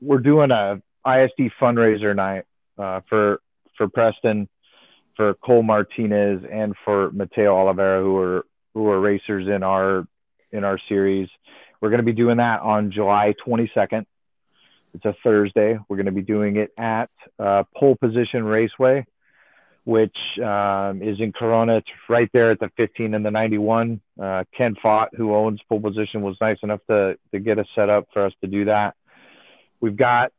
we're 0.00 0.18
doing 0.18 0.50
a 0.50 0.80
ISD 1.06 1.52
fundraiser 1.60 2.14
night 2.14 2.44
uh, 2.78 3.00
for 3.08 3.40
for 3.76 3.88
Preston, 3.88 4.48
for 5.16 5.34
Cole 5.34 5.62
Martinez, 5.62 6.42
and 6.50 6.74
for 6.84 7.10
Mateo 7.12 7.56
Oliveira, 7.56 8.02
who 8.02 8.16
are 8.16 8.46
who 8.74 8.88
are 8.88 9.00
racers 9.00 9.46
in 9.48 9.62
our 9.62 10.06
in 10.52 10.64
our 10.64 10.78
series. 10.88 11.28
We're 11.80 11.90
going 11.90 12.00
to 12.00 12.04
be 12.04 12.12
doing 12.12 12.38
that 12.38 12.60
on 12.60 12.90
July 12.90 13.34
22nd. 13.46 14.06
It's 14.94 15.04
a 15.04 15.14
Thursday. 15.22 15.78
We're 15.88 15.96
going 15.96 16.06
to 16.06 16.12
be 16.12 16.22
doing 16.22 16.56
it 16.56 16.70
at 16.78 17.10
uh, 17.38 17.64
Pole 17.76 17.96
Position 18.00 18.44
Raceway, 18.44 19.04
which 19.86 20.16
um, 20.42 21.00
is 21.00 21.20
in 21.20 21.32
Corona. 21.32 21.76
It's 21.76 21.88
right 22.08 22.28
there 22.32 22.50
at 22.50 22.58
the 22.58 22.70
15 22.76 23.14
and 23.14 23.24
the 23.24 23.30
91. 23.30 24.00
Uh, 24.20 24.42
Ken 24.52 24.74
Fott, 24.84 25.14
who 25.16 25.32
owns 25.32 25.60
Pole 25.68 25.80
Position, 25.80 26.22
was 26.22 26.36
nice 26.40 26.58
enough 26.64 26.80
to 26.90 27.16
to 27.32 27.38
get 27.38 27.60
us 27.60 27.66
set 27.74 27.88
up 27.88 28.08
for 28.12 28.26
us 28.26 28.32
to 28.40 28.48
do 28.48 28.64
that. 28.64 28.96
We've 29.80 29.96
got 29.96 30.32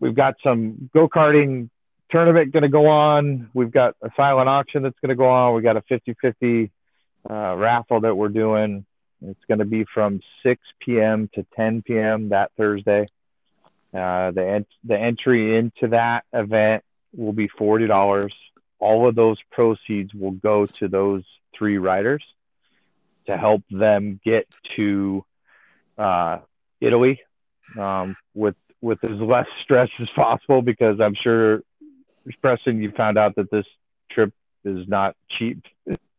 we've 0.00 0.14
got 0.14 0.36
some 0.42 0.90
go 0.94 1.08
karting 1.10 1.68
tournament 2.10 2.52
going 2.52 2.62
to 2.62 2.70
go 2.70 2.86
on. 2.86 3.50
We've 3.52 3.70
got 3.70 3.96
a 4.02 4.08
silent 4.16 4.48
auction 4.48 4.82
that's 4.82 4.98
going 5.00 5.10
to 5.10 5.14
go 5.14 5.28
on. 5.28 5.54
We 5.54 5.60
got 5.60 5.76
a 5.76 5.82
50 5.82 6.16
50 6.18 6.70
uh, 7.28 7.56
raffle 7.56 8.00
that 8.00 8.16
we're 8.16 8.30
doing. 8.30 8.86
It's 9.22 9.44
going 9.46 9.58
to 9.58 9.66
be 9.66 9.84
from 9.92 10.22
6 10.42 10.62
p.m. 10.80 11.28
to 11.34 11.44
10 11.54 11.82
p.m. 11.82 12.30
that 12.30 12.50
Thursday. 12.56 13.08
Uh, 13.92 14.30
the 14.30 14.46
ent- 14.46 14.68
the 14.84 14.98
entry 14.98 15.58
into 15.58 15.88
that 15.88 16.24
event 16.32 16.82
will 17.14 17.32
be 17.32 17.48
forty 17.48 17.86
dollars. 17.86 18.32
All 18.80 19.08
of 19.08 19.14
those 19.14 19.38
proceeds 19.50 20.12
will 20.14 20.32
go 20.32 20.66
to 20.66 20.88
those 20.88 21.22
three 21.56 21.78
riders 21.78 22.24
to 23.26 23.36
help 23.36 23.62
them 23.70 24.20
get 24.24 24.46
to 24.76 25.24
uh, 25.98 26.38
Italy 26.80 27.20
um, 27.78 28.16
with 28.34 28.56
with 28.80 29.02
as 29.04 29.20
less 29.20 29.46
stress 29.62 29.90
as 30.00 30.08
possible. 30.10 30.62
Because 30.62 31.00
I'm 31.00 31.14
sure, 31.14 31.62
Preston, 32.42 32.82
you 32.82 32.90
found 32.92 33.18
out 33.18 33.36
that 33.36 33.50
this 33.50 33.66
trip 34.10 34.32
is 34.64 34.88
not 34.88 35.16
cheap 35.28 35.62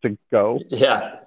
to 0.03 0.17
go. 0.31 0.59
Yeah. 0.69 1.19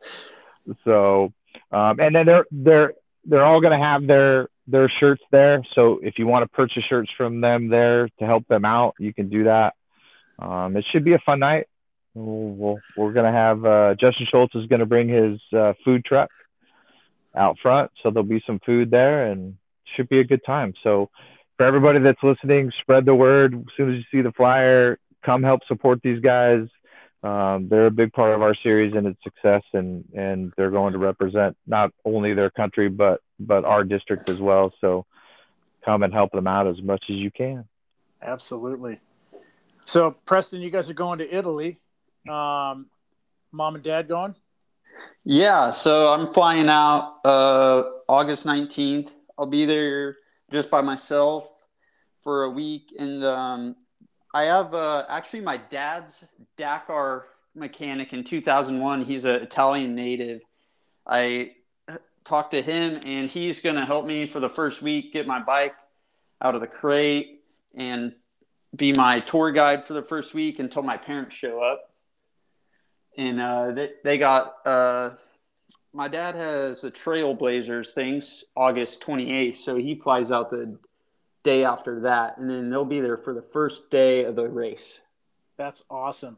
So 0.85 1.33
um, 1.71 1.99
and 2.01 2.15
then 2.15 2.27
they're 2.27 2.47
they're 2.51 2.95
they're 3.25 3.45
all 3.45 3.61
going 3.61 3.79
to 3.79 3.85
have 3.85 4.07
their 4.07 4.49
their 4.67 4.89
shirts 4.89 5.23
there. 5.31 5.63
So 5.75 6.01
if 6.03 6.19
you 6.19 6.27
want 6.27 6.45
to 6.45 6.49
purchase 6.49 6.85
shirts 6.85 7.11
from 7.17 7.41
them 7.41 7.69
there 7.69 8.09
to 8.19 8.27
help 8.27 8.47
them 8.49 8.65
out, 8.65 8.95
you 8.99 9.13
can 9.13 9.29
do 9.29 9.45
that. 9.45 9.75
Um, 10.39 10.77
it 10.77 10.85
should 10.91 11.05
be 11.05 11.15
a 11.15 11.19
fun 11.19 11.41
night. 11.41 11.69
We'll, 12.15 12.79
we 12.97 13.05
are 13.05 13.13
going 13.13 13.27
to 13.27 13.33
have 13.33 13.65
uh, 13.65 13.95
Justin 13.95 14.27
Schultz 14.31 14.55
is 14.55 14.67
going 14.67 14.81
to 14.81 14.87
bring 14.87 15.09
his 15.09 15.41
uh, 15.53 15.73
food 15.85 16.05
truck 16.05 16.31
out 17.35 17.59
front, 17.61 17.91
so 18.03 18.11
there'll 18.11 18.23
be 18.23 18.43
some 18.47 18.61
food 18.65 18.91
there, 18.91 19.31
and 19.31 19.57
should 19.97 20.09
be 20.09 20.21
a 20.21 20.25
good 20.25 20.45
time. 20.45 20.75
So 20.83 21.11
for 21.57 21.67
everybody 21.67 21.99
that's 21.99 22.23
listening, 22.23 22.73
spread 22.81 23.05
the 23.05 23.15
word. 23.15 23.55
As 23.55 23.65
soon 23.77 23.93
as 23.93 23.97
you 23.97 24.05
see 24.13 24.23
the 24.23 24.33
flyer, 24.33 24.99
come 25.25 25.43
help 25.43 25.65
support 25.67 26.01
these 26.03 26.21
guys 26.21 26.69
um, 27.25 27.69
they're 27.71 27.87
a 27.87 27.91
big 27.91 28.13
part 28.13 28.35
of 28.35 28.43
our 28.43 28.55
series 28.55 28.93
and 28.95 29.07
its 29.07 29.19
success, 29.25 29.63
and 29.73 30.05
and 30.15 30.53
they're 30.57 30.71
going 30.71 30.93
to 30.93 30.99
represent 30.99 31.57
not 31.67 31.91
only 32.05 32.35
their 32.35 32.51
country 32.51 32.91
but 32.91 33.23
but 33.41 33.65
our 33.65 33.83
district 33.83 34.29
as 34.29 34.41
well. 34.41 34.75
So 34.83 35.07
come 35.85 36.03
and 36.03 36.13
help 36.13 36.33
them 36.33 36.47
out 36.47 36.67
as 36.67 36.83
much 36.83 37.05
as 37.09 37.17
you 37.17 37.31
can. 37.31 37.65
Absolutely. 38.21 39.01
So 39.85 40.13
Preston, 40.25 40.61
you 40.61 40.71
guys 40.71 40.89
are 40.89 40.95
going 40.95 41.19
to 41.19 41.35
Italy. 41.35 41.79
Um, 42.29 42.87
mom 43.53 43.75
and 43.75 43.85
dad 43.85 44.09
going? 44.09 44.35
Yeah, 45.25 45.71
so 45.71 46.09
I'm 46.09 46.33
flying 46.33 46.69
out 46.69 47.19
uh, 47.25 47.83
August 48.09 48.47
19th. 48.47 49.11
I'll 49.39 49.47
be 49.47 49.65
there 49.65 50.17
just 50.51 50.71
by 50.71 50.81
myself 50.81 51.51
for 52.23 52.45
a 52.45 52.51
week, 52.51 52.95
and 52.99 53.25
um, 53.25 53.77
I 54.33 54.45
have 54.45 54.73
uh, 54.75 55.05
actually 55.09 55.41
my 55.41 55.59
dad's 55.59 56.25
Dakar 56.57 57.27
mechanic 57.55 58.13
in 58.13 58.25
2001. 58.25 59.03
He's 59.03 59.25
an 59.25 59.43
Italian 59.43 59.95
native. 59.95 60.41
I 61.07 61.53
talked 62.25 62.53
to 62.53 62.63
him, 62.63 63.01
and 63.07 63.29
he's 63.29 63.61
going 63.61 63.77
to 63.77 63.85
help 63.85 64.07
me 64.07 64.27
for 64.27 64.41
the 64.41 64.49
first 64.49 64.81
week 64.81 65.13
get 65.13 65.27
my 65.27 65.41
bike 65.41 65.75
out 66.41 66.55
of 66.55 66.61
the 66.63 66.67
crate 66.67 67.43
and 67.75 68.15
be 68.75 68.93
my 68.93 69.21
tour 69.21 69.53
guide 69.53 69.85
for 69.85 69.95
the 69.95 70.03
first 70.03 70.35
week 70.35 70.59
until 70.59 70.83
my 70.83 70.97
parents 70.97 71.37
show 71.37 71.63
up. 71.63 71.91
And 73.17 73.41
uh, 73.41 73.71
they, 73.73 73.91
they 74.03 74.19
got 74.19 74.57
uh, 74.65 75.11
my 75.93 76.09
dad 76.09 76.35
has 76.35 76.83
a 76.83 76.91
Trailblazers 76.91 77.91
things 77.91 78.45
August 78.57 79.01
28th, 79.01 79.55
so 79.57 79.77
he 79.77 79.95
flies 79.95 80.31
out 80.33 80.51
the 80.51 80.77
day 81.45 81.65
after 81.65 82.01
that, 82.01 82.39
and 82.39 82.51
then 82.51 82.69
they'll 82.69 82.85
be 82.85 83.01
there 83.01 83.17
for 83.17 83.33
the 83.33 83.43
first 83.43 83.91
day 83.91 84.25
of 84.25 84.35
the 84.35 84.49
race. 84.49 84.99
That's 85.57 85.85
awesome. 85.89 86.37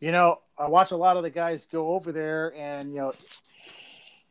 You 0.00 0.12
know, 0.12 0.40
I 0.58 0.68
watch 0.68 0.90
a 0.90 0.96
lot 0.96 1.16
of 1.16 1.22
the 1.22 1.30
guys 1.30 1.66
go 1.70 1.94
over 1.94 2.12
there, 2.12 2.54
and 2.54 2.92
you 2.92 3.00
know, 3.00 3.12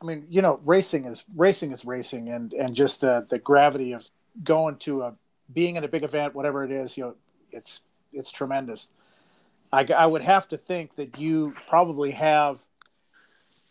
I 0.02 0.06
mean, 0.06 0.28
you 0.30 0.44
know, 0.44 0.60
racing 0.66 1.06
is 1.06 1.24
racing 1.36 1.72
is 1.72 1.84
racing, 1.84 2.30
and 2.30 2.54
and 2.54 2.76
just 2.76 3.04
uh, 3.04 3.24
the 3.28 3.40
gravity 3.40 3.94
of 3.94 4.08
going 4.44 4.76
to 4.78 5.02
a 5.02 5.16
being 5.54 5.76
in 5.76 5.84
a 5.84 5.88
big 5.88 6.04
event, 6.04 6.36
whatever 6.36 6.64
it 6.64 6.72
is, 6.72 6.98
you 6.98 7.04
know, 7.04 7.16
it's 7.52 7.82
it's 8.14 8.32
tremendous. 8.32 8.90
I, 9.72 9.86
I 9.96 10.06
would 10.06 10.22
have 10.22 10.50
to 10.50 10.58
think 10.58 10.96
that 10.96 11.18
you 11.18 11.54
probably 11.68 12.12
have 12.12 12.60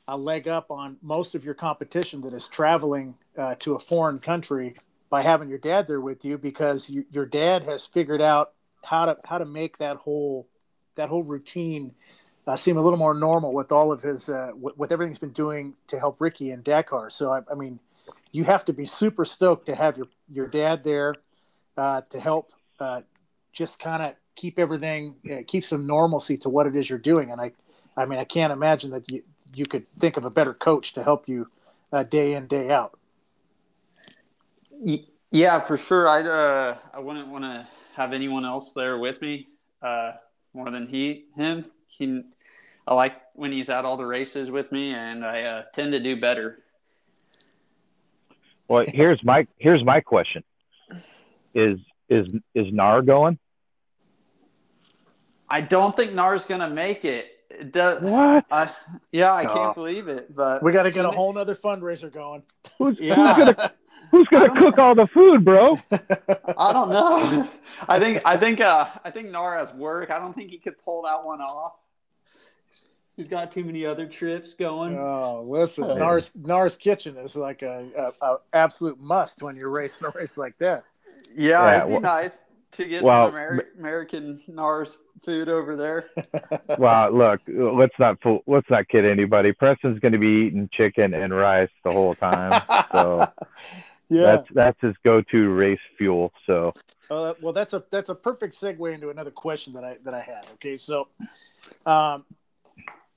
a 0.09 0.17
leg 0.17 0.49
up 0.49 0.71
on 0.71 0.97
most 1.03 1.35
of 1.35 1.45
your 1.45 1.55
competition 1.55 2.23
that 2.23 2.33
is 2.33 2.49
traveling 2.49 3.15
uh, 3.39 3.55
to 3.57 3.75
a 3.75 3.79
foreign 3.79 4.19
country 4.19 4.75
by 5.09 5.23
having 5.23 5.49
your 5.49 5.59
dad 5.59 5.87
there 5.87 6.01
with 6.01 6.25
you 6.25 6.39
because 6.39 6.89
you, 6.89 7.05
your 7.11 7.27
dad 7.27 7.65
has 7.65 7.87
figured 7.87 8.23
out 8.23 8.53
how 8.85 9.07
to 9.07 9.17
how 9.25 9.39
to 9.39 9.45
make 9.45 9.79
that 9.79 9.97
whole 9.97 10.49
that 10.95 11.09
whole 11.09 11.23
routine 11.23 11.93
uh, 12.47 12.57
seem 12.57 12.77
a 12.77 12.83
little 12.83 12.99
more 12.99 13.15
normal 13.15 13.53
with 13.53 13.71
all 13.71 13.93
of 13.93 14.03
his 14.03 14.29
uh, 14.29 14.49
w- 14.49 14.75
with 14.77 14.91
everything 14.91 15.11
he's 15.11 15.19
been 15.19 15.31
doing 15.31 15.75
to 15.87 15.99
help 15.99 16.17
Ricky 16.21 16.51
and 16.51 16.65
Dakar. 16.65 17.11
So 17.11 17.33
I, 17.33 17.43
I 17.51 17.55
mean, 17.55 17.79
you 18.33 18.45
have 18.45 18.65
to 18.65 18.73
be 18.73 18.87
super 18.87 19.25
stoked 19.25 19.67
to 19.67 19.75
have 19.75 19.99
your 19.99 20.09
your 20.33 20.47
dad 20.47 20.83
there 20.83 21.15
uh, 21.81 22.03
to 22.11 22.21
help 22.21 22.53
uh, 22.79 23.01
just 23.53 23.79
kind 23.79 24.03
of 24.03 24.15
keep 24.37 24.59
everything 24.59 25.15
uh, 25.33 25.37
keep 25.47 25.65
some 25.65 25.87
normalcy 25.87 26.37
to 26.37 26.51
what 26.51 26.67
it 26.67 26.77
is 26.77 26.91
you're 26.91 26.99
doing. 26.99 27.31
And 27.31 27.41
I, 27.41 27.53
I 27.97 28.05
mean, 28.05 28.19
I 28.19 28.25
can't 28.25 28.53
imagine 28.53 28.91
that 28.91 29.11
you 29.11 29.23
you 29.57 29.65
could 29.65 29.91
think 29.93 30.17
of 30.17 30.25
a 30.27 30.31
better 30.31 30.53
coach 30.53 30.93
to 30.93 31.03
help 31.03 31.27
you 31.27 31.49
uh, 31.93 32.03
day 32.03 32.35
in 32.35 32.47
day 32.47 32.71
out. 32.71 32.99
Yeah, 35.31 35.61
for 35.61 35.79
sure. 35.79 36.07
I 36.07 36.21
uh, 36.23 36.77
I 36.93 37.01
wouldn't 37.01 37.29
want 37.29 37.45
to 37.45 37.67
have 37.97 38.13
anyone 38.13 38.45
else 38.45 38.73
there 38.73 38.99
with 38.99 39.23
me 39.23 39.49
uh, 39.81 40.13
more 40.53 40.71
than 40.71 40.87
he 40.87 41.27
him. 41.35 41.65
He, 41.87 42.23
I 42.87 42.95
like 42.95 43.15
when 43.35 43.53
he's 43.53 43.71
at 43.71 43.85
all 43.87 43.97
the 43.97 44.07
races 44.07 44.51
with 44.51 44.71
me, 44.71 44.93
and 44.93 45.25
I 45.25 45.43
uh, 45.43 45.63
tend 45.75 45.93
to 45.93 46.01
do 46.01 46.21
better. 46.21 46.63
Well, 48.69 48.85
here's 48.87 49.25
my 49.25 49.47
here's 49.57 49.83
my 49.83 50.01
question: 50.01 50.45
Is 51.55 51.79
is 52.09 52.27
is 52.55 52.73
Nar 52.73 53.03
going? 53.03 53.39
I 55.49 55.61
don't 55.61 55.97
think 55.97 56.13
Nar's 56.13 56.47
gonna 56.47 56.71
make 56.71 57.05
it. 57.05 57.27
it 57.51 57.73
does, 57.73 58.01
What? 58.03 58.45
I, 58.51 58.71
yeah, 59.11 59.33
I 59.33 59.45
Oh. 59.45 59.55
can't 59.55 59.75
believe 59.75 60.07
it. 60.09 60.35
But 60.35 60.63
We 60.63 60.71
got 60.73 60.85
to 60.85 60.91
get 60.93 61.05
a 61.05 61.11
whole 61.11 61.33
nother 61.33 61.55
fundraiser 61.57 62.13
going. 62.13 62.43
Who's, 62.79 62.97
Yeah. 63.01 63.35
who's 63.35 63.45
gonna 63.45 63.73
who's 64.13 64.29
gonna 64.29 64.47
don't 64.47 64.57
cook 64.59 64.79
all 64.79 64.95
the 64.95 65.09
food, 65.09 65.45
bro? 65.45 65.77
I 65.91 66.73
don't 66.73 66.91
know. 66.91 67.49
I 67.89 67.99
think 67.99 68.23
I 68.25 68.37
think 68.37 68.61
uh 68.61 68.89
I 69.05 69.11
think 69.11 69.31
Nar 69.31 69.59
has 69.59 69.73
work. 69.75 70.11
I 70.11 70.19
don't 70.19 70.35
think 70.35 70.51
he 70.51 70.59
could 70.59 70.79
pull 70.85 71.03
that 71.03 71.25
one 71.25 71.41
off. 71.41 71.75
He's 73.17 73.29
got 73.29 73.51
too 73.53 73.65
many 73.65 73.85
other 73.85 74.07
trips 74.07 74.55
going. 74.55 74.97
Oh, 74.97 75.45
listen, 75.47 75.85
Oh. 75.85 75.95
Nars 75.99 76.33
Nars 76.37 76.77
Kitchen 76.77 77.17
is 77.19 77.35
like 77.37 77.63
a, 77.63 78.13
a, 78.23 78.25
a 78.27 78.37
absolute 78.53 79.01
must 79.01 79.43
when 79.43 79.57
you're 79.57 79.69
racing 79.71 80.07
a 80.07 80.11
race 80.11 80.39
like 80.39 80.57
that. 80.59 80.85
Yeah, 81.35 81.49
Yeah, 81.65 81.77
it'd 81.79 81.87
be 81.89 81.93
well- 81.95 82.01
nice 82.03 82.41
to 82.73 82.85
get 82.85 83.03
well, 83.03 83.29
some 83.29 83.37
Amer- 83.37 83.69
American 83.79 84.41
Nars 84.47 84.97
food 85.25 85.49
over 85.49 85.77
there. 85.77 86.07
Well, 86.79 87.11
look, 87.13 87.41
let's 87.49 87.95
not 87.99 88.23
fool, 88.23 88.43
let's 88.47 88.71
not 88.71 88.89
kid 88.89 89.05
anybody. 89.05 89.53
Preston's 89.53 89.99
going 89.99 90.13
to 90.13 90.19
be 90.19 90.47
eating 90.47 90.69
chicken 90.73 91.13
and 91.15 91.35
rice 91.35 91.69
the 91.85 91.91
whole 91.91 92.15
time, 92.15 92.63
so 92.93 93.27
yeah. 94.09 94.23
that's 94.23 94.49
that's 94.55 94.81
his 94.81 94.95
go-to 95.05 95.49
race 95.51 95.81
fuel. 95.99 96.33
So 96.47 96.73
Uh, 97.11 97.35
well, 97.43 97.53
that's 97.53 97.73
a 97.75 97.83
that's 97.91 98.09
a 98.09 98.15
perfect 98.15 98.55
segue 98.55 98.95
into 98.95 99.11
another 99.11 99.33
question 99.33 99.73
that 99.75 99.85
I 99.85 99.99
that 100.05 100.15
I 100.15 100.21
had. 100.21 100.47
Okay, 100.55 100.77
so, 100.77 101.09
um, 101.85 102.25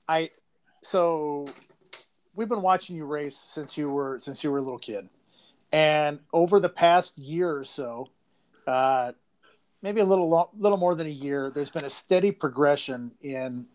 I 0.08 0.30
so 0.82 1.46
we've 2.34 2.48
been 2.48 2.62
watching 2.62 2.96
you 2.96 3.06
race 3.06 3.36
since 3.36 3.78
you 3.78 3.88
were 3.88 4.18
since 4.20 4.42
you 4.42 4.50
were 4.50 4.58
a 4.58 4.62
little 4.62 4.78
kid, 4.78 5.08
and 5.74 6.20
over 6.32 6.60
the 6.60 6.68
past 6.68 7.18
year 7.18 7.50
or 7.50 7.64
so, 7.64 8.08
uh, 8.66 9.10
maybe 9.82 10.00
a 10.00 10.04
little 10.04 10.50
little 10.56 10.78
more 10.78 10.94
than 10.94 11.08
a 11.08 11.10
year, 11.10 11.50
there's 11.50 11.70
been 11.70 11.84
a 11.84 11.90
steady 11.90 12.30
progression 12.30 13.10
in 13.20 13.66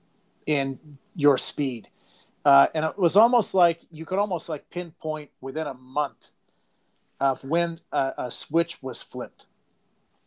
in 0.46 0.80
your 1.16 1.38
speed, 1.38 1.90
uh, 2.46 2.68
and 2.74 2.86
it 2.86 2.98
was 2.98 3.18
almost 3.18 3.54
like 3.54 3.82
you 3.92 4.06
could 4.06 4.18
almost 4.18 4.48
like 4.48 4.70
pinpoint 4.70 5.30
within 5.42 5.68
a 5.68 5.74
month 5.74 6.32
of 7.20 7.44
when 7.44 7.80
a, 7.92 8.14
a 8.18 8.32
switch 8.32 8.82
was 8.82 9.04
flipped 9.04 9.48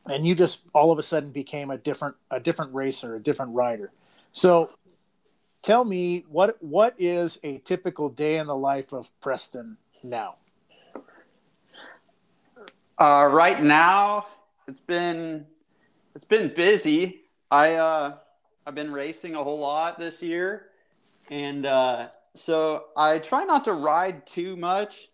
and 0.07 0.27
you 0.27 0.35
just 0.35 0.67
all 0.75 0.93
of 0.93 0.99
a 0.99 1.03
sudden 1.03 1.31
became 1.31 1.71
a 1.71 1.79
different 1.79 2.17
a 2.31 2.39
different 2.39 2.75
racer, 2.75 3.15
a 3.15 3.21
different 3.21 3.55
rider. 3.55 3.93
So 4.35 4.71
tell 5.63 5.85
me 5.87 6.27
what 6.29 6.63
what 6.63 6.95
is 6.99 7.39
a 7.43 7.59
typical 7.59 8.11
day 8.11 8.37
in 8.37 8.47
the 8.47 8.57
life 8.57 8.93
of 8.93 9.11
Preston 9.23 9.79
now? 10.03 10.37
Uh, 12.99 13.29
right 13.31 13.63
now, 13.63 14.27
it's 14.69 14.81
been 14.81 15.47
it's 16.15 16.25
been 16.25 16.53
busy. 16.55 17.23
I 17.51 17.75
uh, 17.75 18.17
I've 18.67 18.75
been 18.75 18.93
racing 18.93 19.35
a 19.35 19.43
whole 19.43 19.59
lot 19.59 19.99
this 19.99 20.23
year, 20.23 20.67
and 21.31 21.65
uh, 21.65 22.09
so 22.35 22.85
I 22.97 23.19
try 23.19 23.45
not 23.45 23.65
to 23.65 23.73
ride 23.73 24.27
too 24.27 24.57
much. 24.57 25.09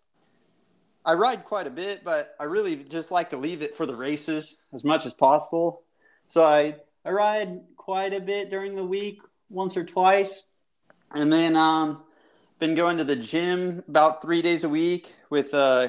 I 1.05 1.13
ride 1.13 1.45
quite 1.45 1.67
a 1.67 1.71
bit, 1.71 2.03
but 2.03 2.35
I 2.39 2.43
really 2.43 2.75
just 2.75 3.11
like 3.11 3.29
to 3.29 3.37
leave 3.37 3.61
it 3.61 3.75
for 3.75 3.85
the 3.85 3.95
races 3.95 4.57
as 4.73 4.83
much 4.83 5.05
as 5.05 5.13
possible. 5.13 5.83
So 6.27 6.43
I 6.43 6.75
I 7.05 7.11
ride 7.11 7.61
quite 7.77 8.13
a 8.13 8.19
bit 8.19 8.49
during 8.49 8.75
the 8.75 8.85
week, 8.85 9.21
once 9.49 9.77
or 9.77 9.85
twice, 9.85 10.43
and 11.11 11.31
then 11.31 11.55
um, 11.55 12.03
been 12.59 12.75
going 12.75 12.97
to 12.97 13.05
the 13.05 13.15
gym 13.15 13.83
about 13.87 14.21
three 14.21 14.41
days 14.41 14.65
a 14.65 14.69
week 14.69 15.13
with 15.29 15.53
uh, 15.53 15.87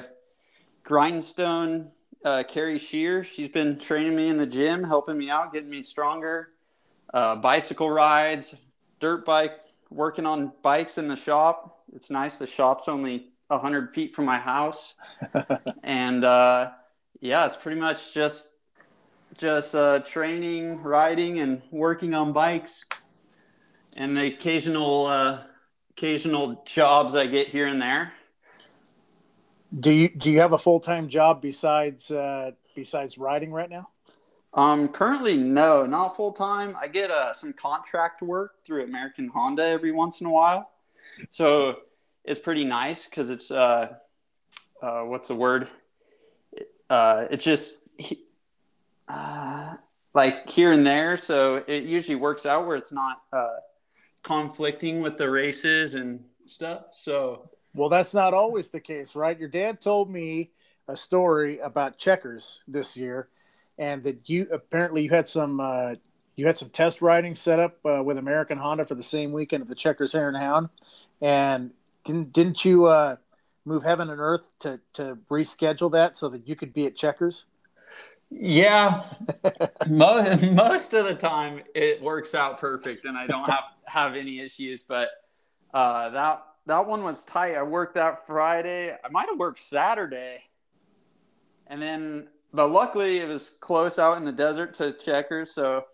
Grindstone 0.83 1.91
uh, 2.23 2.43
Carrie 2.47 2.79
Shear. 2.79 3.23
She's 3.23 3.49
been 3.49 3.77
training 3.79 4.15
me 4.15 4.29
in 4.29 4.37
the 4.37 4.45
gym, 4.45 4.83
helping 4.83 5.17
me 5.17 5.29
out, 5.29 5.53
getting 5.53 5.69
me 5.69 5.83
stronger. 5.83 6.49
Uh, 7.13 7.35
bicycle 7.35 7.89
rides, 7.89 8.55
dirt 8.99 9.25
bike, 9.25 9.59
working 9.89 10.25
on 10.25 10.53
bikes 10.61 10.97
in 10.97 11.07
the 11.07 11.15
shop. 11.15 11.83
It's 11.93 12.09
nice. 12.09 12.37
The 12.37 12.47
shop's 12.47 12.87
only 12.87 13.31
100 13.47 13.93
feet 13.93 14.15
from 14.15 14.25
my 14.25 14.37
house. 14.37 14.93
and 15.83 16.23
uh, 16.23 16.71
yeah, 17.19 17.45
it's 17.45 17.57
pretty 17.57 17.79
much 17.79 18.13
just 18.13 18.47
just 19.37 19.75
uh, 19.75 19.99
training, 19.99 20.81
riding, 20.83 21.39
and 21.39 21.61
working 21.71 22.13
on 22.13 22.33
bikes, 22.33 22.85
and 23.95 24.15
the 24.15 24.25
occasional 24.27 25.05
uh, 25.05 25.39
occasional 25.91 26.63
jobs 26.65 27.15
I 27.15 27.27
get 27.27 27.47
here 27.47 27.67
and 27.67 27.81
there. 27.81 28.13
Do 29.79 29.91
you 29.91 30.09
do 30.09 30.29
you 30.29 30.39
have 30.39 30.53
a 30.53 30.57
full 30.57 30.79
time 30.79 31.07
job 31.07 31.41
besides 31.41 32.11
uh, 32.11 32.51
besides 32.75 33.17
riding 33.17 33.51
right 33.51 33.69
now? 33.69 33.89
Um, 34.53 34.89
currently, 34.89 35.37
no, 35.37 35.85
not 35.85 36.17
full 36.17 36.33
time. 36.33 36.75
I 36.79 36.87
get 36.87 37.09
uh, 37.09 37.33
some 37.33 37.53
contract 37.53 38.21
work 38.21 38.55
through 38.65 38.83
American 38.83 39.29
Honda 39.29 39.65
every 39.65 39.93
once 39.93 40.19
in 40.19 40.27
a 40.27 40.31
while, 40.31 40.71
so 41.29 41.79
it's 42.25 42.39
pretty 42.39 42.65
nice 42.65 43.05
because 43.05 43.29
it's 43.29 43.49
uh, 43.49 43.93
uh, 44.81 45.01
what's 45.03 45.29
the 45.29 45.35
word? 45.35 45.69
Uh, 46.89 47.27
it's 47.31 47.45
just 47.45 47.87
uh, 49.07 49.75
like 50.13 50.49
here 50.49 50.73
and 50.73 50.85
there, 50.85 51.15
so 51.15 51.63
it 51.67 51.83
usually 51.83 52.15
works 52.15 52.45
out 52.45 52.67
where 52.67 52.75
it's 52.75 52.91
not 52.91 53.21
uh, 53.31 53.57
conflicting 54.21 55.01
with 55.01 55.17
the 55.17 55.29
races 55.29 55.95
and 55.95 56.25
stuff. 56.45 56.87
So 56.91 57.50
Well, 57.73 57.89
that's 57.89 58.13
not 58.13 58.33
always 58.33 58.69
the 58.69 58.79
case, 58.79 59.15
right? 59.15 59.39
Your 59.39 59.49
dad 59.49 59.81
told 59.81 60.09
me 60.09 60.51
a 60.87 60.95
story 60.95 61.59
about 61.59 61.97
checkers 61.97 62.61
this 62.67 62.97
year, 62.97 63.29
and 63.77 64.03
that 64.03 64.29
you 64.29 64.47
apparently 64.51 65.03
you 65.03 65.09
had 65.09 65.27
some 65.27 65.59
uh, 65.59 65.95
you 66.35 66.45
had 66.45 66.57
some 66.57 66.69
test 66.69 67.01
riding 67.01 67.35
set 67.35 67.59
up 67.59 67.77
uh, 67.85 68.03
with 68.03 68.17
American 68.17 68.57
Honda 68.57 68.85
for 68.85 68.95
the 68.95 69.03
same 69.03 69.31
weekend 69.31 69.61
of 69.61 69.69
the 69.69 69.75
Checkers 69.75 70.13
Hare 70.13 70.27
and 70.27 70.37
Hound, 70.37 70.69
and 71.21 71.71
didn't 72.03 72.33
didn't 72.33 72.65
you 72.65 72.87
uh, 72.87 73.15
move 73.63 73.83
heaven 73.83 74.09
and 74.09 74.19
earth 74.19 74.51
to 74.59 74.79
to 74.93 75.17
reschedule 75.29 75.91
that 75.91 76.17
so 76.17 76.29
that 76.29 76.47
you 76.47 76.55
could 76.55 76.73
be 76.73 76.85
at 76.85 76.95
Checkers? 76.95 77.45
Yeah, 78.29 79.03
most, 79.89 80.51
most 80.51 80.93
of 80.93 81.05
the 81.05 81.15
time 81.15 81.61
it 81.75 82.01
works 82.01 82.33
out 82.33 82.59
perfect, 82.59 83.05
and 83.05 83.17
I 83.17 83.27
don't 83.27 83.49
have 83.49 83.63
have 83.85 84.15
any 84.15 84.39
issues. 84.39 84.83
But 84.83 85.09
uh, 85.73 86.09
that 86.09 86.43
that 86.65 86.85
one 86.85 87.03
was 87.03 87.23
tight. 87.23 87.55
I 87.55 87.63
worked 87.63 87.95
that 87.95 88.25
Friday. 88.27 88.95
I 89.03 89.09
might 89.09 89.27
have 89.29 89.39
worked 89.39 89.59
Saturday, 89.59 90.43
and 91.67 91.81
then 91.81 92.27
but 92.53 92.67
luckily 92.67 93.17
it 93.17 93.27
was 93.27 93.49
close 93.59 93.97
out 93.97 94.17
in 94.17 94.25
the 94.25 94.31
desert 94.31 94.73
to 94.75 94.93
Checkers. 94.93 95.51
So 95.51 95.85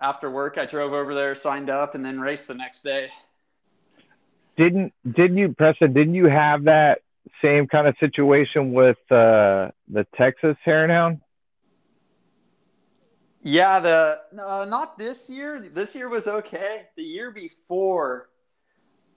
after 0.00 0.30
work, 0.30 0.58
I 0.58 0.64
drove 0.64 0.92
over 0.92 1.14
there, 1.14 1.34
signed 1.34 1.70
up, 1.70 1.94
and 1.94 2.04
then 2.04 2.20
raced 2.20 2.48
the 2.48 2.54
next 2.54 2.82
day. 2.82 3.10
didn't 4.56 4.92
didn't 5.10 5.38
you 5.38 5.54
Preston? 5.54 5.92
Didn't 5.92 6.14
you 6.14 6.26
have 6.26 6.64
that 6.64 7.00
same 7.42 7.66
kind 7.66 7.86
of 7.86 7.94
situation 8.00 8.72
with 8.72 8.98
uh, 9.10 9.70
the 9.88 10.06
Texas 10.16 10.56
Hound? 10.64 11.20
Yeah, 13.42 13.78
the 13.78 14.20
uh, 14.42 14.66
not 14.68 14.98
this 14.98 15.30
year. 15.30 15.68
This 15.72 15.94
year 15.94 16.08
was 16.08 16.26
okay. 16.26 16.86
The 16.96 17.04
year 17.04 17.30
before, 17.30 18.28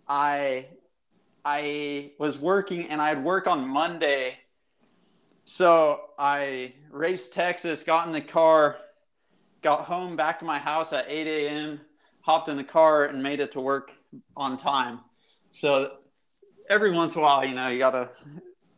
I 0.08 0.68
I 1.44 2.12
was 2.20 2.38
working 2.38 2.90
and 2.90 3.02
I 3.02 3.10
had 3.10 3.24
work 3.24 3.48
on 3.48 3.68
Monday. 3.68 4.38
So 5.46 6.02
I 6.18 6.74
raced 6.92 7.34
Texas, 7.34 7.84
got 7.84 8.08
in 8.08 8.14
the 8.14 8.22
car, 8.22 8.78
got 9.62 9.86
home 9.86 10.16
back 10.16 10.40
to 10.40 10.46
my 10.46 10.60
house 10.60 10.94
at 10.94 11.06
8 11.08 11.28
a.m., 11.28 11.82
hopped 12.22 12.50
in 12.50 12.58
the 12.58 12.64
car, 12.64 13.06
and 13.06 13.22
made 13.22 13.40
it 13.40 13.52
to 13.54 13.62
work 13.62 13.92
on 14.38 14.58
time. 14.58 15.00
So 15.52 15.98
every 16.70 16.92
once 16.92 17.14
in 17.14 17.20
a 17.20 17.22
while, 17.22 17.46
you 17.46 17.56
know, 17.56 17.68
you 17.68 17.80
gotta 17.80 18.10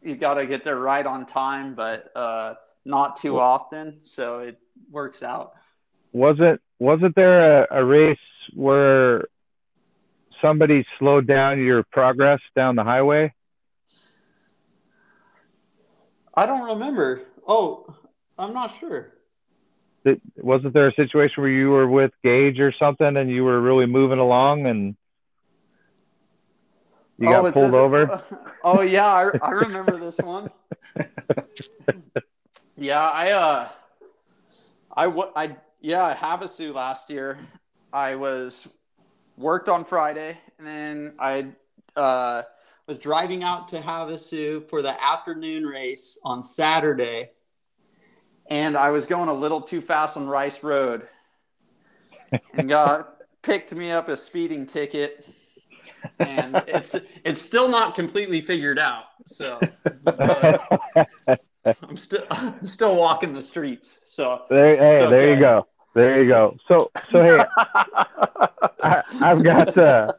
you 0.02 0.16
gotta 0.16 0.46
get 0.46 0.64
there 0.64 0.80
right 0.80 1.06
on 1.06 1.26
time, 1.26 1.76
but 1.76 2.16
uh, 2.16 2.56
not 2.86 3.18
too 3.18 3.40
often. 3.40 4.00
So 4.04 4.40
it 4.40 4.60
works 4.90 5.24
out. 5.24 5.54
Was 6.12 6.38
it 6.40 6.62
wasn't 6.80 7.16
there 7.16 7.64
a, 7.64 7.82
a 7.82 7.86
race 7.86 8.18
where 8.54 9.28
somebody 10.44 10.86
slowed 11.00 11.26
down 11.26 11.60
your 11.60 11.84
progress 11.92 12.40
down 12.56 12.76
the 12.76 12.84
highway? 12.84 13.34
I 16.36 16.46
don't 16.46 16.64
remember. 16.64 17.22
Oh, 17.48 17.96
I'm 18.38 18.54
not 18.54 18.78
sure. 18.80 19.14
It, 20.06 20.22
wasn't 20.38 20.74
there 20.74 20.88
a 20.88 20.94
situation 20.94 21.42
where 21.42 21.52
you 21.52 21.70
were 21.70 21.88
with 21.88 22.12
Gage 22.24 22.60
or 22.60 22.74
something 22.74 23.16
and 23.16 23.30
you 23.30 23.44
were 23.44 23.62
really 23.62 23.86
moving 23.86 24.20
along 24.20 24.66
and 24.66 24.96
you 27.18 27.30
got 27.30 27.46
oh, 27.46 27.52
pulled 27.52 27.68
this, 27.68 27.74
over? 27.74 28.22
Oh 28.66 28.80
yeah, 28.80 29.08
I, 29.08 29.30
I 29.42 29.52
remember 29.52 29.98
this 29.98 30.18
one. 30.20 30.50
yeah, 32.78 33.02
I 33.02 33.32
uh, 33.32 33.70
I 34.94 35.08
what 35.08 35.34
I 35.36 35.58
yeah, 35.82 36.06
I 36.06 36.14
Havasu 36.14 36.74
last 36.74 37.10
year. 37.10 37.40
I 37.92 38.16
was 38.16 38.66
worked 39.38 39.70
on 39.70 39.86
Friday, 39.86 40.38
and 40.58 40.68
then 40.68 41.14
I 41.20 41.48
uh, 41.96 42.44
was 42.88 42.98
driving 42.98 43.44
out 43.44 43.68
to 43.70 43.80
Havasu 43.80 44.68
for 44.70 44.82
the 44.82 45.02
afternoon 45.04 45.66
race 45.66 46.18
on 46.24 46.44
Saturday, 46.44 47.32
and 48.50 48.76
I 48.78 48.90
was 48.90 49.06
going 49.06 49.30
a 49.30 49.34
little 49.34 49.62
too 49.62 49.82
fast 49.82 50.18
on 50.18 50.28
Rice 50.28 50.64
Road, 50.64 51.08
and 52.54 52.70
got 52.70 53.18
picked 53.42 53.74
me 53.74 53.92
up 53.92 54.10
a 54.10 54.18
speeding 54.18 54.66
ticket, 54.66 55.28
and 56.20 56.64
it's 56.68 56.96
it's 57.24 57.42
still 57.42 57.68
not 57.68 57.96
completely 57.96 58.42
figured 58.42 58.80
out. 58.80 59.06
So. 59.26 59.60
I'm 61.82 61.96
still 61.98 62.26
I'm 62.30 62.68
still 62.68 62.96
walking 62.96 63.34
the 63.34 63.42
streets. 63.42 64.00
So 64.06 64.42
there, 64.50 64.76
hey, 64.76 65.10
there 65.10 65.34
you 65.34 65.40
go. 65.40 65.66
There 65.94 66.22
you 66.22 66.28
go. 66.28 66.58
So, 66.68 66.92
so 67.10 67.24
hey, 67.24 67.46
I, 68.84 69.04
have 69.30 69.44
got 69.44 69.78
uh, 69.78 70.14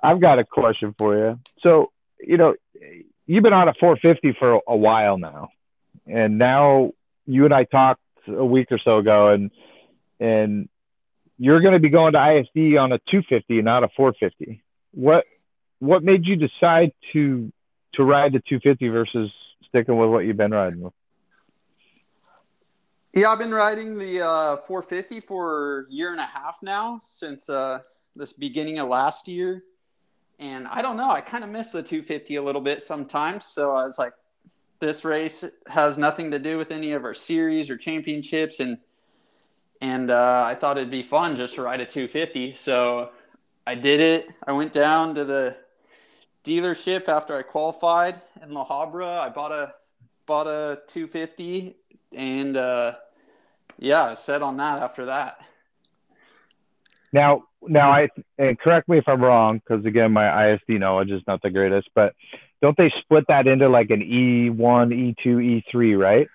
I've 0.00 0.20
got 0.20 0.38
a 0.38 0.44
question 0.44 0.94
for 0.96 1.16
you. 1.16 1.38
So, 1.60 1.92
you 2.20 2.36
know, 2.36 2.54
you've 3.26 3.42
been 3.42 3.52
on 3.52 3.68
a 3.68 3.74
450 3.74 4.36
for 4.38 4.60
a 4.66 4.76
while 4.76 5.18
now, 5.18 5.50
and 6.06 6.38
now 6.38 6.92
you 7.26 7.44
and 7.44 7.54
I 7.54 7.64
talked 7.64 8.00
a 8.26 8.44
week 8.44 8.72
or 8.72 8.78
so 8.78 8.98
ago, 8.98 9.28
and 9.28 9.50
and 10.20 10.68
you're 11.38 11.60
going 11.60 11.74
to 11.74 11.80
be 11.80 11.88
going 11.88 12.14
to 12.14 12.38
ISD 12.38 12.76
on 12.76 12.92
a 12.92 12.98
250 12.98 13.58
and 13.58 13.64
not 13.64 13.84
a 13.84 13.88
450. 13.96 14.62
What 14.92 15.24
what 15.78 16.02
made 16.02 16.26
you 16.26 16.36
decide 16.36 16.92
to 17.12 17.52
to 17.94 18.04
ride 18.04 18.32
the 18.32 18.40
250 18.40 18.88
versus 18.88 19.30
sticking 19.68 19.96
with 19.96 20.10
what 20.10 20.24
you've 20.24 20.36
been 20.36 20.50
riding 20.50 20.80
with? 20.80 20.92
Yeah, 23.18 23.32
I've 23.32 23.38
been 23.38 23.52
riding 23.52 23.98
the 23.98 24.24
uh, 24.24 24.56
450 24.58 25.18
for 25.22 25.80
a 25.80 25.92
year 25.92 26.12
and 26.12 26.20
a 26.20 26.30
half 26.32 26.58
now 26.62 27.00
since 27.04 27.50
uh, 27.50 27.80
this 28.14 28.32
beginning 28.32 28.78
of 28.78 28.88
last 28.88 29.26
year. 29.26 29.64
And 30.38 30.68
I 30.68 30.82
don't 30.82 30.96
know, 30.96 31.10
I 31.10 31.20
kind 31.20 31.42
of 31.42 31.50
miss 31.50 31.72
the 31.72 31.82
250 31.82 32.36
a 32.36 32.42
little 32.42 32.60
bit 32.60 32.80
sometimes. 32.80 33.46
So 33.46 33.72
I 33.72 33.84
was 33.86 33.98
like, 33.98 34.12
this 34.78 35.04
race 35.04 35.44
has 35.66 35.98
nothing 35.98 36.30
to 36.30 36.38
do 36.38 36.58
with 36.58 36.70
any 36.70 36.92
of 36.92 37.04
our 37.04 37.12
series 37.12 37.70
or 37.70 37.76
championships. 37.76 38.60
And 38.60 38.78
and 39.80 40.12
uh, 40.12 40.44
I 40.46 40.54
thought 40.54 40.76
it'd 40.78 40.88
be 40.88 41.02
fun 41.02 41.34
just 41.34 41.56
to 41.56 41.62
ride 41.62 41.80
a 41.80 41.86
250. 41.86 42.54
So 42.54 43.10
I 43.66 43.74
did 43.74 43.98
it. 43.98 44.28
I 44.46 44.52
went 44.52 44.72
down 44.72 45.16
to 45.16 45.24
the 45.24 45.56
dealership 46.44 47.08
after 47.08 47.36
I 47.36 47.42
qualified 47.42 48.20
in 48.40 48.52
La 48.52 48.64
Habra. 48.64 49.18
I 49.18 49.28
bought 49.28 49.50
a 49.50 49.74
bought 50.24 50.46
a 50.46 50.82
250 50.86 51.74
and 52.16 52.56
uh, 52.56 52.94
yeah, 53.78 54.14
set 54.14 54.42
on 54.42 54.56
that 54.58 54.82
after 54.82 55.06
that. 55.06 55.40
Now, 57.12 57.44
now 57.62 57.90
I 57.90 58.08
and 58.38 58.58
correct 58.58 58.88
me 58.88 58.98
if 58.98 59.08
I'm 59.08 59.22
wrong, 59.22 59.58
because 59.58 59.84
again, 59.84 60.12
my 60.12 60.52
ISD 60.52 60.70
knowledge 60.70 61.10
is 61.10 61.22
not 61.26 61.42
the 61.42 61.50
greatest, 61.50 61.88
but 61.94 62.14
don't 62.60 62.76
they 62.76 62.90
split 62.98 63.24
that 63.28 63.46
into 63.46 63.68
like 63.68 63.90
an 63.90 64.00
E1, 64.00 64.54
E2, 64.54 65.64
E3, 65.74 65.98
right? 65.98 66.28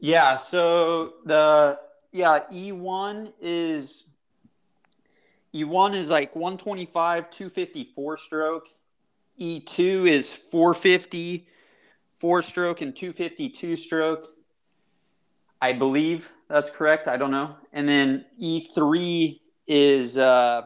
Yeah. 0.00 0.36
So 0.36 1.14
the 1.24 1.78
yeah 2.12 2.40
E1 2.52 3.32
is 3.40 4.04
E1 5.54 5.94
is 5.94 6.10
like 6.10 6.34
125, 6.34 7.30
254 7.30 8.16
stroke. 8.18 8.68
E2 9.40 10.06
is 10.06 10.32
450, 10.32 11.46
four 12.18 12.42
stroke, 12.42 12.82
and 12.82 12.94
252 12.94 13.76
stroke. 13.76 14.33
I 15.64 15.72
believe 15.72 16.30
that's 16.46 16.68
correct. 16.68 17.08
I 17.08 17.16
don't 17.16 17.30
know. 17.30 17.56
And 17.72 17.88
then 17.88 18.26
E3 18.38 19.40
is 19.66 20.18
uh, 20.18 20.64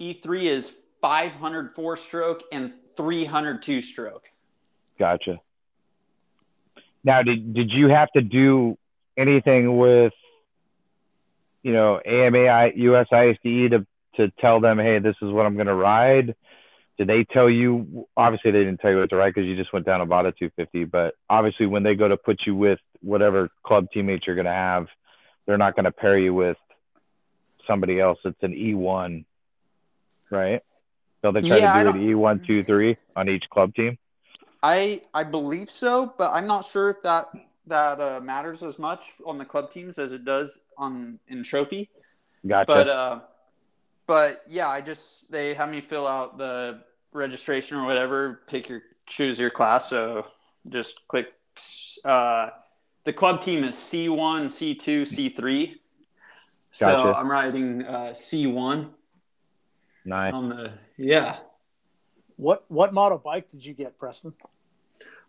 E3 0.00 0.42
is 0.44 0.72
504 1.00 1.96
stroke 1.96 2.44
and 2.52 2.72
302 2.96 3.82
stroke. 3.82 4.26
Gotcha. 5.00 5.40
Now, 7.02 7.22
did 7.22 7.54
did 7.54 7.72
you 7.72 7.88
have 7.88 8.08
to 8.12 8.20
do 8.20 8.78
anything 9.16 9.76
with, 9.76 10.12
you 11.64 11.72
know, 11.72 12.00
AMA 12.06 12.70
US 12.72 13.08
ISDE 13.10 13.70
to 13.70 13.86
to 14.14 14.30
tell 14.38 14.60
them, 14.60 14.78
hey, 14.78 15.00
this 15.00 15.16
is 15.22 15.32
what 15.32 15.44
I'm 15.44 15.54
going 15.54 15.66
to 15.66 15.74
ride? 15.74 16.36
Did 16.98 17.08
they 17.08 17.24
tell 17.24 17.48
you 17.48 18.06
obviously 18.16 18.50
they 18.50 18.58
didn't 18.58 18.78
tell 18.78 18.90
you 18.90 18.98
what 18.98 19.08
to 19.10 19.16
write 19.16 19.34
because 19.34 19.46
you 19.46 19.56
just 19.56 19.72
went 19.72 19.86
down 19.86 20.00
about 20.00 20.26
a 20.26 20.32
250 20.32 20.84
but 20.84 21.14
obviously 21.30 21.66
when 21.66 21.82
they 21.82 21.94
go 21.94 22.08
to 22.08 22.16
put 22.16 22.40
you 22.44 22.54
with 22.54 22.80
whatever 23.00 23.48
club 23.64 23.86
teammates 23.92 24.26
you're 24.26 24.36
going 24.36 24.44
to 24.44 24.52
have 24.52 24.86
they're 25.46 25.58
not 25.58 25.74
going 25.74 25.84
to 25.84 25.92
pair 25.92 26.18
you 26.18 26.34
with 26.34 26.56
somebody 27.66 28.00
else 28.00 28.18
it's 28.24 28.42
an 28.42 28.52
e1 28.52 29.24
right? 30.30 30.62
So 31.22 31.32
they 31.32 31.40
try 31.40 31.56
yeah, 31.56 31.72
to 31.72 31.92
do 31.92 31.98
an 31.98 32.16
e1 32.16 32.46
2 32.46 32.64
3 32.64 32.96
on 33.16 33.28
each 33.28 33.44
club 33.50 33.74
team? 33.74 33.96
I 34.62 35.02
i 35.14 35.22
believe 35.22 35.70
so 35.70 36.12
but 36.18 36.32
i'm 36.32 36.48
not 36.48 36.64
sure 36.64 36.90
if 36.90 37.00
that 37.04 37.26
that 37.66 38.00
uh, 38.00 38.20
matters 38.20 38.62
as 38.62 38.78
much 38.78 39.12
on 39.24 39.38
the 39.38 39.44
club 39.44 39.72
teams 39.72 39.98
as 39.98 40.12
it 40.12 40.24
does 40.24 40.58
on 40.78 41.18
in 41.28 41.44
trophy. 41.44 41.90
Gotcha. 42.46 42.66
But 42.66 42.88
uh 42.88 43.20
but 44.06 44.42
yeah 44.48 44.68
i 44.68 44.80
just 44.80 45.30
they 45.30 45.54
have 45.54 45.70
me 45.70 45.80
fill 45.80 46.06
out 46.06 46.38
the 46.38 46.80
registration 47.12 47.76
or 47.76 47.84
whatever, 47.84 48.40
pick 48.46 48.68
your 48.68 48.82
choose 49.06 49.38
your 49.38 49.50
class. 49.50 49.90
So 49.90 50.26
just 50.68 51.06
click. 51.08 51.32
Uh, 52.04 52.50
the 53.04 53.12
club 53.12 53.40
team 53.40 53.64
is 53.64 53.76
C 53.76 54.08
one, 54.08 54.48
C 54.48 54.74
two, 54.74 55.04
C 55.04 55.28
three. 55.28 55.80
So 56.72 56.86
gotcha. 56.86 57.18
I'm 57.18 57.30
riding 57.30 57.84
uh, 57.84 58.14
C 58.14 58.46
one. 58.46 58.90
Nice. 60.04 60.34
On 60.34 60.48
the 60.48 60.72
yeah. 60.96 61.38
What 62.36 62.64
what 62.68 62.94
model 62.94 63.18
bike 63.18 63.50
did 63.50 63.64
you 63.64 63.74
get, 63.74 63.98
Preston? 63.98 64.32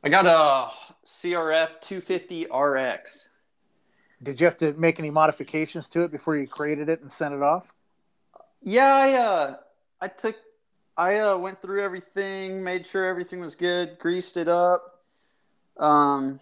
I 0.04 0.10
got 0.10 0.26
a 0.26 0.72
CRF 1.06 1.82
250 1.82 2.46
RX. 2.46 3.30
Did 4.22 4.40
you 4.40 4.46
have 4.46 4.58
to 4.60 4.74
make 4.74 5.00
any 5.00 5.10
modifications 5.12 5.88
to 5.90 6.04
it 6.04 6.12
before 6.12 6.38
you 6.38 6.48
created 6.48 6.88
it 6.88 7.02
and 7.02 7.12
sent 7.12 7.34
it 7.34 7.42
off? 7.42 7.74
Yeah, 8.62 8.94
I 8.94 9.14
uh, 9.14 9.56
I 10.02 10.08
took 10.08 10.36
I 11.00 11.20
uh, 11.20 11.38
went 11.38 11.62
through 11.62 11.82
everything, 11.82 12.62
made 12.62 12.86
sure 12.86 13.06
everything 13.06 13.40
was 13.40 13.56
good, 13.56 13.98
greased 14.00 14.36
it 14.36 14.50
up. 14.50 15.00
Um, 15.78 16.42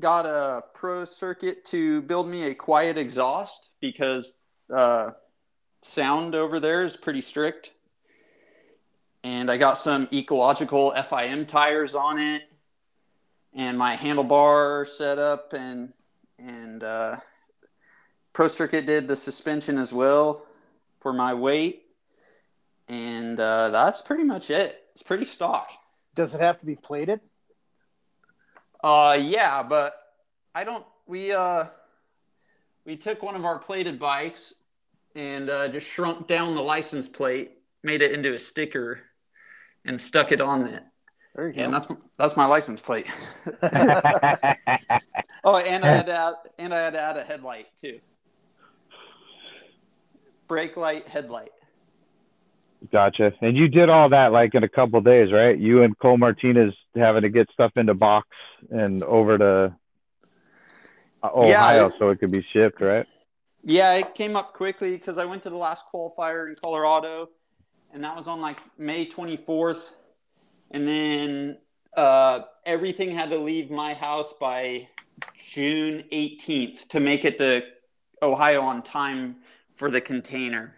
got 0.00 0.26
a 0.26 0.64
pro 0.74 1.04
circuit 1.04 1.64
to 1.66 2.02
build 2.02 2.26
me 2.26 2.42
a 2.42 2.56
quiet 2.56 2.98
exhaust 2.98 3.70
because 3.80 4.34
uh, 4.68 5.12
sound 5.80 6.34
over 6.34 6.58
there 6.58 6.82
is 6.82 6.96
pretty 6.96 7.20
strict. 7.20 7.70
And 9.22 9.48
I 9.48 9.58
got 9.58 9.78
some 9.78 10.08
ecological 10.12 10.92
FIM 10.96 11.46
tires 11.46 11.94
on 11.94 12.18
it, 12.18 12.42
and 13.52 13.78
my 13.78 13.96
handlebar 13.96 14.88
set 14.88 15.20
up, 15.20 15.52
and 15.52 15.92
and 16.40 16.82
uh, 16.82 17.18
Pro 18.32 18.48
Circuit 18.48 18.86
did 18.86 19.06
the 19.06 19.14
suspension 19.14 19.78
as 19.78 19.92
well 19.92 20.46
for 20.98 21.12
my 21.12 21.32
weight 21.32 21.83
and 22.88 23.38
uh, 23.40 23.70
that's 23.70 24.00
pretty 24.02 24.24
much 24.24 24.50
it. 24.50 24.82
It's 24.94 25.02
pretty 25.02 25.24
stock. 25.24 25.68
Does 26.14 26.34
it 26.34 26.40
have 26.40 26.60
to 26.60 26.66
be 26.66 26.76
plated? 26.76 27.20
Uh, 28.82 29.18
yeah, 29.20 29.62
but 29.62 29.94
I 30.54 30.64
don't. 30.64 30.84
We 31.06 31.32
uh, 31.32 31.66
we 32.84 32.96
took 32.96 33.22
one 33.22 33.34
of 33.34 33.44
our 33.44 33.58
plated 33.58 33.98
bikes 33.98 34.54
and 35.14 35.48
uh, 35.50 35.68
just 35.68 35.86
shrunk 35.86 36.26
down 36.26 36.54
the 36.54 36.62
license 36.62 37.08
plate 37.08 37.52
made 37.82 38.02
it 38.02 38.12
into 38.12 38.34
a 38.34 38.38
sticker 38.38 39.00
and 39.84 40.00
stuck 40.00 40.32
it 40.32 40.40
on 40.40 40.66
it. 40.66 40.82
There 41.34 41.48
you 41.48 41.54
And 41.56 41.72
go. 41.72 41.78
that's 41.78 41.88
that's 42.16 42.36
my 42.36 42.46
license 42.46 42.80
plate. 42.80 43.06
oh, 45.44 45.56
and 45.56 45.84
I 45.84 45.88
had 45.90 46.06
to 46.06 46.12
add, 46.14 46.34
and 46.58 46.74
I 46.74 46.78
had 46.78 46.92
to 46.94 47.00
add 47.00 47.16
a 47.16 47.24
headlight 47.24 47.66
too. 47.80 48.00
Brake 50.48 50.76
light, 50.76 51.08
headlight. 51.08 51.52
Gotcha. 52.92 53.32
And 53.40 53.56
you 53.56 53.68
did 53.68 53.88
all 53.88 54.08
that 54.10 54.32
like 54.32 54.54
in 54.54 54.62
a 54.64 54.68
couple 54.68 55.00
days, 55.00 55.32
right? 55.32 55.58
You 55.58 55.82
and 55.82 55.98
Cole 55.98 56.18
Martinez 56.18 56.74
having 56.94 57.22
to 57.22 57.28
get 57.28 57.50
stuff 57.52 57.72
into 57.76 57.94
box 57.94 58.28
and 58.70 59.02
over 59.04 59.38
to 59.38 59.74
uh, 61.22 61.30
Yeah, 61.34 61.34
Ohio 61.34 61.86
it- 61.86 61.94
so 61.98 62.10
it 62.10 62.18
could 62.20 62.32
be 62.32 62.42
shipped, 62.52 62.80
right? 62.80 63.06
Yeah, 63.66 63.94
it 63.94 64.14
came 64.14 64.36
up 64.36 64.52
quickly 64.52 64.90
because 64.90 65.16
I 65.16 65.24
went 65.24 65.42
to 65.44 65.50
the 65.50 65.56
last 65.56 65.86
qualifier 65.92 66.48
in 66.48 66.54
Colorado, 66.62 67.30
and 67.94 68.04
that 68.04 68.14
was 68.14 68.28
on 68.28 68.40
like 68.42 68.58
May 68.76 69.06
24th. 69.06 69.94
And 70.70 70.86
then 70.86 71.58
uh, 71.96 72.40
everything 72.66 73.10
had 73.10 73.30
to 73.30 73.38
leave 73.38 73.70
my 73.70 73.94
house 73.94 74.34
by 74.38 74.88
June 75.50 76.04
18th 76.12 76.88
to 76.88 77.00
make 77.00 77.24
it 77.24 77.38
to 77.38 77.62
Ohio 78.22 78.60
on 78.60 78.82
time 78.82 79.36
for 79.76 79.90
the 79.90 80.00
container. 80.00 80.74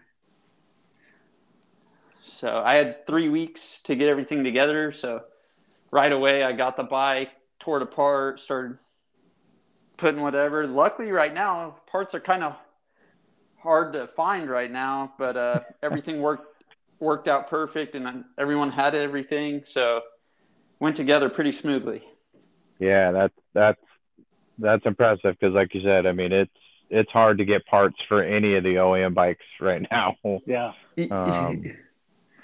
So 2.37 2.61
I 2.63 2.75
had 2.75 3.07
three 3.07 3.29
weeks 3.29 3.79
to 3.85 3.95
get 3.95 4.09
everything 4.09 4.43
together. 4.43 4.91
So 4.91 5.23
right 5.89 6.11
away, 6.11 6.43
I 6.43 6.51
got 6.51 6.77
the 6.77 6.83
bike, 6.83 7.31
tore 7.59 7.77
it 7.77 7.83
apart, 7.83 8.39
started 8.39 8.77
putting 9.97 10.21
whatever. 10.21 10.67
Luckily, 10.67 11.11
right 11.11 11.33
now, 11.33 11.77
parts 11.87 12.13
are 12.13 12.19
kind 12.19 12.43
of 12.43 12.55
hard 13.57 13.93
to 13.93 14.05
find 14.05 14.47
right 14.51 14.71
now, 14.71 15.13
but 15.17 15.35
uh, 15.35 15.61
everything 15.81 16.21
worked 16.21 16.63
worked 16.99 17.27
out 17.27 17.47
perfect, 17.47 17.95
and 17.95 18.23
everyone 18.37 18.69
had 18.71 18.93
everything, 18.93 19.63
so 19.65 20.01
went 20.79 20.95
together 20.95 21.29
pretty 21.29 21.51
smoothly. 21.51 22.03
Yeah, 22.79 23.11
that's 23.11 23.33
that's 23.55 23.81
that's 24.59 24.85
impressive 24.85 25.35
because, 25.39 25.55
like 25.55 25.73
you 25.73 25.81
said, 25.81 26.05
I 26.05 26.11
mean, 26.11 26.31
it's 26.31 26.51
it's 26.91 27.09
hard 27.09 27.39
to 27.39 27.45
get 27.45 27.65
parts 27.65 27.97
for 28.07 28.21
any 28.21 28.55
of 28.55 28.63
the 28.63 28.75
OEM 28.75 29.15
bikes 29.15 29.45
right 29.59 29.85
now. 29.91 30.15
Yeah. 30.45 30.73
Um, 31.11 31.63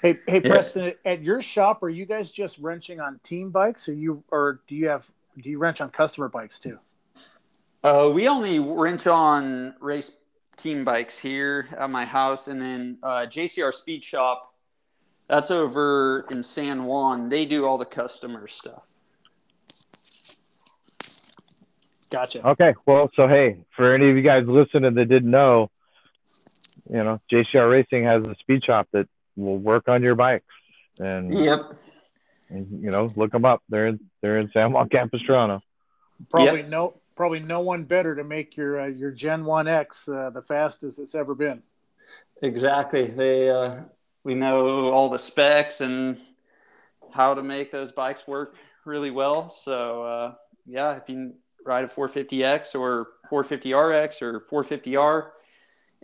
Hey, 0.04 0.18
hey, 0.26 0.42
Yeah. 0.44 0.50
Preston, 0.50 0.92
at 1.06 1.22
your 1.22 1.40
shop, 1.40 1.82
are 1.82 1.88
you 1.88 2.04
guys 2.04 2.30
just 2.30 2.58
wrenching 2.58 3.00
on 3.00 3.18
team 3.22 3.48
bikes, 3.48 3.88
or 3.88 3.94
you, 3.94 4.22
or 4.30 4.60
do 4.66 4.76
you 4.76 4.86
have, 4.86 5.10
do 5.40 5.48
you 5.48 5.56
wrench 5.56 5.80
on 5.80 5.88
customer 5.88 6.28
bikes 6.28 6.58
too? 6.58 6.78
Uh, 7.82 8.10
we 8.12 8.28
only 8.28 8.58
wrench 8.58 9.06
on 9.06 9.74
race 9.80 10.12
team 10.58 10.84
bikes 10.84 11.18
here 11.18 11.70
at 11.78 11.88
my 11.88 12.04
house, 12.04 12.48
and 12.48 12.60
then 12.60 12.98
uh, 13.02 13.24
JCR 13.26 13.72
Speed 13.72 14.04
Shop. 14.04 14.52
That's 15.26 15.50
over 15.50 16.26
in 16.30 16.42
San 16.42 16.84
Juan. 16.84 17.30
They 17.30 17.46
do 17.46 17.64
all 17.64 17.78
the 17.78 17.86
customer 17.86 18.46
stuff. 18.46 18.82
Gotcha. 22.10 22.46
okay, 22.46 22.74
well, 22.84 23.10
so 23.16 23.26
hey, 23.26 23.64
for 23.74 23.94
any 23.94 24.10
of 24.10 24.16
you 24.16 24.22
guys 24.22 24.44
listening 24.46 24.92
that 24.96 25.08
didn't 25.08 25.30
know, 25.30 25.70
you 26.90 27.02
know, 27.02 27.22
JCR 27.32 27.70
Racing 27.70 28.04
has 28.04 28.26
a 28.26 28.34
speed 28.38 28.62
shop 28.62 28.86
that 28.92 29.08
will 29.36 29.58
work 29.58 29.88
on 29.88 30.02
your 30.02 30.14
bikes, 30.14 30.44
and, 30.98 31.32
Yep. 31.34 31.74
and, 32.50 32.82
you 32.82 32.90
know, 32.90 33.08
look 33.16 33.32
them 33.32 33.44
up. 33.44 33.62
They're 33.68 33.88
in 33.88 34.00
they're 34.20 34.38
in 34.38 34.50
San 34.52 34.72
Juan 34.72 34.88
Capistrano. 34.88 35.60
Probably 36.30 36.62
no, 36.62 36.94
probably 37.16 37.40
no 37.40 37.60
one 37.60 37.84
better 37.84 38.14
to 38.14 38.24
make 38.24 38.56
your 38.56 38.80
uh, 38.80 38.86
your 38.86 39.10
Gen 39.10 39.44
One 39.44 39.68
X 39.68 40.08
uh, 40.08 40.30
the 40.30 40.42
fastest 40.42 40.98
it's 40.98 41.14
ever 41.14 41.34
been. 41.34 41.62
Exactly. 42.42 43.06
They 43.06 43.50
uh, 43.50 43.80
we 44.22 44.34
know 44.34 44.90
all 44.90 45.08
the 45.10 45.18
specs 45.18 45.80
and 45.80 46.18
how 47.12 47.34
to 47.34 47.42
make 47.42 47.70
those 47.70 47.92
bikes 47.92 48.26
work 48.26 48.56
really 48.84 49.10
well. 49.10 49.48
So 49.48 50.02
uh, 50.02 50.34
yeah, 50.66 50.94
if 50.96 51.08
you 51.08 51.34
ride 51.64 51.84
a 51.84 51.88
450X 51.88 52.78
or 52.78 53.08
450RX 53.30 54.22
or 54.22 54.40
450R, 54.40 55.30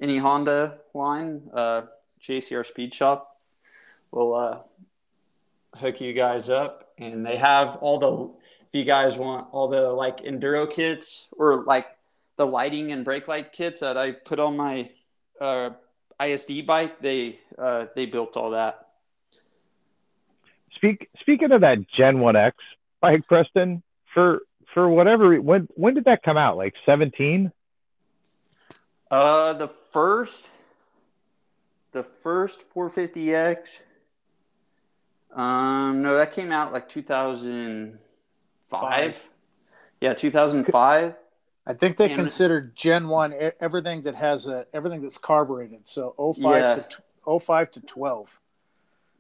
any 0.01 0.18
Honda 0.18 0.78
line, 0.95 1.43
uh, 1.53 1.83
JCR 2.27 2.66
Speed 2.66 2.95
Shop 2.95 3.37
will 4.11 4.35
uh, 4.35 4.59
hook 5.77 6.01
you 6.01 6.12
guys 6.12 6.49
up, 6.49 6.93
and 6.99 7.25
they 7.25 7.37
have 7.37 7.77
all 7.77 7.99
the. 7.99 8.41
If 8.73 8.79
you 8.79 8.85
guys 8.85 9.18
want 9.18 9.49
all 9.51 9.66
the 9.68 9.91
like 9.91 10.18
enduro 10.18 10.71
kits 10.71 11.27
or 11.37 11.64
like 11.64 11.87
the 12.37 12.47
lighting 12.47 12.93
and 12.93 13.05
brake 13.05 13.27
light 13.27 13.53
kits 13.53 13.81
that 13.81 13.97
I 13.97 14.12
put 14.12 14.39
on 14.39 14.57
my 14.57 14.91
uh, 15.41 15.71
ISD 16.21 16.66
bike, 16.66 17.01
they 17.01 17.41
uh, 17.59 17.87
they 17.97 18.07
built 18.07 18.37
all 18.37 18.51
that. 18.51 18.87
Speak 20.77 21.09
speaking 21.18 21.51
of 21.53 21.62
that 21.62 21.89
Gen 21.89 22.21
One 22.21 22.37
X 22.37 22.57
bike, 23.01 23.27
Preston, 23.27 23.83
for 24.14 24.43
for 24.73 24.89
whatever 24.89 25.41
when 25.41 25.68
when 25.75 25.95
did 25.95 26.05
that 26.05 26.23
come 26.23 26.37
out? 26.37 26.57
Like 26.57 26.75
seventeen? 26.87 27.53
Uh, 29.11 29.53
the 29.55 29.68
first, 29.93 30.49
the 31.93 32.03
first 32.03 32.61
450X. 32.74 33.80
Um, 35.34 36.03
no, 36.03 36.14
that 36.16 36.32
came 36.32 36.51
out 36.53 36.72
like 36.72 36.88
2005. 36.88 37.99
Five. 38.68 39.30
Yeah, 40.01 40.14
2005. 40.14 41.14
I 41.66 41.74
think 41.74 41.97
they 41.99 42.07
And- 42.07 42.14
consider 42.16 42.61
Gen 42.74 43.09
One 43.09 43.34
everything 43.61 44.03
that 44.03 44.14
has 44.16 44.47
a 44.49 44.66
everything 44.72 45.03
that's 45.03 45.18
carbureted. 45.18 45.86
So 45.86 46.14
05 46.18 46.62
Yeah. 46.62 46.74
to 46.82 47.03
05 47.38 47.70
to 47.72 47.80
12. 47.80 48.41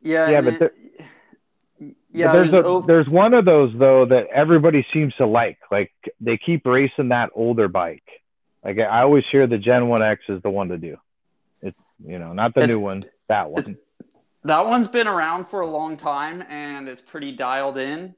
Yeah, 0.02 0.30
Yeah, 0.30 0.40
but 0.40 0.62
it- 0.62 0.76
yeah, 2.10 2.26
but 2.28 2.32
there's 2.32 2.54
it 2.54 2.64
a, 2.64 2.66
oh- 2.66 2.80
there's 2.80 3.08
one 3.08 3.34
of 3.34 3.44
those 3.44 3.72
though 3.78 4.04
that 4.06 4.26
everybody 4.28 4.84
seems 4.92 5.14
to 5.16 5.26
like. 5.26 5.58
Like 5.70 5.92
they 6.20 6.38
keep 6.38 6.66
racing 6.66 7.10
that 7.10 7.30
older 7.34 7.68
bike. 7.68 8.08
Like 8.64 8.78
I 8.78 9.02
always 9.02 9.24
hear 9.30 9.46
the 9.46 9.58
Gen 9.58 9.88
One 9.88 10.02
X 10.02 10.22
is 10.28 10.42
the 10.42 10.50
one 10.50 10.68
to 10.70 10.78
do. 10.78 10.96
You 12.04 12.18
know 12.18 12.32
not 12.32 12.54
the 12.54 12.62
It's- 12.62 12.74
new 12.74 12.80
one, 12.80 13.04
that 13.28 13.50
one. 13.50 13.76
That 14.44 14.64
one's 14.64 14.88
been 14.88 15.06
around 15.06 15.48
for 15.48 15.60
a 15.60 15.66
long 15.66 15.98
time 15.98 16.42
and 16.48 16.88
it's 16.88 17.02
pretty 17.02 17.32
dialed 17.32 17.76
in. 17.76 18.14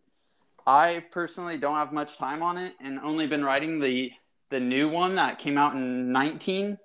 I 0.64 1.04
personally 1.10 1.58
don't 1.58 1.74
have 1.74 1.92
much 1.92 2.16
time 2.16 2.44
on 2.44 2.56
it 2.56 2.74
and 2.80 3.00
only 3.00 3.26
been 3.26 3.44
riding 3.44 3.80
the 3.80 4.12
the 4.50 4.60
new 4.60 4.88
one 4.88 5.16
that 5.16 5.38
came 5.40 5.58
out 5.58 5.74
in 5.74 6.10
19. 6.12 6.78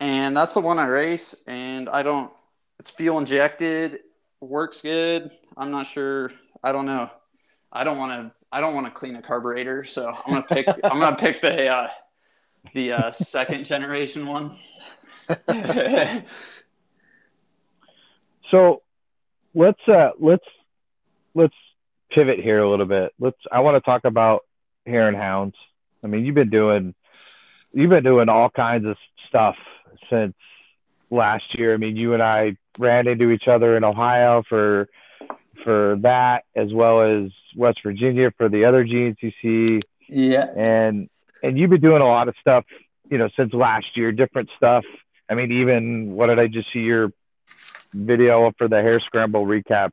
And 0.00 0.36
that's 0.36 0.54
the 0.54 0.60
one 0.60 0.78
I 0.78 0.86
race 0.86 1.34
and 1.46 1.88
I 1.88 2.02
don't 2.02 2.30
it's 2.78 2.90
fuel 2.90 3.18
injected, 3.18 4.00
works 4.40 4.82
good. 4.82 5.30
I'm 5.56 5.70
not 5.70 5.86
sure. 5.86 6.30
I 6.62 6.70
don't 6.70 6.86
know. 6.86 7.10
I 7.72 7.82
don't 7.82 7.96
want 7.96 8.12
to 8.12 8.32
I 8.52 8.60
don't 8.60 8.74
want 8.74 8.86
to 8.86 8.92
clean 8.92 9.16
a 9.16 9.22
carburetor, 9.22 9.84
so 9.84 10.08
I'm 10.26 10.32
going 10.34 10.42
to 10.42 10.54
pick 10.54 10.66
I'm 10.84 10.98
going 11.00 11.16
to 11.16 11.20
pick 11.22 11.40
the 11.40 11.68
uh 11.68 11.88
the 12.74 12.92
uh, 12.92 13.10
second 13.10 13.64
generation 13.64 14.26
one. 14.26 14.58
So 18.50 18.82
let's 19.54 19.80
uh 19.86 20.10
let's 20.18 20.44
let's 21.34 21.54
pivot 22.10 22.40
here 22.40 22.60
a 22.60 22.68
little 22.70 22.86
bit. 22.86 23.12
Let's 23.18 23.36
I 23.50 23.60
want 23.60 23.76
to 23.76 23.80
talk 23.80 24.04
about 24.04 24.44
Hare 24.86 25.08
and 25.08 25.16
Hounds. 25.16 25.54
I 26.02 26.06
mean, 26.06 26.24
you've 26.24 26.34
been 26.34 26.50
doing 26.50 26.94
you've 27.72 27.90
been 27.90 28.04
doing 28.04 28.28
all 28.28 28.50
kinds 28.50 28.86
of 28.86 28.96
stuff 29.28 29.56
since 30.08 30.34
last 31.10 31.58
year. 31.58 31.74
I 31.74 31.76
mean, 31.76 31.96
you 31.96 32.14
and 32.14 32.22
I 32.22 32.56
ran 32.78 33.06
into 33.06 33.30
each 33.30 33.48
other 33.48 33.76
in 33.76 33.84
Ohio 33.84 34.42
for 34.48 34.88
for 35.64 35.96
that 36.00 36.44
as 36.54 36.72
well 36.72 37.02
as 37.02 37.30
West 37.56 37.80
Virginia 37.82 38.32
for 38.36 38.48
the 38.48 38.64
other 38.64 38.84
GNCC 38.84 39.82
yeah. 40.08 40.46
and 40.56 41.10
and 41.42 41.58
you've 41.58 41.70
been 41.70 41.80
doing 41.80 42.02
a 42.02 42.06
lot 42.06 42.28
of 42.28 42.34
stuff, 42.40 42.64
you 43.10 43.18
know, 43.18 43.28
since 43.36 43.52
last 43.52 43.96
year, 43.96 44.10
different 44.12 44.48
stuff. 44.56 44.84
I 45.28 45.34
mean, 45.34 45.52
even 45.52 46.12
what 46.12 46.26
did 46.26 46.38
I 46.38 46.46
just 46.46 46.72
see 46.72 46.80
your 46.80 47.12
video 47.92 48.52
for 48.58 48.68
the 48.68 48.80
hare 48.82 49.00
scramble 49.00 49.44
recap? 49.46 49.90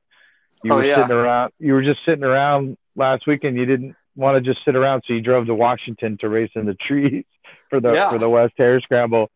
You 0.64 0.72
Oh, 0.74 0.76
were 0.78 0.86
yeah. 0.86 0.96
sitting 0.96 1.12
around. 1.12 1.54
You 1.60 1.74
were 1.74 1.84
just 1.84 2.04
sitting 2.06 2.24
around 2.24 2.78
last 2.96 3.28
weekend. 3.28 3.58
You 3.58 3.66
didn't 3.66 3.96
want 4.16 4.36
to 4.44 4.54
just 4.54 4.64
sit 4.66 4.76
around, 4.76 5.04
so 5.06 5.14
you 5.14 5.22
drove 5.22 5.46
to 5.48 5.56
Washington 5.56 6.18
to 6.18 6.30
race 6.30 6.52
in 6.56 6.66
the 6.66 6.74
trees 6.88 7.26
for 7.70 7.80
the 7.80 7.94
Yeah. 7.94 8.10
for 8.10 8.18
the 8.18 8.30
West 8.30 8.54
Hare 8.58 8.80
Scramble. 8.82 9.30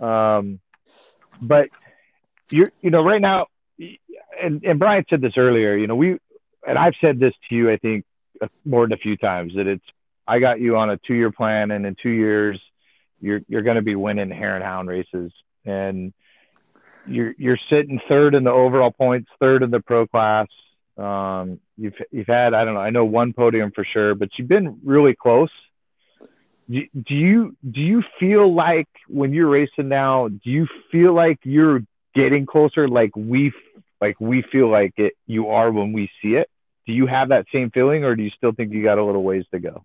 Um, 0.00 0.60
but 1.40 1.68
you're 2.50 2.70
you 2.80 2.90
know 2.90 3.02
right 3.02 3.20
now, 3.20 3.46
and 4.40 4.62
and 4.64 4.78
Brian 4.78 5.04
said 5.10 5.20
this 5.20 5.34
earlier. 5.36 5.76
You 5.76 5.86
know 5.86 5.96
we 5.96 6.18
and 6.66 6.78
I've 6.78 6.94
said 7.00 7.18
this 7.18 7.34
to 7.48 7.54
you. 7.54 7.70
I 7.70 7.76
think 7.76 8.04
more 8.64 8.84
than 8.86 8.92
a 8.92 8.96
few 8.96 9.16
times 9.16 9.54
that 9.56 9.66
it's 9.66 9.84
I 10.26 10.38
got 10.38 10.60
you 10.60 10.76
on 10.76 10.90
a 10.90 10.96
two 10.98 11.14
year 11.14 11.30
plan, 11.32 11.70
and 11.72 11.84
in 11.84 11.96
two 12.00 12.10
years, 12.10 12.60
you're 13.22 13.40
you're 13.48 13.62
going 13.62 13.76
to 13.76 13.82
be 13.82 13.94
winning 13.94 14.30
hare 14.30 14.54
and 14.54 14.64
hound 14.64 14.88
races, 14.88 15.32
and 15.64 16.12
you're 17.06 17.34
you're 17.38 17.58
sitting 17.70 18.00
third 18.08 18.34
in 18.34 18.44
the 18.44 18.50
overall 18.50 18.90
points, 18.90 19.30
third 19.40 19.62
in 19.62 19.70
the 19.70 19.80
pro 19.80 20.06
class. 20.06 20.48
Um, 20.98 21.60
you've 21.78 21.94
you've 22.10 22.26
had 22.26 22.52
I 22.52 22.64
don't 22.64 22.74
know 22.74 22.80
I 22.80 22.90
know 22.90 23.04
one 23.04 23.32
podium 23.32 23.72
for 23.74 23.84
sure, 23.84 24.14
but 24.14 24.28
you've 24.36 24.48
been 24.48 24.80
really 24.84 25.14
close. 25.14 25.50
Do, 26.68 26.82
do 27.06 27.14
you 27.14 27.56
do 27.70 27.80
you 27.80 28.02
feel 28.20 28.52
like 28.52 28.88
when 29.08 29.32
you're 29.32 29.48
racing 29.48 29.88
now, 29.88 30.28
do 30.28 30.50
you 30.50 30.66
feel 30.90 31.12
like 31.12 31.38
you're 31.44 31.80
getting 32.14 32.46
closer 32.46 32.88
like 32.88 33.14
we 33.16 33.52
like 34.00 34.20
we 34.20 34.42
feel 34.42 34.68
like 34.68 34.92
it 34.96 35.14
you 35.26 35.48
are 35.48 35.70
when 35.70 35.92
we 35.92 36.10
see 36.20 36.34
it 36.34 36.48
do 36.86 36.92
you 36.92 37.06
have 37.06 37.28
that 37.30 37.46
same 37.52 37.70
feeling 37.70 38.04
or 38.04 38.14
do 38.14 38.22
you 38.22 38.30
still 38.30 38.52
think 38.52 38.72
you 38.72 38.82
got 38.82 38.98
a 38.98 39.04
little 39.04 39.22
ways 39.22 39.44
to 39.52 39.58
go 39.58 39.84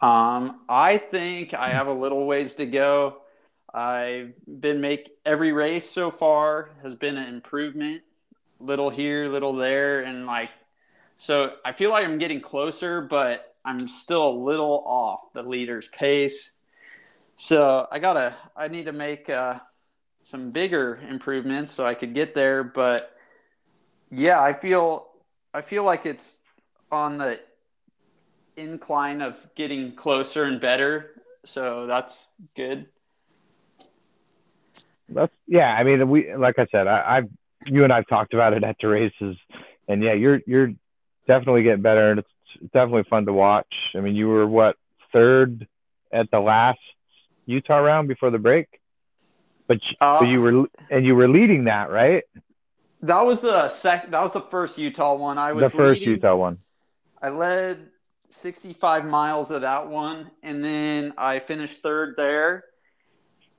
um, 0.00 0.60
I 0.68 0.98
think 0.98 1.54
I 1.54 1.70
have 1.70 1.86
a 1.86 1.92
little 1.92 2.26
ways 2.26 2.54
to 2.56 2.66
go. 2.66 3.22
I've 3.72 4.32
been 4.60 4.80
make 4.80 5.10
every 5.24 5.52
race 5.52 5.88
so 5.88 6.10
far 6.10 6.70
has 6.82 6.94
been 6.94 7.16
an 7.16 7.28
improvement, 7.28 8.02
little 8.60 8.90
here, 8.90 9.26
little 9.26 9.52
there, 9.52 10.02
and 10.02 10.26
like 10.26 10.50
so 11.16 11.54
I 11.64 11.72
feel 11.72 11.90
like 11.90 12.04
I'm 12.04 12.18
getting 12.18 12.40
closer, 12.40 13.00
but 13.00 13.54
I'm 13.64 13.88
still 13.88 14.28
a 14.28 14.36
little 14.36 14.82
off 14.86 15.32
the 15.32 15.42
leader's 15.42 15.88
pace. 15.88 16.52
So 17.36 17.88
I 17.90 17.98
gotta 17.98 18.36
I 18.56 18.68
need 18.68 18.84
to 18.84 18.92
make 18.92 19.28
uh, 19.28 19.58
some 20.24 20.50
bigger 20.50 21.00
improvements 21.08 21.72
so 21.72 21.84
I 21.84 21.94
could 21.94 22.14
get 22.14 22.34
there. 22.34 22.62
But 22.62 23.16
yeah, 24.10 24.40
I 24.40 24.52
feel 24.52 25.08
I 25.52 25.62
feel 25.62 25.84
like 25.84 26.06
it's 26.06 26.36
on 26.92 27.18
the 27.18 27.40
incline 28.56 29.20
of 29.22 29.36
getting 29.54 29.94
closer 29.94 30.44
and 30.44 30.60
better. 30.60 31.10
So 31.44 31.86
that's 31.86 32.24
good. 32.56 32.86
That's 35.08 35.34
yeah. 35.46 35.74
I 35.74 35.84
mean, 35.84 36.08
we 36.08 36.34
like 36.34 36.58
I 36.58 36.66
said, 36.70 36.86
I, 36.86 37.16
I've 37.18 37.28
you 37.66 37.84
and 37.84 37.92
I've 37.92 38.06
talked 38.06 38.34
about 38.34 38.54
it 38.54 38.64
at 38.64 38.76
the 38.80 38.88
races, 38.88 39.36
and 39.88 40.02
yeah, 40.02 40.14
you're 40.14 40.40
you're 40.46 40.72
definitely 41.26 41.62
getting 41.62 41.82
better, 41.82 42.10
and 42.10 42.20
it's 42.20 42.72
definitely 42.72 43.04
fun 43.04 43.26
to 43.26 43.32
watch. 43.32 43.72
I 43.94 44.00
mean, 44.00 44.14
you 44.14 44.28
were 44.28 44.46
what 44.46 44.76
third 45.12 45.66
at 46.12 46.30
the 46.30 46.40
last 46.40 46.78
Utah 47.46 47.78
round 47.78 48.08
before 48.08 48.30
the 48.30 48.38
break, 48.38 48.68
but, 49.66 49.78
uh, 50.00 50.20
but 50.20 50.28
you 50.28 50.40
were 50.40 50.66
and 50.90 51.04
you 51.04 51.14
were 51.14 51.28
leading 51.28 51.64
that, 51.64 51.90
right? 51.90 52.24
That 53.02 53.26
was 53.26 53.42
the 53.42 53.68
sec. 53.68 54.10
That 54.10 54.22
was 54.22 54.32
the 54.32 54.40
first 54.40 54.78
Utah 54.78 55.14
one. 55.16 55.36
I 55.36 55.52
was 55.52 55.70
the 55.70 55.76
first 55.76 56.00
leading, 56.00 56.14
Utah 56.14 56.36
one. 56.36 56.58
I 57.20 57.28
led 57.28 57.90
65 58.34 59.06
miles 59.06 59.52
of 59.52 59.62
that 59.62 59.88
one, 59.88 60.28
and 60.42 60.62
then 60.62 61.14
I 61.16 61.38
finished 61.38 61.82
third 61.82 62.14
there, 62.16 62.64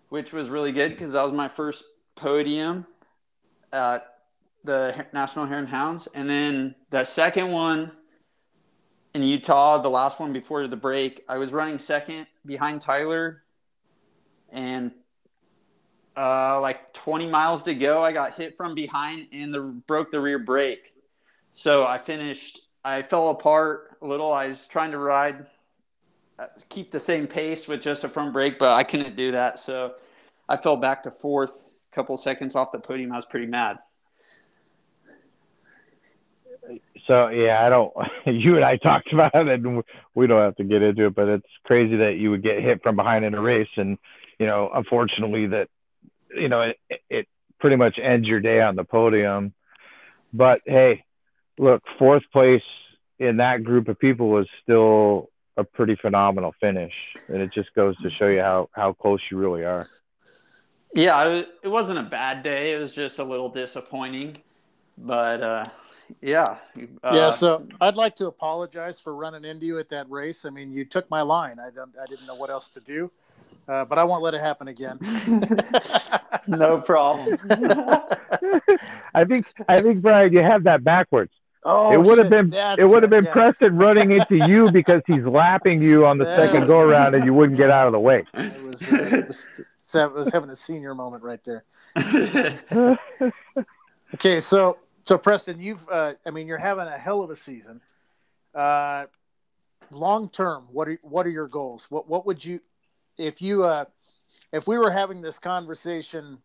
which 0.10 0.34
was 0.34 0.50
really 0.50 0.74
good 0.74 0.92
because 0.92 1.14
that 1.14 1.24
was 1.24 1.32
my 1.32 1.48
first 1.48 1.86
podium 2.16 2.86
at 3.72 4.06
the 4.66 5.06
National 5.14 5.46
Hare 5.46 5.60
and 5.60 5.68
Hounds. 5.68 6.10
And 6.14 6.30
then 6.30 6.76
the 6.90 7.06
second 7.06 7.54
one 7.54 7.94
in 9.14 9.24
Utah, 9.24 9.82
the 9.82 9.90
last 9.90 10.20
one 10.20 10.34
before 10.34 10.68
the 10.68 10.76
break, 10.76 11.24
I 11.30 11.38
was 11.38 11.54
running 11.54 11.80
second 11.80 12.28
behind 12.46 12.82
Tyler, 12.82 13.44
and 14.50 14.92
uh, 16.18 16.60
like 16.60 16.94
20 16.94 17.28
miles 17.28 17.64
to 17.64 17.74
go, 17.76 18.04
I 18.04 18.12
got 18.12 18.34
hit 18.34 18.58
from 18.58 18.76
behind 18.76 19.28
and 19.32 19.54
the 19.54 19.62
broke 19.62 20.12
the 20.12 20.20
rear 20.20 20.38
brake. 20.38 20.92
So 21.54 21.86
I 21.86 21.98
finished. 21.98 22.60
I 22.84 23.02
fell 23.02 23.30
apart 23.30 23.95
little. 24.06 24.34
I 24.34 24.48
was 24.48 24.66
trying 24.68 24.92
to 24.92 24.98
ride, 24.98 25.46
uh, 26.40 26.46
keep 26.70 26.92
the 26.92 27.00
same 27.00 27.28
pace 27.28 27.68
with 27.68 27.82
just 27.82 28.04
a 28.04 28.10
front 28.10 28.34
brake, 28.34 28.60
but 28.60 28.76
I 28.76 28.84
couldn't 28.84 29.16
do 29.16 29.32
that. 29.32 29.60
So 29.60 29.96
I 30.48 30.58
fell 30.58 30.78
back 30.78 31.04
to 31.04 31.12
fourth, 31.12 31.66
a 31.92 31.96
couple 31.96 32.16
seconds 32.18 32.56
off 32.56 32.72
the 32.72 32.80
podium. 32.80 33.12
I 33.12 33.16
was 33.16 33.26
pretty 33.26 33.48
mad. 33.48 33.80
So 37.08 37.30
yeah, 37.30 37.66
I 37.66 37.70
don't. 37.70 37.94
You 38.26 38.56
and 38.56 38.66
I 38.66 38.78
talked 38.78 39.14
about 39.14 39.36
it, 39.36 39.48
and 39.48 39.84
we 40.16 40.26
don't 40.26 40.42
have 40.42 40.56
to 40.56 40.64
get 40.64 40.82
into 40.82 41.06
it. 41.06 41.16
But 41.16 41.28
it's 41.28 41.46
crazy 41.64 41.98
that 41.98 42.18
you 42.18 42.32
would 42.32 42.42
get 42.42 42.60
hit 42.60 42.82
from 42.82 42.96
behind 42.96 43.24
in 43.24 43.36
a 43.36 43.42
race, 43.42 43.70
and 43.76 44.00
you 44.40 44.48
know, 44.48 44.72
unfortunately, 44.74 45.46
that 45.48 45.70
you 46.36 46.50
know 46.50 46.62
it, 46.62 46.78
it 47.08 47.28
pretty 47.60 47.76
much 47.76 48.00
ends 48.02 48.28
your 48.28 48.40
day 48.40 48.62
on 48.62 48.76
the 48.76 48.84
podium. 48.84 49.54
But 50.34 50.62
hey, 50.66 51.06
look, 51.60 51.84
fourth 52.00 52.24
place 52.34 52.64
in 53.20 53.38
that 53.38 53.64
group 53.64 53.88
of 53.88 54.00
people 54.00 54.30
was 54.30 54.48
still 54.64 55.30
a 55.58 55.64
pretty 55.64 55.96
phenomenal 55.96 56.54
finish, 56.60 56.94
and 57.28 57.38
it 57.38 57.52
just 57.54 57.74
goes 57.74 57.96
to 57.98 58.10
show 58.12 58.28
you 58.28 58.42
how 58.42 58.70
how 58.74 58.94
close 58.94 59.20
you 59.32 59.38
really 59.38 59.64
are. 59.64 59.88
Yeah, 60.94 61.44
it 61.62 61.68
wasn't 61.68 62.00
a 62.00 62.04
bad 62.04 62.44
day. 62.44 62.74
It 62.74 62.80
was 62.80 62.94
just 62.94 63.20
a 63.20 63.24
little 63.24 63.50
disappointing, 63.50 64.38
but 64.98 65.42
uh, 65.42 65.66
yeah. 66.22 66.58
Uh, 67.04 67.12
yeah. 67.14 67.30
So 67.30 67.68
I'd 67.82 67.96
like 67.96 68.16
to 68.18 68.28
apologize 68.28 69.00
for 69.00 69.16
running 69.16 69.46
into 69.46 69.66
you 69.66 69.80
at 69.80 69.90
that 69.90 70.10
race. 70.10 70.46
I 70.46 70.50
mean, 70.50 70.72
you 70.72 70.86
took 70.86 71.10
my 71.10 71.22
line. 71.22 71.60
I 71.60 71.70
don't. 71.70 71.94
I 72.02 72.06
didn't 72.06 72.28
know 72.28 72.36
what 72.36 72.50
else 72.50 72.70
to 72.70 72.80
do. 72.80 73.12
Uh, 73.68 73.84
but 73.84 73.98
I 73.98 74.04
won't 74.04 74.22
let 74.22 74.36
it 74.36 74.42
happen 74.42 74.68
again. 74.68 75.00
no 76.48 76.80
problem. 76.82 77.38
I 79.14 79.24
think 79.26 79.48
I 79.68 79.82
think 79.82 80.02
Brian, 80.02 80.32
you 80.34 80.40
have 80.40 80.64
that 80.66 80.84
backwards. 80.84 81.34
Oh, 81.68 81.92
it 81.92 81.98
would 81.98 82.20
have 82.20 82.30
been 82.30 82.54
it 82.54 82.88
would 82.88 83.02
have 83.02 83.10
been 83.10 83.26
yeah. 83.26 83.34
Preston 83.34 83.76
running 83.76 84.12
into 84.20 84.48
you 84.48 84.72
because 84.72 85.02
he's 85.08 85.24
lapping 85.24 85.82
you 85.82 86.06
on 86.06 86.20
the 86.20 86.26
yeah. 86.26 86.38
second 86.38 86.68
go 86.68 86.78
around 86.78 87.16
and 87.16 87.26
you 87.26 87.34
wouldn't 87.34 87.58
get 87.58 87.72
out 87.72 87.88
of 87.88 87.94
the 87.94 88.00
way. 88.00 88.24
It 88.36 88.64
was, 88.64 88.92
uh, 88.92 88.96
it 88.98 89.28
was, 89.28 89.48
it 89.96 90.14
was 90.14 90.32
having 90.32 90.52
a 90.52 90.56
senior 90.56 90.94
moment 90.94 91.24
right 91.24 91.44
there. 91.44 91.64
okay, 94.14 94.40
so 94.40 94.78
so 95.06 95.18
Preston, 95.18 95.60
you've 95.60 95.90
uh, 95.90 96.14
I 96.24 96.30
mean 96.30 96.46
you're 96.46 96.60
having 96.60 96.86
a 96.86 97.00
hell 97.00 97.24
of 97.24 97.32
a 97.32 97.36
season. 97.36 97.82
Uh, 98.54 99.08
long 99.90 100.30
term, 100.30 100.68
what 100.72 100.88
are 100.88 101.00
what 101.02 101.26
are 101.26 101.32
your 101.32 101.48
goals? 101.48 101.90
What 101.90 102.08
what 102.08 102.28
would 102.28 102.46
you 102.46 102.60
if 103.18 103.42
you 103.42 103.64
uh, 103.64 103.86
if 104.52 104.68
we 104.68 104.78
were 104.78 104.92
having 104.92 105.24
this 105.24 105.40
conversation 105.40 106.38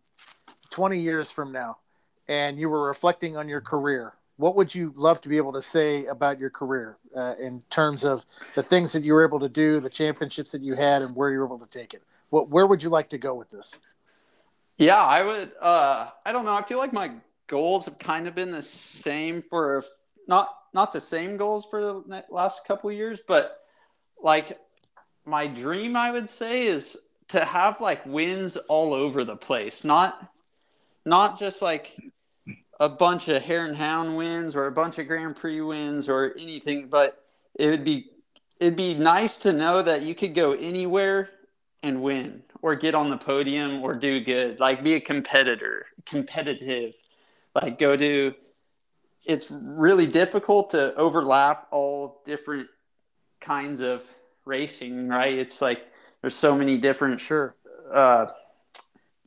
20 0.70 0.98
years 0.98 1.30
from 1.30 1.52
now 1.52 1.78
and 2.26 2.58
you 2.58 2.70
were 2.70 2.86
reflecting 2.86 3.36
on 3.36 3.48
your 3.48 3.60
career 3.60 4.14
what 4.40 4.56
would 4.56 4.74
you 4.74 4.92
love 4.96 5.20
to 5.20 5.28
be 5.28 5.36
able 5.36 5.52
to 5.52 5.60
say 5.60 6.06
about 6.06 6.38
your 6.40 6.48
career 6.48 6.96
uh, 7.14 7.34
in 7.38 7.62
terms 7.68 8.04
of 8.04 8.24
the 8.54 8.62
things 8.62 8.92
that 8.92 9.02
you 9.02 9.12
were 9.12 9.24
able 9.24 9.38
to 9.40 9.50
do, 9.50 9.80
the 9.80 9.90
championships 9.90 10.52
that 10.52 10.62
you 10.62 10.74
had, 10.74 11.02
and 11.02 11.14
where 11.14 11.30
you 11.30 11.38
were 11.38 11.44
able 11.44 11.58
to 11.58 11.66
take 11.66 11.92
it? 11.92 12.02
What, 12.30 12.48
where 12.48 12.66
would 12.66 12.82
you 12.82 12.88
like 12.88 13.10
to 13.10 13.18
go 13.18 13.34
with 13.34 13.50
this? 13.50 13.78
Yeah, 14.78 15.02
I 15.02 15.22
would. 15.22 15.52
Uh, 15.60 16.08
I 16.24 16.32
don't 16.32 16.46
know. 16.46 16.54
I 16.54 16.62
feel 16.62 16.78
like 16.78 16.94
my 16.94 17.12
goals 17.48 17.84
have 17.84 17.98
kind 17.98 18.26
of 18.26 18.34
been 18.34 18.50
the 18.50 18.62
same 18.62 19.42
for 19.42 19.84
not 20.26 20.48
not 20.72 20.92
the 20.92 21.00
same 21.00 21.36
goals 21.36 21.66
for 21.68 21.82
the 21.82 22.24
last 22.30 22.64
couple 22.64 22.90
years, 22.90 23.20
but 23.26 23.58
like 24.22 24.58
my 25.26 25.46
dream, 25.46 25.96
I 25.96 26.10
would 26.10 26.30
say, 26.30 26.66
is 26.66 26.96
to 27.28 27.44
have 27.44 27.80
like 27.80 28.06
wins 28.06 28.56
all 28.68 28.94
over 28.94 29.22
the 29.24 29.36
place, 29.36 29.84
not 29.84 30.32
not 31.04 31.38
just 31.38 31.60
like 31.60 31.94
a 32.80 32.88
bunch 32.88 33.28
of 33.28 33.42
hare 33.42 33.66
and 33.66 33.76
hound 33.76 34.16
wins 34.16 34.56
or 34.56 34.66
a 34.66 34.72
bunch 34.72 34.98
of 34.98 35.06
Grand 35.06 35.36
Prix 35.36 35.60
wins 35.60 36.08
or 36.08 36.34
anything, 36.38 36.88
but 36.88 37.22
it 37.54 37.68
would 37.68 37.84
be 37.84 38.10
it'd 38.58 38.76
be 38.76 38.94
nice 38.94 39.38
to 39.38 39.52
know 39.52 39.82
that 39.82 40.02
you 40.02 40.14
could 40.14 40.34
go 40.34 40.52
anywhere 40.52 41.30
and 41.82 42.02
win 42.02 42.42
or 42.62 42.74
get 42.74 42.94
on 42.94 43.08
the 43.10 43.16
podium 43.16 43.82
or 43.82 43.94
do 43.94 44.20
good, 44.20 44.60
like 44.60 44.82
be 44.82 44.94
a 44.94 45.00
competitor, 45.00 45.86
competitive, 46.06 46.94
like 47.54 47.78
go 47.78 47.96
to. 47.96 48.34
It's 49.26 49.50
really 49.50 50.06
difficult 50.06 50.70
to 50.70 50.94
overlap 50.94 51.68
all 51.70 52.22
different 52.24 52.68
kinds 53.40 53.82
of 53.82 54.02
racing, 54.46 55.08
right? 55.08 55.38
It's 55.38 55.60
like 55.60 55.82
there's 56.22 56.34
so 56.34 56.56
many 56.56 56.78
different 56.78 57.20
sure 57.20 57.54
uh, 57.92 58.26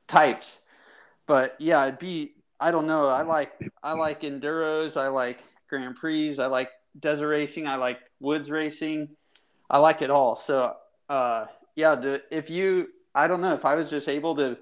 types, 0.07 0.59
but 1.27 1.55
yeah, 1.59 1.85
it'd 1.85 1.99
be 1.99 2.33
I 2.59 2.71
don't 2.71 2.87
know. 2.87 3.07
I 3.07 3.23
like 3.23 3.51
I 3.81 3.93
like 3.93 4.21
enduros. 4.21 4.99
I 4.99 5.07
like 5.07 5.39
Grand 5.69 5.95
Prix. 5.95 6.37
I 6.39 6.45
like 6.47 6.69
desert 6.99 7.27
racing. 7.27 7.67
I 7.67 7.75
like 7.75 7.99
woods 8.19 8.49
racing. 8.49 9.09
I 9.69 9.79
like 9.79 10.01
it 10.01 10.09
all. 10.09 10.35
So 10.35 10.75
uh, 11.09 11.45
yeah, 11.75 12.17
if 12.31 12.49
you 12.49 12.89
I 13.15 13.27
don't 13.27 13.41
know 13.41 13.53
if 13.53 13.65
I 13.65 13.75
was 13.75 13.89
just 13.89 14.07
able 14.07 14.35
to 14.35 14.57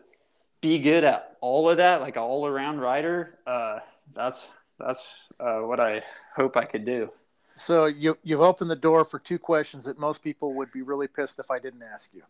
be 0.61 0.79
good 0.79 1.03
at 1.03 1.37
all 1.41 1.69
of 1.69 1.77
that, 1.77 2.01
like 2.01 2.17
all 2.17 2.47
around 2.47 2.79
rider, 2.79 3.39
uh, 3.47 3.79
that's 4.13 4.47
that's 4.79 5.01
uh, 5.39 5.59
what 5.59 5.79
I 5.79 6.03
hope 6.35 6.57
I 6.57 6.65
could 6.65 6.85
do. 6.85 7.11
So 7.55 7.85
you 7.85 8.17
you've 8.23 8.41
opened 8.41 8.69
the 8.71 8.75
door 8.75 9.03
for 9.03 9.19
two 9.19 9.37
questions 9.37 9.85
that 9.85 9.99
most 9.99 10.23
people 10.23 10.53
would 10.53 10.71
be 10.71 10.81
really 10.81 11.07
pissed 11.07 11.39
if 11.39 11.51
I 11.51 11.59
didn't 11.59 11.83
ask 11.83 12.13
you. 12.13 12.23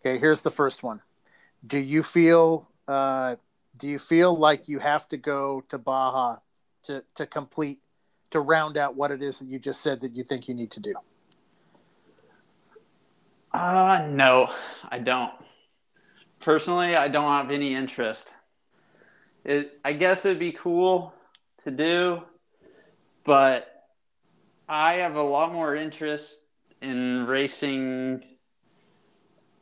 Okay, 0.00 0.18
here's 0.18 0.42
the 0.42 0.50
first 0.50 0.82
one. 0.82 1.02
Do 1.66 1.78
you 1.78 2.02
feel 2.02 2.68
uh, 2.86 3.36
do 3.76 3.88
you 3.88 3.98
feel 3.98 4.36
like 4.36 4.68
you 4.68 4.78
have 4.78 5.08
to 5.08 5.16
go 5.16 5.62
to 5.68 5.78
Baja 5.78 6.38
to, 6.84 7.04
to 7.14 7.26
complete, 7.26 7.80
to 8.30 8.40
round 8.40 8.76
out 8.76 8.96
what 8.96 9.10
it 9.10 9.22
is 9.22 9.38
that 9.38 9.48
you 9.48 9.58
just 9.58 9.80
said 9.80 10.00
that 10.00 10.14
you 10.16 10.24
think 10.24 10.48
you 10.48 10.54
need 10.54 10.70
to 10.72 10.80
do? 10.80 10.94
Uh, 13.52 14.06
no, 14.10 14.50
I 14.88 14.98
don't. 14.98 15.32
Personally, 16.40 16.94
I 16.94 17.08
don't 17.08 17.30
have 17.30 17.50
any 17.50 17.74
interest. 17.74 18.32
It, 19.44 19.78
I 19.84 19.92
guess 19.92 20.24
it'd 20.24 20.38
be 20.38 20.52
cool 20.52 21.14
to 21.64 21.70
do, 21.70 22.22
but 23.24 23.86
I 24.68 24.94
have 24.94 25.16
a 25.16 25.22
lot 25.22 25.52
more 25.52 25.74
interest 25.74 26.38
in 26.82 27.26
racing 27.26 28.22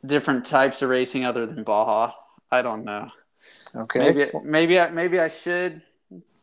different 0.05 0.45
types 0.45 0.81
of 0.81 0.89
racing 0.89 1.25
other 1.25 1.45
than 1.45 1.63
Baja. 1.63 2.11
I 2.51 2.61
don't 2.61 2.83
know. 2.83 3.09
Okay. 3.75 3.99
Maybe 3.99 4.31
maybe 4.43 4.79
I, 4.79 4.89
maybe 4.89 5.19
I 5.19 5.27
should 5.27 5.81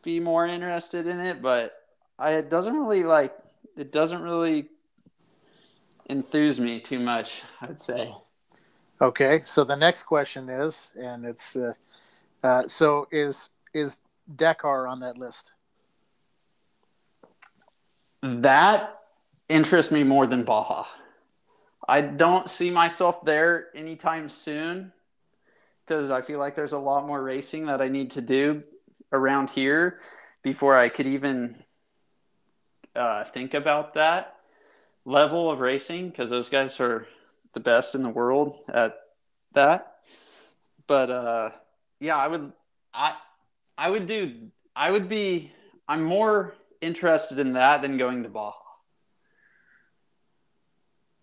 be 0.02 0.20
more 0.20 0.46
interested 0.46 1.06
in 1.06 1.18
it, 1.20 1.42
but 1.42 1.74
I 2.18 2.32
it 2.32 2.50
doesn't 2.50 2.74
really 2.76 3.02
like 3.02 3.34
it 3.76 3.90
doesn't 3.90 4.22
really 4.22 4.68
enthuse 6.08 6.60
me 6.60 6.80
too 6.80 6.98
much. 6.98 7.42
I'd 7.60 7.80
say. 7.80 8.14
Okay. 9.00 9.40
So 9.44 9.64
the 9.64 9.76
next 9.76 10.04
question 10.04 10.48
is, 10.48 10.92
and 11.00 11.24
it's, 11.24 11.56
uh, 11.56 11.72
uh, 12.42 12.68
so 12.68 13.08
is 13.10 13.48
is 13.72 14.00
Dakar 14.34 14.86
on 14.86 15.00
that 15.00 15.18
list? 15.18 15.52
That 18.22 19.00
interests 19.48 19.92
me 19.92 20.04
more 20.04 20.26
than 20.26 20.44
Baja. 20.44 20.86
I 21.86 22.00
don't 22.00 22.48
see 22.48 22.70
myself 22.70 23.24
there 23.24 23.68
anytime 23.74 24.28
soon 24.28 24.92
because 25.86 26.10
I 26.10 26.22
feel 26.22 26.38
like 26.38 26.56
there's 26.56 26.72
a 26.72 26.78
lot 26.78 27.06
more 27.06 27.22
racing 27.22 27.66
that 27.66 27.82
I 27.82 27.88
need 27.88 28.12
to 28.12 28.22
do 28.22 28.62
around 29.12 29.50
here 29.50 30.00
before 30.42 30.76
I 30.76 30.88
could 30.88 31.06
even 31.06 31.56
uh, 32.94 33.24
think 33.24 33.54
about 33.54 33.94
that 33.94 34.36
level 35.04 35.50
of 35.50 35.60
racing 35.60 36.10
because 36.10 36.30
those 36.30 36.48
guys 36.48 36.78
are 36.80 37.06
the 37.52 37.60
best 37.60 37.94
in 37.94 38.02
the 38.02 38.10
world 38.10 38.58
at 38.72 38.96
that. 39.52 39.96
But 40.86 41.10
uh, 41.10 41.50
yeah, 42.00 42.16
I 42.16 42.28
would 42.28 42.52
I 42.92 43.14
I 43.76 43.90
would 43.90 44.06
do 44.06 44.50
I 44.74 44.90
would 44.90 45.08
be 45.08 45.52
I'm 45.88 46.02
more 46.02 46.54
interested 46.80 47.38
in 47.38 47.54
that 47.54 47.82
than 47.82 47.96
going 47.96 48.22
to 48.22 48.28
Baja. 48.28 48.54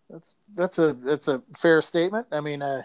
That's 0.09 0.35
that's 0.53 0.79
a 0.79 0.93
that's 0.93 1.27
a 1.27 1.41
fair 1.55 1.81
statement. 1.81 2.27
I 2.31 2.41
mean, 2.41 2.61
uh, 2.61 2.81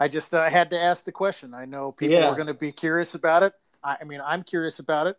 I 0.00 0.08
just 0.08 0.32
uh, 0.34 0.48
had 0.48 0.70
to 0.70 0.80
ask 0.80 1.04
the 1.04 1.12
question. 1.12 1.52
I 1.54 1.66
know 1.66 1.92
people 1.92 2.16
Yeah. 2.18 2.28
are 2.30 2.34
going 2.34 2.46
to 2.46 2.54
be 2.54 2.72
curious 2.72 3.14
about 3.14 3.42
it. 3.42 3.52
I, 3.84 3.98
I 4.00 4.04
mean, 4.04 4.20
I'm 4.24 4.42
curious 4.42 4.78
about 4.78 5.06
it. 5.06 5.18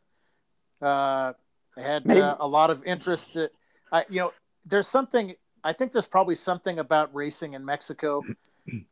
Uh, 0.81 1.33
I 1.77 1.81
had 1.81 2.09
uh, 2.09 2.35
a 2.39 2.47
lot 2.47 2.71
of 2.71 2.83
interest. 2.83 3.35
That 3.35 3.51
I, 3.91 4.05
you 4.09 4.19
know, 4.21 4.33
there's 4.65 4.87
something. 4.87 5.35
I 5.63 5.73
think 5.73 5.91
there's 5.91 6.07
probably 6.07 6.33
something 6.35 6.79
about 6.79 7.13
racing 7.13 7.53
in 7.53 7.63
Mexico 7.63 8.23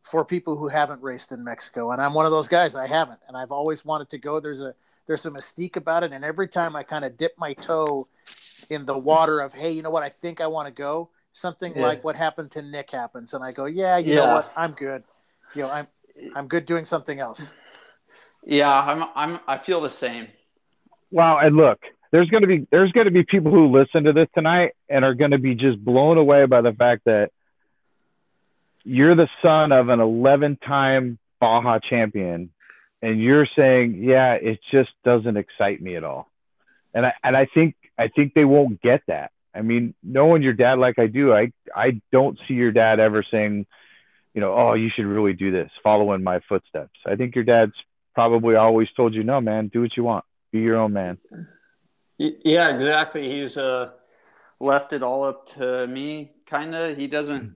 for 0.04 0.24
people 0.24 0.56
who 0.56 0.68
haven't 0.68 1.02
raced 1.02 1.32
in 1.32 1.44
Mexico, 1.44 1.92
and 1.92 2.02
I'm 2.02 2.14
one 2.14 2.26
of 2.26 2.32
those 2.32 2.48
guys. 2.48 2.76
I 2.76 2.86
haven't, 2.88 3.20
and 3.28 3.36
I've 3.36 3.52
always 3.52 3.84
wanted 3.84 4.10
to 4.10 4.20
go. 4.20 4.40
There's 4.40 4.62
a 4.62 4.76
there's 5.08 5.26
a 5.26 5.32
mystique 5.32 5.76
about 5.76 6.04
it, 6.04 6.12
and 6.14 6.24
every 6.24 6.48
time 6.48 6.76
I 6.76 6.84
kind 6.84 7.04
of 7.04 7.18
dip 7.18 7.34
my 7.40 7.54
toe 7.54 8.08
in 8.70 8.86
the 8.86 8.96
water 8.98 9.40
of, 9.40 9.54
hey, 9.54 9.72
you 9.72 9.82
know 9.82 9.90
what? 9.90 10.04
I 10.04 10.10
think 10.10 10.40
I 10.42 10.48
want 10.48 10.68
to 10.68 10.72
go. 10.74 11.10
Something 11.34 11.76
Yeah. 11.76 11.82
like 11.82 12.04
what 12.04 12.16
happened 12.16 12.52
to 12.52 12.62
Nick 12.62 12.92
happens, 12.92 13.34
and 13.34 13.44
I 13.44 13.52
go, 13.52 13.66
yeah, 13.66 13.98
you 13.98 14.14
know 14.16 14.32
what? 14.36 14.52
I'm 14.56 14.74
good. 14.74 15.04
You 15.56 15.64
know, 15.64 15.72
I'm 15.72 15.88
I'm 16.36 16.48
good 16.48 16.66
doing 16.66 16.86
something 16.86 17.20
else. 17.20 17.52
Yeah, 18.46 18.72
I'm 18.72 19.10
I'm 19.16 19.40
I 19.48 19.58
feel 19.58 19.82
the 19.82 19.90
same. 19.90 20.28
Wow, 21.12 21.40
and 21.40 21.56
look, 21.56 21.80
there's 22.12 22.30
gonna 22.30 22.48
be 22.48 22.68
there's 22.72 22.92
gonna 22.92 23.12
be 23.12 23.24
people 23.24 23.52
who 23.52 23.68
listen 23.72 24.04
to 24.06 24.14
this 24.14 24.28
tonight 24.34 24.74
and 24.90 25.04
are 25.04 25.14
gonna 25.14 25.38
be 25.38 25.56
just 25.56 25.84
blown 25.84 26.18
away 26.18 26.46
by 26.46 26.62
the 26.62 26.74
fact 26.74 27.06
that 27.06 27.32
you're 28.84 29.16
the 29.16 29.30
son 29.42 29.72
of 29.72 29.90
an 29.90 30.00
11 30.00 30.58
time 30.58 31.20
Baja 31.40 31.80
champion, 31.80 32.52
and 33.02 33.22
you're 33.22 33.48
saying, 33.56 34.04
yeah, 34.04 34.34
it 34.34 34.60
just 34.72 34.92
doesn't 35.04 35.38
excite 35.38 35.82
me 35.82 35.96
at 35.96 36.04
all. 36.04 36.30
And 36.94 37.06
I 37.06 37.14
and 37.24 37.38
I 37.38 37.46
think 37.46 37.76
I 37.98 38.08
think 38.08 38.34
they 38.34 38.46
won't 38.46 38.82
get 38.82 39.02
that. 39.08 39.32
I 39.54 39.62
mean, 39.62 39.94
knowing 40.04 40.42
your 40.42 40.54
dad 40.54 40.80
like 40.80 41.00
I 41.00 41.08
do, 41.08 41.34
I 41.34 41.52
I 41.76 42.02
don't 42.12 42.38
see 42.48 42.56
your 42.56 42.72
dad 42.72 43.00
ever 43.00 43.24
saying, 43.24 43.68
you 44.34 44.42
know, 44.42 44.54
oh, 44.54 44.74
you 44.74 44.90
should 44.96 45.06
really 45.06 45.34
do 45.34 45.52
this, 45.52 45.70
follow 45.84 46.14
in 46.14 46.24
my 46.24 46.40
footsteps. 46.48 47.00
I 47.06 47.16
think 47.16 47.36
your 47.36 47.44
dad's 47.44 47.74
probably 48.14 48.56
always 48.56 48.88
told 48.96 49.14
you, 49.14 49.24
no, 49.24 49.42
man, 49.42 49.68
do 49.68 49.82
what 49.82 49.96
you 49.98 50.04
want, 50.04 50.26
be 50.52 50.60
your 50.60 50.78
own 50.78 50.94
man. 50.94 51.18
Yeah, 52.18 52.76
exactly. 52.76 53.30
He's 53.30 53.56
uh 53.56 53.92
left 54.60 54.92
it 54.92 55.04
all 55.04 55.24
up 55.24 55.48
to 55.56 55.88
me 55.88 56.32
kind 56.46 56.76
of. 56.76 56.98
He 56.98 57.08
doesn't 57.08 57.56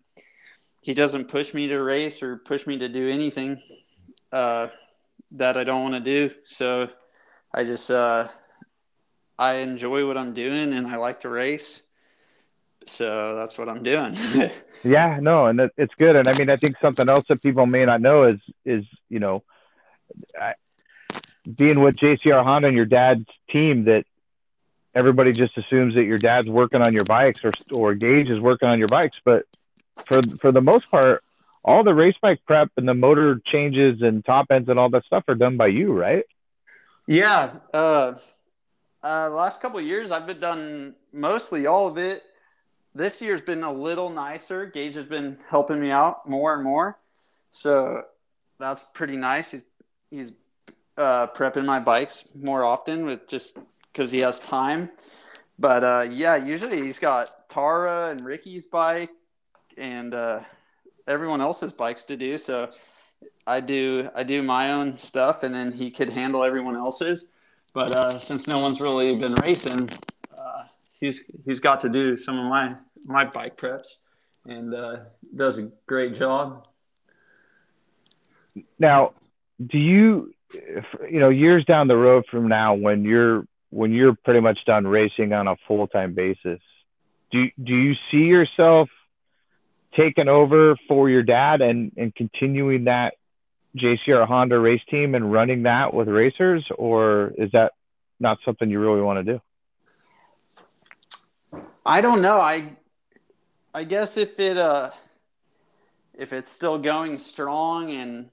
he 0.80 0.94
doesn't 0.94 1.26
push 1.26 1.54
me 1.54 1.68
to 1.68 1.80
race 1.80 2.24
or 2.24 2.38
push 2.38 2.66
me 2.66 2.78
to 2.78 2.88
do 2.88 3.10
anything 3.10 3.62
uh 4.32 4.68
that 5.32 5.58
I 5.58 5.66
don't 5.66 5.84
want 5.84 5.96
to 5.96 6.00
do. 6.00 6.34
So 6.46 6.90
I 7.54 7.66
just 7.66 7.92
uh 7.92 8.30
I 9.38 9.56
enjoy 9.56 10.08
what 10.08 10.18
I'm 10.18 10.34
doing 10.34 10.74
and 10.74 10.88
I 10.88 10.96
like 10.96 11.22
to 11.22 11.30
race. 11.30 11.82
So 12.86 13.36
that's 13.36 13.58
what 13.58 13.68
I'm 13.68 13.84
doing. 13.84 14.16
Yeah, 14.84 15.20
no, 15.22 15.46
and 15.46 15.60
it, 15.60 15.72
it's 15.78 15.94
good. 15.96 16.16
And 16.16 16.28
I 16.28 16.38
mean, 16.38 16.50
I 16.50 16.56
think 16.56 16.78
something 16.80 17.08
else 17.08 17.24
that 17.30 17.42
people 17.42 17.66
may 17.66 17.86
not 17.86 18.02
know 18.02 18.24
is 18.26 18.40
is 18.66 18.86
you 19.10 19.20
know, 19.20 19.44
I, 20.40 20.54
being 21.58 21.80
with 21.80 21.98
JCR 21.98 22.44
Honda 22.44 22.68
and 22.68 22.78
your 22.78 22.86
dad's 22.86 23.26
team, 23.50 23.86
that 23.86 24.06
everybody 24.94 25.32
just 25.32 25.58
assumes 25.58 25.96
that 25.96 26.04
your 26.04 26.18
dad's 26.18 26.50
working 26.50 26.82
on 26.82 26.94
your 26.94 27.06
bikes 27.06 27.44
or 27.44 27.52
or 27.72 27.96
Gage 27.96 28.30
is 28.30 28.40
working 28.40 28.68
on 28.68 28.80
your 28.80 28.90
bikes, 28.90 29.18
but 29.24 29.46
for 30.06 30.22
for 30.42 30.52
the 30.52 30.62
most 30.62 30.90
part, 30.92 31.24
all 31.64 31.84
the 31.84 31.94
race 31.94 32.16
bike 32.22 32.42
prep 32.46 32.70
and 32.78 32.88
the 32.88 32.94
motor 32.94 33.42
changes 33.46 34.02
and 34.02 34.24
top 34.26 34.48
ends 34.50 34.70
and 34.70 34.78
all 34.78 34.90
that 34.90 35.06
stuff 35.06 35.24
are 35.28 35.36
done 35.36 35.58
by 35.58 35.68
you, 35.68 35.94
right? 35.94 36.26
Yeah. 37.08 37.54
Uh, 37.74 38.14
uh, 39.04 39.30
last 39.30 39.62
couple 39.62 39.80
years, 39.82 40.12
I've 40.12 40.28
been 40.28 40.40
done 40.40 40.96
mostly 41.12 41.66
all 41.66 41.88
of 41.88 41.98
it. 41.98 42.24
This 42.96 43.22
year's 43.22 43.42
been 43.42 43.64
a 43.64 43.72
little 43.72 44.10
nicer. 44.10 44.66
Gage 44.66 44.96
has 44.96 45.06
been 45.06 45.38
helping 45.50 45.80
me 45.80 45.92
out 45.92 46.30
more 46.30 46.54
and 46.54 46.64
more, 46.64 46.98
so 47.52 48.04
that's 48.60 48.86
pretty 48.94 49.18
nice. 49.18 49.52
He, 49.52 49.62
he's 50.12 50.32
uh, 50.98 51.28
prepping 51.28 51.66
my 51.66 51.80
bikes 51.80 52.24
more 52.36 52.64
often 52.64 53.06
with 53.06 53.28
just 53.28 53.58
because 53.92 54.12
he 54.12 54.20
has 54.20 54.40
time. 54.40 54.92
But 55.58 55.84
uh, 55.84 56.08
yeah, 56.12 56.36
usually 56.36 56.82
he's 56.82 57.00
got 57.00 57.50
Tara 57.50 58.10
and 58.12 58.24
Ricky's 58.26 58.66
bike 58.66 59.10
and 59.78 60.14
uh, 60.14 60.42
everyone 61.08 61.42
else's 61.42 61.72
bikes 61.72 62.04
to 62.06 62.18
do. 62.18 62.38
So 62.38 62.70
I 63.46 63.60
do 63.60 64.10
I 64.16 64.24
do 64.24 64.42
my 64.42 64.72
own 64.72 64.98
stuff, 64.98 65.44
and 65.44 65.54
then 65.54 65.72
he 65.72 65.92
could 65.92 66.10
handle 66.10 66.44
everyone 66.44 66.76
else's. 66.76 67.28
But 67.74 67.96
uh, 67.96 68.18
since 68.18 68.48
no 68.48 68.60
one's 68.60 68.80
really 68.80 69.16
been 69.16 69.36
racing, 69.36 69.90
uh, 70.38 70.64
he's 71.04 71.24
he's 71.46 71.60
got 71.60 71.82
to 71.82 71.90
do 71.90 72.16
some 72.16 72.40
of 72.40 72.46
my 72.46 72.76
my 73.06 73.26
bike 73.26 73.58
preps, 73.58 73.96
and 74.46 74.74
uh, 74.74 74.98
does 75.36 75.58
a 75.58 75.70
great 75.86 76.16
job. 76.16 76.66
Now, 78.80 79.14
do 79.66 79.78
you, 79.78 80.34
you 81.10 81.20
know, 81.20 81.30
years 81.30 81.66
down 81.66 81.88
the 81.88 81.98
road 81.98 82.26
from 82.32 82.48
now, 82.48 82.76
when 82.76 83.04
you're 83.04 83.46
when 83.70 83.92
you're 83.92 84.16
pretty 84.24 84.40
much 84.40 84.60
done 84.66 84.88
racing 84.88 85.34
on 85.34 85.48
a 85.48 85.56
full 85.68 85.88
time 85.88 86.14
basis, 86.14 86.62
do 87.32 87.50
do 87.62 87.76
you 87.76 87.96
see 88.10 88.26
yourself 88.26 88.90
taking 89.96 90.30
over 90.30 90.78
for 90.88 91.10
your 91.10 91.24
dad 91.24 91.62
and 91.62 91.92
and 91.98 92.16
continuing 92.16 92.86
that 92.86 93.16
JCR 93.76 94.26
Honda 94.26 94.58
race 94.58 94.82
team 94.90 95.16
and 95.16 95.34
running 95.34 95.64
that 95.64 95.94
with 95.94 96.08
racers, 96.08 96.66
or 96.78 97.34
is 97.38 97.52
that 97.52 97.74
not 98.22 98.38
something 98.46 98.70
you 98.70 98.80
really 98.80 99.02
want 99.02 99.26
to 99.26 99.34
do? 99.34 99.42
I 101.86 102.02
don't 102.02 102.22
know. 102.22 102.40
I 102.40 102.78
I 103.74 103.84
guess 103.84 104.18
if 104.18 104.40
it 104.40 104.58
uh 104.58 104.92
if 106.14 106.32
it's 106.32 106.52
still 106.52 106.78
going 106.78 107.20
strong 107.20 107.92
and 107.92 108.30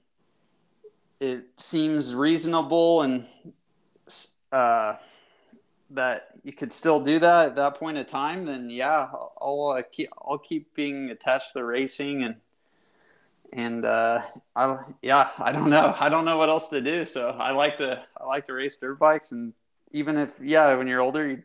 it 1.19 1.45
seems 1.57 2.15
reasonable 2.15 3.01
and 3.01 3.25
uh 4.51 4.95
that 5.89 6.29
you 6.43 6.53
could 6.53 6.71
still 6.71 7.01
do 7.01 7.19
that 7.19 7.49
at 7.49 7.55
that 7.57 7.75
point 7.75 7.97
in 7.97 8.05
time, 8.05 8.43
then 8.43 8.69
yeah, 8.69 9.07
I'll, 9.11 9.33
I'll 9.41 9.67
uh, 9.77 9.81
keep 9.91 10.09
I'll 10.17 10.37
keep 10.37 10.73
being 10.73 11.09
attached 11.09 11.51
to 11.51 11.59
the 11.59 11.65
racing 11.65 12.23
and 12.23 12.35
and 13.51 13.83
uh, 13.83 14.21
I 14.55 14.77
yeah 15.01 15.31
I 15.37 15.51
don't 15.51 15.69
know 15.69 15.93
I 15.99 16.07
don't 16.07 16.23
know 16.23 16.37
what 16.37 16.47
else 16.47 16.69
to 16.69 16.79
do. 16.79 17.03
So 17.03 17.31
I 17.31 17.51
like 17.51 17.77
to 17.79 18.01
I 18.17 18.25
like 18.25 18.47
to 18.47 18.53
race 18.53 18.77
dirt 18.77 18.97
bikes 18.99 19.33
and 19.33 19.53
even 19.91 20.17
if 20.17 20.39
yeah 20.41 20.73
when 20.75 20.87
you're 20.87 21.01
older 21.01 21.27
you 21.27 21.43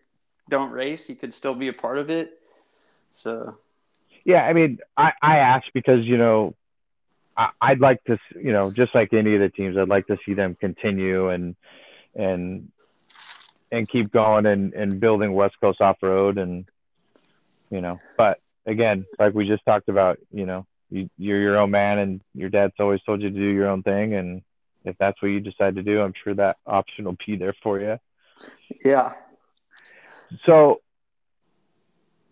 don't 0.49 0.71
race 0.71 1.09
you 1.09 1.17
could 1.17 1.35
still 1.35 1.55
be 1.55 1.69
a 1.69 1.73
part 1.73 1.99
of 1.99 2.11
it. 2.11 2.39
So 3.11 3.57
Yeah, 4.25 4.43
I 4.43 4.53
mean, 4.53 4.79
I, 4.97 5.13
I 5.23 5.39
asked 5.39 5.71
because 5.75 6.05
you 6.05 6.17
know, 6.17 6.55
I, 7.37 7.51
I'd 7.61 7.81
like 7.81 8.03
to, 8.05 8.19
you 8.35 8.53
know, 8.53 8.71
just 8.71 8.95
like 8.95 9.13
any 9.13 9.35
of 9.35 9.41
the 9.41 9.49
teams, 9.49 9.77
I'd 9.77 9.89
like 9.89 10.07
to 10.09 10.19
see 10.25 10.35
them 10.35 10.57
continue 10.61 11.29
and 11.29 11.57
and 12.15 12.71
and 13.73 13.89
keep 13.89 14.13
going 14.13 14.47
and 14.47 14.73
and 14.75 15.01
building 15.01 15.33
West 15.33 15.57
Coast 15.61 15.81
off 15.81 15.99
road 16.03 16.39
and 16.39 16.67
you 17.71 17.81
know, 17.81 18.01
but 18.17 18.41
again, 18.65 19.05
like 19.19 19.35
we 19.35 19.47
just 19.47 19.65
talked 19.65 19.89
about, 19.89 20.19
you 20.33 20.47
know, 20.47 20.67
you, 20.91 21.11
you're 21.19 21.41
your 21.41 21.59
own 21.59 21.71
man 21.73 21.99
and 21.99 22.21
your 22.33 22.49
dad's 22.49 22.75
always 22.79 23.03
told 23.03 23.21
you 23.23 23.31
to 23.31 23.35
do 23.35 23.49
your 23.49 23.69
own 23.69 23.83
thing 23.83 24.15
and 24.15 24.43
if 24.85 24.97
that's 24.99 25.21
what 25.21 25.29
you 25.29 25.41
decide 25.41 25.75
to 25.75 25.83
do, 25.83 26.01
I'm 26.01 26.15
sure 26.23 26.35
that 26.35 26.59
option 26.65 27.07
will 27.07 27.17
be 27.27 27.37
there 27.37 27.57
for 27.61 27.81
you. 27.81 27.99
yeah 28.85 29.15
So, 30.45 30.81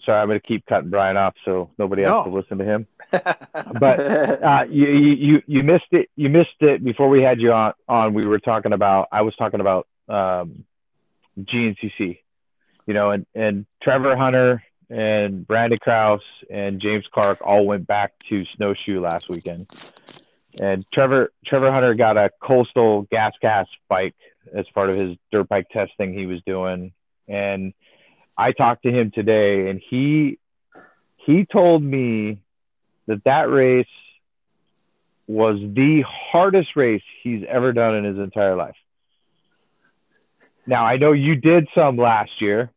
sorry, 0.05 0.21
I'm 0.21 0.29
going 0.29 0.41
to 0.41 0.47
keep 0.47 0.67
cutting 0.67 0.91
Brian 0.91 1.17
off 1.17 1.35
so 1.45 1.71
nobody 1.79 2.03
has 2.03 2.11
No. 2.11 2.25
to 2.25 2.31
listen 2.31 2.59
to 2.59 2.65
him. 2.65 2.87
But 3.79 4.01
uh, 4.43 4.65
you, 4.69 4.87
you 4.89 5.15
you 5.15 5.43
you 5.47 5.63
missed 5.63 5.93
it. 5.93 6.11
You 6.17 6.29
missed 6.29 6.61
it 6.61 6.83
before 6.85 7.09
we 7.09 7.23
had 7.23 7.41
you 7.41 7.53
on. 7.53 7.73
On 7.89 8.13
we 8.15 8.27
were 8.27 8.39
talking 8.41 8.73
about. 8.73 9.09
I 9.13 9.23
was 9.23 9.35
talking 9.37 9.61
about 9.61 9.87
um, 10.09 10.65
GNCC. 11.41 12.19
You 12.87 12.95
know, 12.95 13.11
and 13.11 13.27
and 13.35 13.67
Trevor 13.83 14.17
Hunter 14.17 14.63
and 14.91 15.47
Brandon 15.47 15.79
Kraus 15.81 16.21
and 16.51 16.81
James 16.81 17.05
Clark 17.13 17.39
all 17.43 17.65
went 17.67 17.87
back 17.87 18.13
to 18.29 18.45
snowshoe 18.57 19.01
last 19.01 19.29
weekend. 19.29 19.67
And 20.61 20.85
Trevor 20.93 21.33
Trevor 21.47 21.73
Hunter 21.73 21.95
got 21.95 22.17
a 22.17 22.31
coastal 22.43 23.03
gas 23.11 23.33
gas 23.41 23.67
bike 23.89 24.15
as 24.55 24.67
part 24.75 24.91
of 24.91 24.97
his 24.97 25.17
dirt 25.33 25.49
bike 25.49 25.69
testing 25.73 26.13
he 26.13 26.27
was 26.27 26.41
doing. 26.47 26.93
And 27.29 27.73
I 28.37 28.53
talked 28.53 28.83
to 28.83 28.91
him 28.91 29.11
today, 29.11 29.69
and 29.71 29.81
he 29.81 30.39
he 31.17 31.47
told 31.47 31.83
me 31.83 32.39
that 33.07 33.25
that 33.25 33.51
race 33.51 33.87
was 35.27 35.59
the 35.61 36.03
hardest 36.03 36.77
race 36.77 37.03
he's 37.23 37.45
ever 37.49 37.73
done 37.73 37.95
in 37.95 38.05
his 38.05 38.19
entire 38.19 38.57
life. 38.57 38.77
Now 40.67 40.85
I 40.85 40.97
know 40.97 41.13
you 41.13 41.37
did 41.37 41.69
some 41.75 41.97
last 41.97 42.41
year. 42.41 42.71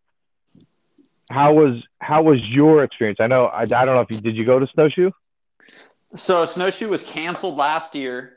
How 1.30 1.54
was 1.54 1.84
how 2.00 2.24
was 2.24 2.40
your 2.42 2.84
experience? 2.84 3.20
I 3.20 3.28
know 3.28 3.46
I, 3.46 3.62
I 3.62 3.66
don't 3.66 3.88
know 3.88 4.02
if 4.02 4.12
you 4.12 4.22
did 4.22 4.36
you 4.36 4.46
go 4.46 4.60
to 4.60 4.68
snowshoe? 4.68 5.12
So 6.16 6.46
snowshoe 6.46 6.88
was 6.88 7.04
canceled 7.04 7.58
last 7.58 7.96
year 7.96 8.34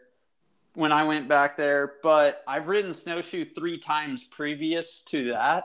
when 0.75 0.93
I 0.93 1.05
went 1.05 1.29
back 1.29 1.57
there, 1.57 1.95
but 2.03 2.43
I've 2.47 2.69
ridden 2.69 2.95
snowshoe 2.95 3.45
three 3.45 3.79
times 3.79 4.25
previous 4.25 5.01
to 5.07 5.31
that, 5.31 5.65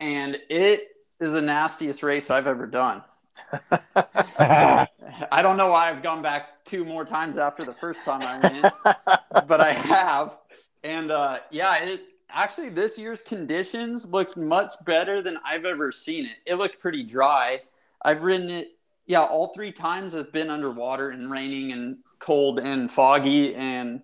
and 0.00 0.38
it 0.48 0.96
is 1.20 1.32
the 1.32 1.42
nastiest 1.42 2.02
race 2.02 2.30
I've 2.30 2.46
ever 2.46 2.66
done. 2.66 3.02
I 3.72 5.42
don't 5.42 5.56
know 5.56 5.68
why 5.68 5.90
I've 5.90 6.02
gone 6.02 6.22
back 6.22 6.64
two 6.64 6.84
more 6.84 7.04
times 7.04 7.38
after 7.38 7.64
the 7.64 7.72
first 7.72 8.04
time 8.04 8.20
I 8.22 8.50
went, 8.50 9.48
but 9.48 9.60
I 9.60 9.72
have. 9.72 10.36
And 10.84 11.10
uh, 11.10 11.40
yeah, 11.50 11.76
it 11.76 12.02
actually 12.30 12.68
this 12.68 12.98
year's 12.98 13.20
conditions 13.20 14.06
looked 14.06 14.36
much 14.36 14.72
better 14.84 15.22
than 15.22 15.38
I've 15.44 15.64
ever 15.64 15.90
seen 15.90 16.26
it. 16.26 16.36
It 16.46 16.54
looked 16.56 16.80
pretty 16.80 17.02
dry. 17.02 17.62
I've 18.02 18.22
ridden 18.22 18.50
it, 18.50 18.76
yeah, 19.06 19.22
all 19.22 19.48
three 19.48 19.72
times 19.72 20.12
have 20.12 20.32
been 20.32 20.50
underwater 20.50 21.10
and 21.10 21.30
raining 21.30 21.72
and 21.72 21.98
cold 22.18 22.60
and 22.60 22.90
foggy 22.90 23.54
and 23.54 24.02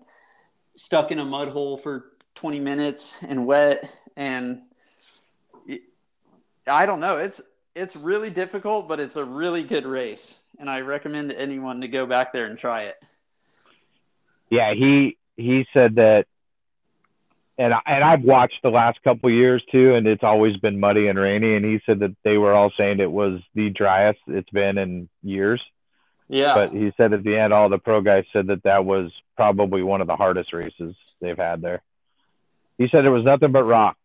stuck 0.77 1.13
in 1.13 1.19
a 1.19 1.25
mud 1.25 1.49
hole 1.49 1.77
for 1.77 2.13
20 2.35 2.59
minutes 2.59 3.19
and 3.23 3.47
wet 3.47 3.89
and 4.17 4.63
I 6.67 6.87
don't 6.87 7.01
know. 7.01 7.19
It's 7.19 7.41
it's 7.75 7.97
really 7.97 8.31
difficult, 8.31 8.89
but 8.89 9.01
it's 9.01 9.17
a 9.17 9.25
really 9.25 9.63
good 9.63 9.87
race, 9.87 10.39
and 10.59 10.71
I 10.71 10.81
recommend 10.81 11.33
anyone 11.33 11.81
to 11.81 11.89
go 11.89 12.07
back 12.07 12.33
there 12.33 12.47
and 12.47 12.59
try 12.59 12.85
it. 12.85 12.97
yeah, 14.51 14.75
he 14.75 15.17
he 15.37 15.67
said 15.73 15.97
that, 15.97 16.27
and 17.59 17.75
I, 17.75 17.81
and 17.87 18.05
I've 18.05 18.23
watched 18.23 18.63
the 18.63 18.71
last 18.71 19.03
couple 19.03 19.31
years 19.31 19.63
too, 19.71 19.95
and 19.95 20.07
it's 20.07 20.23
always 20.23 20.57
been 20.59 20.79
muddy 20.79 21.09
and 21.09 21.19
rainy. 21.19 21.57
And 21.57 21.65
he 21.65 21.81
said 21.85 22.01
that 22.01 22.15
they 22.23 22.39
were 22.39 22.53
all 22.53 22.73
saying 22.77 23.01
it 23.01 23.11
was 23.11 23.41
the 23.55 23.71
driest 23.71 24.21
it's 24.29 24.51
been 24.51 24.79
in 24.79 25.09
years. 25.23 25.61
Yeah, 26.29 26.55
But 26.55 26.73
he 26.73 26.93
said 26.97 27.13
at 27.13 27.23
the 27.23 27.37
end, 27.37 27.53
all 27.53 27.69
the 27.69 27.79
pro 27.79 28.01
guys 28.01 28.25
said 28.33 28.47
that 28.47 28.63
that 28.63 28.85
was 28.85 29.13
probably 29.37 29.83
one 29.83 30.01
of 30.01 30.07
the 30.07 30.17
hardest 30.17 30.53
races 30.55 30.95
they've 31.21 31.37
had 31.37 31.61
there. 31.61 31.83
He 32.79 32.89
said 32.89 33.05
it 33.05 33.11
was 33.11 33.25
nothing 33.25 33.53
but 33.53 33.65
rocks, 33.65 33.99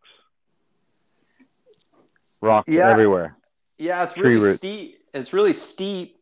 rocks 2.41 2.71
Yeah. 2.71 2.89
everywhere. 2.89 3.35
yeah, 3.77 4.03
it's 4.03 4.13
tree 4.13 4.35
really 4.35 4.53
steep. 4.55 5.03
It's 5.13 5.33
really 5.33 5.53
steep 5.53 6.17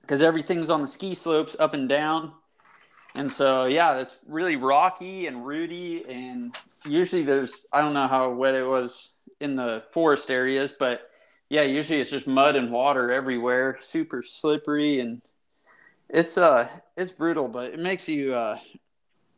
because 0.00 0.22
everything's 0.22 0.70
on 0.70 0.82
the 0.82 0.88
ski 0.88 1.14
slopes 1.14 1.56
up 1.58 1.74
and 1.74 1.88
down, 1.88 2.32
and 3.14 3.30
so 3.30 3.66
yeah, 3.66 3.98
it's 3.98 4.18
really 4.26 4.56
rocky 4.56 5.26
and 5.26 5.46
rooty. 5.46 6.04
And 6.08 6.56
usually 6.84 7.22
there's 7.22 7.66
I 7.72 7.82
don't 7.82 7.94
know 7.94 8.06
how 8.08 8.30
wet 8.30 8.54
it 8.54 8.66
was 8.66 9.10
in 9.40 9.56
the 9.56 9.84
forest 9.92 10.30
areas, 10.30 10.72
but 10.78 11.10
yeah, 11.48 11.62
usually 11.62 12.00
it's 12.00 12.10
just 12.10 12.26
mud 12.26 12.56
and 12.56 12.72
water 12.72 13.12
everywhere, 13.12 13.76
super 13.78 14.22
slippery, 14.22 15.00
and 15.00 15.20
it's 16.08 16.38
uh 16.38 16.68
it's 16.96 17.12
brutal, 17.12 17.48
but 17.48 17.72
it 17.72 17.78
makes 17.80 18.08
you 18.08 18.32
uh 18.34 18.58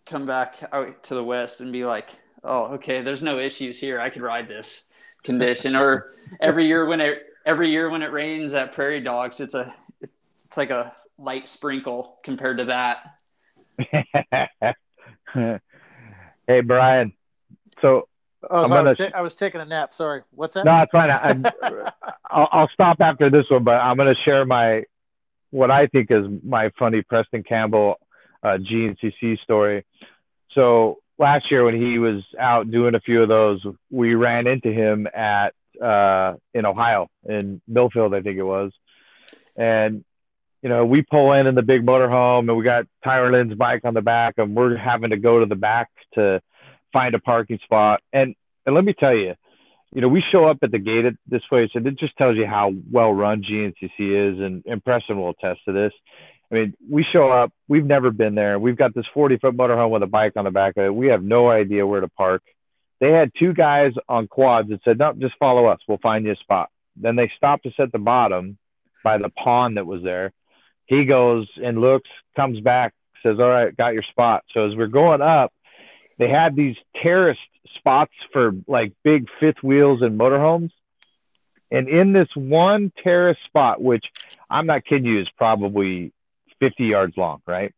come 0.06 0.24
back 0.24 0.56
out 0.72 1.02
to 1.04 1.14
the 1.14 1.24
west 1.24 1.60
and 1.60 1.72
be 1.72 1.84
like, 1.84 2.10
oh, 2.44 2.74
okay, 2.74 3.02
there's 3.02 3.22
no 3.22 3.38
issues 3.38 3.78
here. 3.78 4.00
I 4.00 4.08
could 4.10 4.22
ride 4.22 4.48
this 4.48 4.84
condition. 5.24 5.76
or 5.76 6.14
every 6.40 6.66
year 6.66 6.86
when 6.86 7.00
it 7.00 7.22
every 7.46 7.70
year 7.70 7.90
when 7.90 8.02
it 8.02 8.12
rains 8.12 8.52
at 8.54 8.72
Prairie 8.74 9.00
Dogs, 9.00 9.40
it's 9.40 9.54
a 9.54 9.74
it's, 10.00 10.12
it's 10.44 10.56
like 10.56 10.70
a 10.70 10.94
light 11.18 11.48
sprinkle 11.48 12.18
compared 12.22 12.58
to 12.58 12.64
that. 12.66 13.14
hey 16.46 16.60
Brian, 16.60 17.12
so 17.80 18.08
Oh, 18.50 18.62
I'm 18.62 18.68
sorry, 18.68 18.78
I, 18.78 18.82
was 18.84 18.94
gonna- 18.98 19.10
ta- 19.10 19.18
I 19.18 19.20
was 19.20 19.34
taking 19.36 19.60
a 19.60 19.64
nap. 19.64 19.92
Sorry. 19.92 20.22
What's 20.30 20.54
that? 20.54 20.64
No, 20.64 20.78
it's 20.80 20.92
fine. 20.92 21.10
I, 21.10 21.90
I'll, 22.30 22.48
I'll 22.52 22.68
stop 22.72 23.00
after 23.00 23.28
this 23.30 23.44
one, 23.50 23.64
but 23.64 23.72
I'm 23.74 23.96
going 23.96 24.14
to 24.14 24.20
share 24.22 24.44
my 24.44 24.84
what 25.50 25.72
I 25.72 25.88
think 25.88 26.12
is 26.12 26.24
my 26.44 26.70
funny 26.78 27.02
Preston 27.02 27.42
Campbell 27.42 27.96
uh, 28.44 28.58
GNCC 28.58 29.40
story. 29.40 29.84
So 30.52 30.98
last 31.18 31.50
year 31.50 31.64
when 31.64 31.80
he 31.80 31.98
was 31.98 32.22
out 32.38 32.70
doing 32.70 32.94
a 32.94 33.00
few 33.00 33.22
of 33.22 33.28
those, 33.28 33.64
we 33.90 34.14
ran 34.14 34.46
into 34.46 34.72
him 34.72 35.06
at 35.12 35.54
uh, 35.82 36.34
in 36.54 36.66
Ohio 36.66 37.08
in 37.24 37.60
Millfield, 37.70 38.16
I 38.16 38.22
think 38.22 38.38
it 38.38 38.42
was, 38.42 38.72
and 39.56 40.04
you 40.62 40.68
know 40.68 40.84
we 40.84 41.02
pull 41.02 41.32
in 41.32 41.46
in 41.46 41.54
the 41.54 41.62
big 41.62 41.86
motorhome 41.86 42.48
and 42.48 42.56
we 42.56 42.64
got 42.64 42.86
Tyler 43.04 43.30
Lynn's 43.30 43.54
bike 43.54 43.84
on 43.84 43.94
the 43.94 44.02
back, 44.02 44.34
and 44.38 44.56
we're 44.56 44.76
having 44.76 45.10
to 45.10 45.16
go 45.16 45.40
to 45.40 45.46
the 45.46 45.56
back 45.56 45.90
to 46.14 46.40
find 46.92 47.14
a 47.14 47.20
parking 47.20 47.58
spot. 47.64 48.02
And 48.12 48.34
and 48.66 48.74
let 48.74 48.84
me 48.84 48.92
tell 48.92 49.14
you, 49.14 49.34
you 49.92 50.00
know, 50.00 50.08
we 50.08 50.22
show 50.30 50.44
up 50.44 50.58
at 50.62 50.70
the 50.70 50.78
gate 50.78 51.04
at 51.04 51.14
this 51.26 51.42
place, 51.48 51.70
and 51.74 51.86
it 51.86 51.98
just 51.98 52.16
tells 52.16 52.36
you 52.36 52.46
how 52.46 52.72
well 52.90 53.12
run 53.12 53.42
GNCC 53.42 53.90
is, 53.98 54.40
and, 54.40 54.62
and 54.66 54.84
Preston 54.84 55.18
will 55.18 55.30
attest 55.30 55.60
to 55.64 55.72
this. 55.72 55.92
I 56.50 56.54
mean, 56.54 56.74
we 56.88 57.04
show 57.04 57.30
up, 57.30 57.52
we've 57.68 57.84
never 57.84 58.10
been 58.10 58.34
there. 58.34 58.58
We've 58.58 58.76
got 58.76 58.94
this 58.94 59.04
40 59.12 59.38
foot 59.38 59.56
motorhome 59.56 59.90
with 59.90 60.02
a 60.02 60.06
bike 60.06 60.32
on 60.36 60.44
the 60.44 60.50
back 60.50 60.76
of 60.76 60.84
it. 60.84 60.94
We 60.94 61.08
have 61.08 61.22
no 61.22 61.50
idea 61.50 61.86
where 61.86 62.00
to 62.00 62.08
park. 62.08 62.42
They 63.00 63.12
had 63.12 63.32
two 63.38 63.52
guys 63.52 63.92
on 64.08 64.28
quads 64.28 64.70
that 64.70 64.80
said, 64.82 64.98
No, 64.98 65.12
just 65.12 65.36
follow 65.38 65.66
us. 65.66 65.78
We'll 65.86 65.98
find 65.98 66.24
you 66.24 66.32
a 66.32 66.36
spot. 66.36 66.70
Then 66.96 67.16
they 67.16 67.30
stopped 67.36 67.66
us 67.66 67.74
at 67.78 67.92
the 67.92 67.98
bottom 67.98 68.58
by 69.04 69.18
the 69.18 69.28
pond 69.28 69.76
that 69.76 69.86
was 69.86 70.02
there. 70.02 70.32
He 70.86 71.04
goes 71.04 71.46
and 71.62 71.80
looks, 71.80 72.08
comes 72.34 72.60
back, 72.60 72.94
says, 73.22 73.38
All 73.38 73.48
right, 73.48 73.76
got 73.76 73.92
your 73.92 74.02
spot. 74.04 74.44
So 74.52 74.68
as 74.68 74.74
we're 74.74 74.86
going 74.86 75.20
up, 75.20 75.52
they 76.18 76.28
had 76.28 76.56
these 76.56 76.76
terraced 77.00 77.40
spots 77.76 78.12
for 78.32 78.52
like 78.66 78.92
big 79.04 79.26
fifth 79.38 79.62
wheels 79.62 80.02
and 80.02 80.18
motorhomes. 80.18 80.70
And 81.70 81.88
in 81.88 82.12
this 82.14 82.28
one 82.34 82.90
terrace 83.04 83.38
spot, 83.46 83.82
which 83.82 84.06
I'm 84.48 84.66
not 84.66 84.86
kidding 84.86 85.04
you, 85.04 85.20
is 85.20 85.28
probably 85.36 86.12
50 86.60 86.84
yards 86.84 87.16
long, 87.16 87.40
right? 87.46 87.74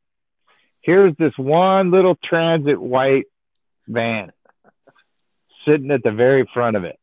Here's 0.80 1.14
this 1.16 1.36
one 1.36 1.90
little 1.90 2.16
transit 2.16 2.80
white 2.80 3.26
van 3.86 4.30
sitting 5.66 5.90
at 5.90 6.02
the 6.02 6.12
very 6.12 6.48
front 6.52 6.76
of 6.76 6.84
it. 6.84 6.98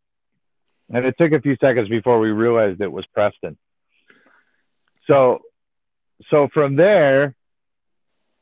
And 0.89 1.05
it 1.05 1.15
took 1.17 1.31
a 1.31 1.41
few 1.41 1.57
seconds 1.59 1.89
before 1.89 2.19
we 2.19 2.29
realized 2.29 2.81
it 2.81 2.91
was 2.91 3.05
Preston. 3.13 3.57
So, 5.05 5.41
so 6.29 6.47
from 6.53 6.75
there, 6.75 7.35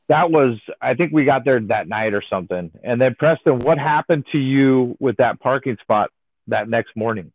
that 0.08 0.30
was 0.30 0.58
I 0.80 0.94
think 0.94 1.12
we 1.12 1.24
got 1.24 1.44
there 1.44 1.60
that 1.60 1.88
night 1.88 2.14
or 2.14 2.22
something. 2.30 2.70
And 2.82 3.00
then 3.00 3.16
Preston, 3.18 3.58
what 3.60 3.78
happened 3.78 4.26
to 4.32 4.38
you 4.38 4.96
with 5.00 5.16
that 5.16 5.40
parking 5.40 5.76
spot 5.82 6.10
that 6.46 6.68
next 6.68 6.96
morning? 6.96 7.32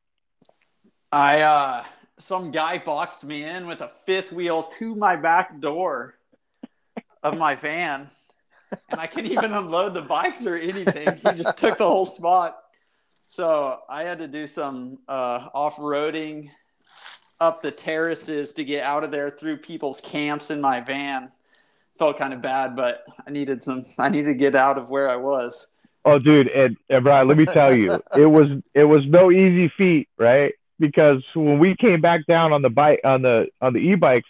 I 1.12 1.42
uh 1.42 1.84
some 2.22 2.52
guy 2.52 2.78
boxed 2.78 3.24
me 3.24 3.44
in 3.44 3.68
with 3.68 3.82
a 3.82 3.92
fifth 4.06 4.32
wheel 4.32 4.64
to 4.64 4.96
my 4.96 5.16
back 5.16 5.60
door 5.60 6.16
of 7.24 7.38
my 7.38 7.56
van. 7.56 8.10
And 8.90 9.02
I 9.02 9.08
couldn't 9.08 9.32
even 9.32 9.52
unload 9.52 9.94
the 9.94 10.02
bikes 10.02 10.46
or 10.46 10.56
anything. 10.56 11.18
He 11.18 11.34
just 11.34 11.58
took 11.58 11.78
the 11.78 11.88
whole 11.88 12.06
spot. 12.06 12.58
So 13.28 13.80
I 13.90 14.04
had 14.04 14.20
to 14.20 14.28
do 14.28 14.48
some 14.48 15.00
uh, 15.08 15.50
off 15.54 15.78
roading 15.78 16.50
up 17.40 17.62
the 17.62 17.72
terraces 17.72 18.54
to 18.54 18.64
get 18.64 18.86
out 18.86 19.04
of 19.04 19.12
there 19.12 19.30
through 19.30 19.58
people's 19.58 20.00
camps 20.02 20.52
in 20.52 20.62
my 20.62 20.80
van. 20.80 21.32
Felt 21.98 22.18
kind 22.18 22.34
of 22.34 22.42
bad, 22.42 22.76
but 22.76 23.04
I 23.28 23.32
needed 23.32 23.64
some. 23.64 23.86
I 24.00 24.10
needed 24.10 24.26
to 24.26 24.34
get 24.34 24.56
out 24.56 24.78
of 24.78 24.90
where 24.90 25.10
I 25.10 25.18
was. 25.18 25.68
Oh, 26.04 26.18
dude, 26.18 26.48
and, 26.48 26.78
and 26.90 27.04
Brian, 27.04 27.28
let 27.28 27.38
me 27.38 27.46
tell 27.46 27.76
you, 27.76 28.02
it 28.18 28.26
was 28.26 28.50
it 28.74 28.86
was 28.86 29.06
no 29.06 29.32
easy 29.32 29.72
feat, 29.78 30.08
right? 30.18 30.54
Because 30.82 31.24
when 31.34 31.60
we 31.60 31.76
came 31.76 32.02
back 32.02 32.26
down 32.26 32.52
on 32.52 32.62
the 32.62 32.70
bike 32.70 33.00
on 33.06 33.22
the 33.22 33.48
on 33.62 33.74
the 33.74 33.80
e-bikes, 33.80 34.28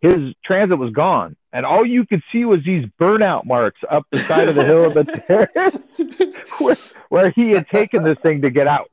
his 0.00 0.34
transit 0.44 0.78
was 0.78 0.90
gone, 0.92 1.36
and 1.52 1.64
all 1.64 1.86
you 1.86 2.04
could 2.04 2.22
see 2.32 2.44
was 2.44 2.60
these 2.64 2.84
burnout 3.00 3.44
marks 3.44 3.80
up 3.88 4.04
the 4.10 4.18
side 4.20 4.48
of 4.48 4.56
the 4.56 4.64
hill 4.64 4.86
of 4.86 4.94
the 4.94 5.04
terrace 5.54 6.50
where, 6.58 6.76
where 7.10 7.30
he 7.30 7.50
had 7.50 7.68
taken 7.68 8.02
this 8.02 8.18
thing 8.18 8.42
to 8.42 8.50
get 8.50 8.66
out. 8.66 8.90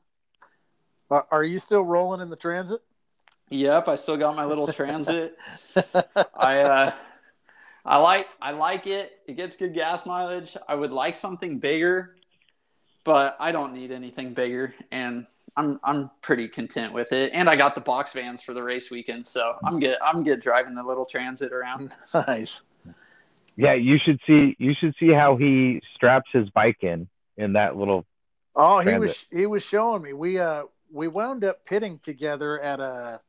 Are, 1.10 1.26
are 1.32 1.42
you 1.42 1.58
still 1.58 1.82
rolling 1.82 2.20
in 2.20 2.30
the 2.30 2.36
transit? 2.36 2.80
Yep, 3.48 3.88
I 3.88 3.96
still 3.96 4.16
got 4.16 4.36
my 4.36 4.44
little 4.44 4.68
transit. 4.68 5.36
I 6.36 6.60
uh, 6.60 6.92
I 7.84 7.96
like 7.96 8.28
I 8.40 8.52
like 8.52 8.86
it. 8.86 9.18
It 9.26 9.36
gets 9.36 9.56
good 9.56 9.74
gas 9.74 10.06
mileage. 10.06 10.56
I 10.68 10.76
would 10.76 10.92
like 10.92 11.16
something 11.16 11.58
bigger, 11.58 12.14
but 13.02 13.36
I 13.40 13.50
don't 13.50 13.74
need 13.74 13.90
anything 13.90 14.34
bigger, 14.34 14.74
and 14.92 15.26
I'm 15.56 15.80
I'm 15.82 16.10
pretty 16.22 16.48
content 16.48 16.92
with 16.92 17.12
it. 17.12 17.32
And 17.34 17.48
I 17.48 17.56
got 17.56 17.74
the 17.74 17.80
box 17.80 18.12
vans 18.12 18.42
for 18.42 18.54
the 18.54 18.62
race 18.62 18.90
weekend, 18.90 19.26
so 19.26 19.56
I'm 19.64 19.80
good. 19.80 19.96
I'm 20.02 20.24
good 20.24 20.40
driving 20.40 20.74
the 20.74 20.82
little 20.82 21.06
transit 21.06 21.52
around. 21.52 21.92
Nice. 22.14 22.62
Yeah, 23.56 23.74
you 23.74 23.98
should 23.98 24.20
see 24.26 24.56
you 24.58 24.74
should 24.78 24.94
see 24.98 25.12
how 25.12 25.36
he 25.36 25.82
straps 25.94 26.30
his 26.32 26.48
bike 26.50 26.78
in 26.82 27.08
in 27.36 27.52
that 27.54 27.76
little. 27.76 28.06
Oh, 28.56 28.78
he 28.78 28.84
Transit. 28.84 29.00
was 29.00 29.26
he 29.30 29.46
was 29.46 29.64
showing 29.64 30.02
me. 30.02 30.12
We 30.12 30.38
uh 30.38 30.64
we 30.90 31.08
wound 31.08 31.44
up 31.44 31.64
pitting 31.64 31.98
together 31.98 32.60
at 32.60 32.80
a 32.80 33.20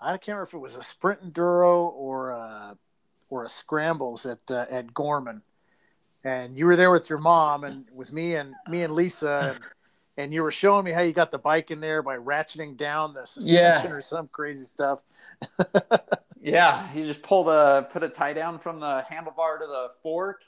I 0.00 0.16
can't 0.16 0.28
remember 0.28 0.42
if 0.44 0.54
it 0.54 0.58
was 0.58 0.76
a 0.76 0.82
sprint 0.82 1.22
enduro 1.22 1.92
or 1.92 2.30
a, 2.30 2.76
or 3.30 3.44
a 3.44 3.48
scrambles 3.48 4.26
at 4.26 4.40
uh, 4.50 4.66
at 4.68 4.92
Gorman, 4.92 5.42
and 6.24 6.58
you 6.58 6.66
were 6.66 6.74
there 6.74 6.90
with 6.90 7.08
your 7.08 7.20
mom 7.20 7.62
and 7.64 7.86
it 7.86 7.94
was 7.94 8.12
me 8.12 8.34
and 8.34 8.54
me 8.68 8.82
and 8.82 8.94
Lisa. 8.94 9.54
And, 9.54 9.64
and 10.16 10.32
you 10.32 10.42
were 10.42 10.50
showing 10.50 10.84
me 10.84 10.90
how 10.92 11.00
you 11.00 11.12
got 11.12 11.30
the 11.30 11.38
bike 11.38 11.70
in 11.70 11.80
there 11.80 12.02
by 12.02 12.16
ratcheting 12.16 12.76
down 12.76 13.14
the 13.14 13.26
suspension 13.26 13.90
Yeah. 13.90 13.96
or 13.96 14.02
some 14.02 14.28
crazy 14.28 14.64
stuff. 14.64 15.00
Yeah, 16.44 16.92
you 16.92 17.06
just 17.06 17.22
pull 17.22 17.44
the 17.44 17.86
put 17.92 18.02
a 18.02 18.08
tie 18.08 18.32
down 18.32 18.58
from 18.58 18.80
the 18.80 19.04
handlebar 19.08 19.60
to 19.60 19.66
the 19.66 19.90
fork 20.02 20.40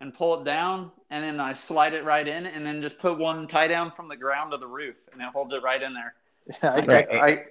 and 0.00 0.14
pull 0.14 0.40
it 0.40 0.44
down, 0.44 0.90
and 1.10 1.22
then 1.22 1.38
I 1.38 1.52
slide 1.52 1.92
it 1.92 2.02
right 2.04 2.26
in, 2.26 2.46
and 2.46 2.64
then 2.64 2.80
just 2.80 2.98
put 2.98 3.18
one 3.18 3.46
tie 3.46 3.68
down 3.68 3.90
from 3.90 4.08
the 4.08 4.16
ground 4.16 4.52
to 4.52 4.56
the 4.56 4.66
roof, 4.66 4.94
and 5.12 5.20
it 5.20 5.28
holds 5.34 5.52
it 5.52 5.62
right 5.62 5.82
in 5.82 5.92
there. 5.92 6.14
I- 6.62 6.80
Right. 6.86 7.08
I, 7.12 7.42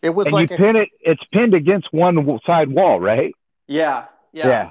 it 0.00 0.10
was 0.10 0.28
and 0.28 0.32
like 0.34 0.48
you 0.50 0.56
a, 0.56 0.58
pin 0.58 0.76
it. 0.76 0.88
It's 1.00 1.22
pinned 1.30 1.52
against 1.52 1.92
one 1.92 2.38
side 2.46 2.70
wall, 2.70 2.98
right? 3.00 3.34
yeah, 3.66 4.06
yeah, 4.32 4.48
Yeah. 4.48 4.70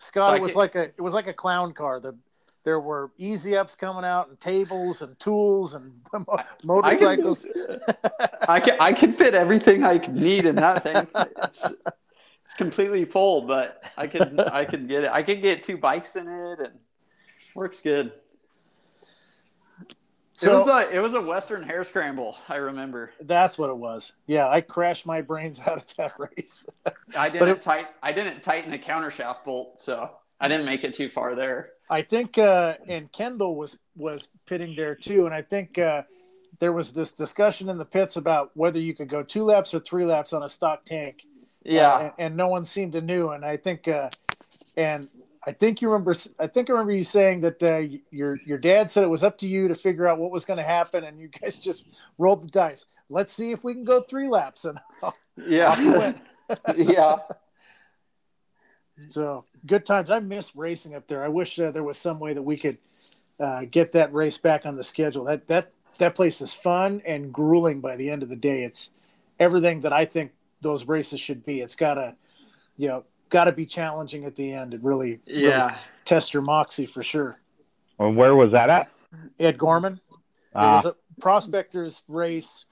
Scott. 0.00 0.30
So 0.30 0.36
it 0.36 0.40
was 0.42 0.52
ca- 0.54 0.58
like 0.58 0.74
a 0.74 0.82
it 0.84 1.00
was 1.02 1.12
like 1.12 1.26
a 1.26 1.34
clown 1.34 1.74
car. 1.74 2.00
The 2.00 2.16
there 2.64 2.78
were 2.80 3.10
easy 3.18 3.56
ups 3.56 3.74
coming 3.74 4.04
out 4.04 4.28
and 4.28 4.38
tables 4.40 5.02
and 5.02 5.18
tools 5.18 5.74
and 5.74 5.92
mo- 6.12 6.24
I 6.32 6.42
can- 6.42 6.46
motorcycles. 6.66 7.46
I 8.48 8.60
can 8.60 8.76
I 8.80 8.92
can 8.92 9.12
fit 9.14 9.34
everything 9.34 9.84
I 9.84 9.96
need 10.10 10.46
in 10.46 10.56
that 10.56 10.82
thing. 10.84 11.06
It's 11.42 11.72
it's 12.44 12.54
completely 12.54 13.04
full, 13.04 13.42
but 13.42 13.82
I 13.96 14.06
can 14.06 14.38
I 14.40 14.64
could 14.64 14.88
get 14.88 15.04
it. 15.04 15.10
I 15.10 15.22
can 15.22 15.40
get 15.40 15.62
two 15.62 15.76
bikes 15.76 16.16
in 16.16 16.28
it, 16.28 16.60
and 16.60 16.78
works 17.54 17.80
good. 17.80 18.12
So 20.34 20.50
it 20.50 20.54
was 20.54 20.66
a 20.68 20.96
it 20.96 20.98
was 21.00 21.14
a 21.14 21.20
Western 21.20 21.62
hare 21.62 21.84
scramble. 21.84 22.36
I 22.48 22.56
remember. 22.56 23.12
that's 23.20 23.58
what 23.58 23.70
it 23.70 23.76
was. 23.76 24.12
Yeah, 24.26 24.48
I 24.48 24.60
crashed 24.60 25.04
my 25.06 25.20
brains 25.20 25.60
out 25.66 25.76
of 25.78 25.96
that 25.96 26.12
race. 26.18 26.66
I 27.16 27.28
didn't 27.28 27.48
it- 27.48 27.62
tight 27.62 27.86
I 28.02 28.12
didn't 28.12 28.42
tighten 28.42 28.72
a 28.72 28.78
countershaft 28.78 29.44
bolt, 29.44 29.80
so 29.80 30.10
I 30.40 30.48
didn't 30.48 30.66
make 30.66 30.84
it 30.84 30.94
too 30.94 31.08
far 31.10 31.34
there. 31.34 31.70
I 31.92 32.00
think 32.00 32.38
uh, 32.38 32.76
and 32.88 33.12
Kendall 33.12 33.54
was 33.54 33.78
was 33.96 34.28
pitting 34.46 34.74
there 34.74 34.94
too, 34.94 35.26
and 35.26 35.34
I 35.34 35.42
think 35.42 35.78
uh, 35.78 36.02
there 36.58 36.72
was 36.72 36.92
this 36.92 37.12
discussion 37.12 37.68
in 37.68 37.76
the 37.76 37.84
pits 37.84 38.16
about 38.16 38.50
whether 38.54 38.78
you 38.78 38.94
could 38.94 39.10
go 39.10 39.22
two 39.22 39.44
laps 39.44 39.74
or 39.74 39.80
three 39.80 40.06
laps 40.06 40.32
on 40.32 40.42
a 40.42 40.48
stock 40.48 40.86
tank. 40.86 41.26
Yeah, 41.64 41.92
Uh, 41.92 41.98
and, 42.00 42.12
and 42.18 42.36
no 42.36 42.48
one 42.48 42.64
seemed 42.64 42.92
to 42.94 43.02
knew. 43.02 43.28
And 43.28 43.44
I 43.44 43.58
think, 43.58 43.88
uh, 43.88 44.08
and 44.74 45.06
I 45.46 45.52
think 45.52 45.82
you 45.82 45.90
remember. 45.90 46.14
I 46.38 46.46
think 46.46 46.70
I 46.70 46.72
remember 46.72 46.92
you 46.92 47.04
saying 47.04 47.42
that 47.42 47.62
uh, 47.62 47.82
your 48.10 48.40
your 48.46 48.58
dad 48.58 48.90
said 48.90 49.04
it 49.04 49.08
was 49.08 49.22
up 49.22 49.36
to 49.38 49.46
you 49.46 49.68
to 49.68 49.74
figure 49.74 50.08
out 50.08 50.18
what 50.18 50.30
was 50.30 50.46
going 50.46 50.56
to 50.56 50.62
happen, 50.62 51.04
and 51.04 51.20
you 51.20 51.28
guys 51.28 51.58
just 51.68 51.84
rolled 52.16 52.42
the 52.42 52.48
dice. 52.48 52.86
Let's 53.10 53.34
see 53.34 53.50
if 53.50 53.62
we 53.62 53.74
can 53.74 53.84
go 53.84 54.00
three 54.00 54.30
laps, 54.30 54.64
and 54.64 54.78
yeah, 55.36 56.14
yeah. 56.74 57.16
So 59.08 59.44
good 59.66 59.84
times. 59.86 60.10
I 60.10 60.20
miss 60.20 60.54
racing 60.54 60.94
up 60.94 61.06
there. 61.06 61.22
I 61.24 61.28
wish 61.28 61.58
uh, 61.58 61.70
there 61.70 61.82
was 61.82 61.98
some 61.98 62.18
way 62.18 62.34
that 62.34 62.42
we 62.42 62.56
could 62.56 62.78
uh, 63.40 63.64
get 63.70 63.92
that 63.92 64.12
race 64.12 64.38
back 64.38 64.66
on 64.66 64.76
the 64.76 64.84
schedule. 64.84 65.24
That 65.24 65.46
that 65.48 65.72
that 65.98 66.14
place 66.14 66.40
is 66.40 66.54
fun 66.54 67.02
and 67.06 67.32
grueling 67.32 67.80
by 67.80 67.96
the 67.96 68.10
end 68.10 68.22
of 68.22 68.28
the 68.28 68.36
day. 68.36 68.64
It's 68.64 68.90
everything 69.38 69.80
that 69.80 69.92
I 69.92 70.04
think 70.04 70.32
those 70.60 70.86
races 70.86 71.20
should 71.20 71.44
be. 71.44 71.60
It's 71.60 71.74
gotta, 71.74 72.14
you 72.76 72.88
know, 72.88 73.04
gotta 73.30 73.52
be 73.52 73.66
challenging 73.66 74.24
at 74.24 74.36
the 74.36 74.52
end 74.52 74.74
and 74.74 74.84
really, 74.84 75.20
really 75.26 75.42
Yeah. 75.44 75.78
test 76.04 76.32
your 76.32 76.44
moxie 76.44 76.86
for 76.86 77.02
sure. 77.02 77.38
Well, 77.98 78.12
where 78.12 78.34
was 78.34 78.52
that 78.52 78.70
at? 78.70 78.90
Ed 79.38 79.58
Gorman. 79.58 80.00
It 80.10 80.18
Ah, 80.54 80.74
was 80.76 80.84
a 80.84 80.94
prospectors 81.20 82.02
race. 82.08 82.66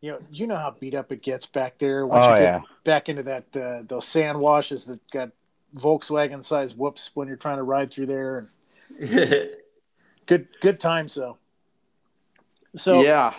You 0.00 0.12
know, 0.12 0.18
you 0.30 0.46
know 0.46 0.56
how 0.56 0.74
beat 0.78 0.94
up 0.94 1.12
it 1.12 1.22
gets 1.22 1.46
back 1.46 1.78
there 1.78 2.06
once 2.06 2.24
oh 2.26 2.30
you 2.30 2.40
get 2.40 2.42
yeah. 2.42 2.60
back 2.84 3.08
into 3.08 3.22
that 3.22 3.56
uh, 3.56 3.82
those 3.86 4.06
sand 4.08 4.40
washes 4.40 4.86
that 4.86 4.98
got 5.10 5.30
Volkswagen 5.76 6.44
size 6.44 6.74
whoops 6.74 7.10
when 7.14 7.28
you're 7.28 7.36
trying 7.36 7.58
to 7.58 7.62
ride 7.62 7.92
through 7.92 8.06
there. 8.06 8.48
And 9.00 9.48
Good 10.26 10.48
good 10.60 10.80
times 10.80 11.14
though. 11.14 11.38
So 12.76 13.02
yeah. 13.02 13.34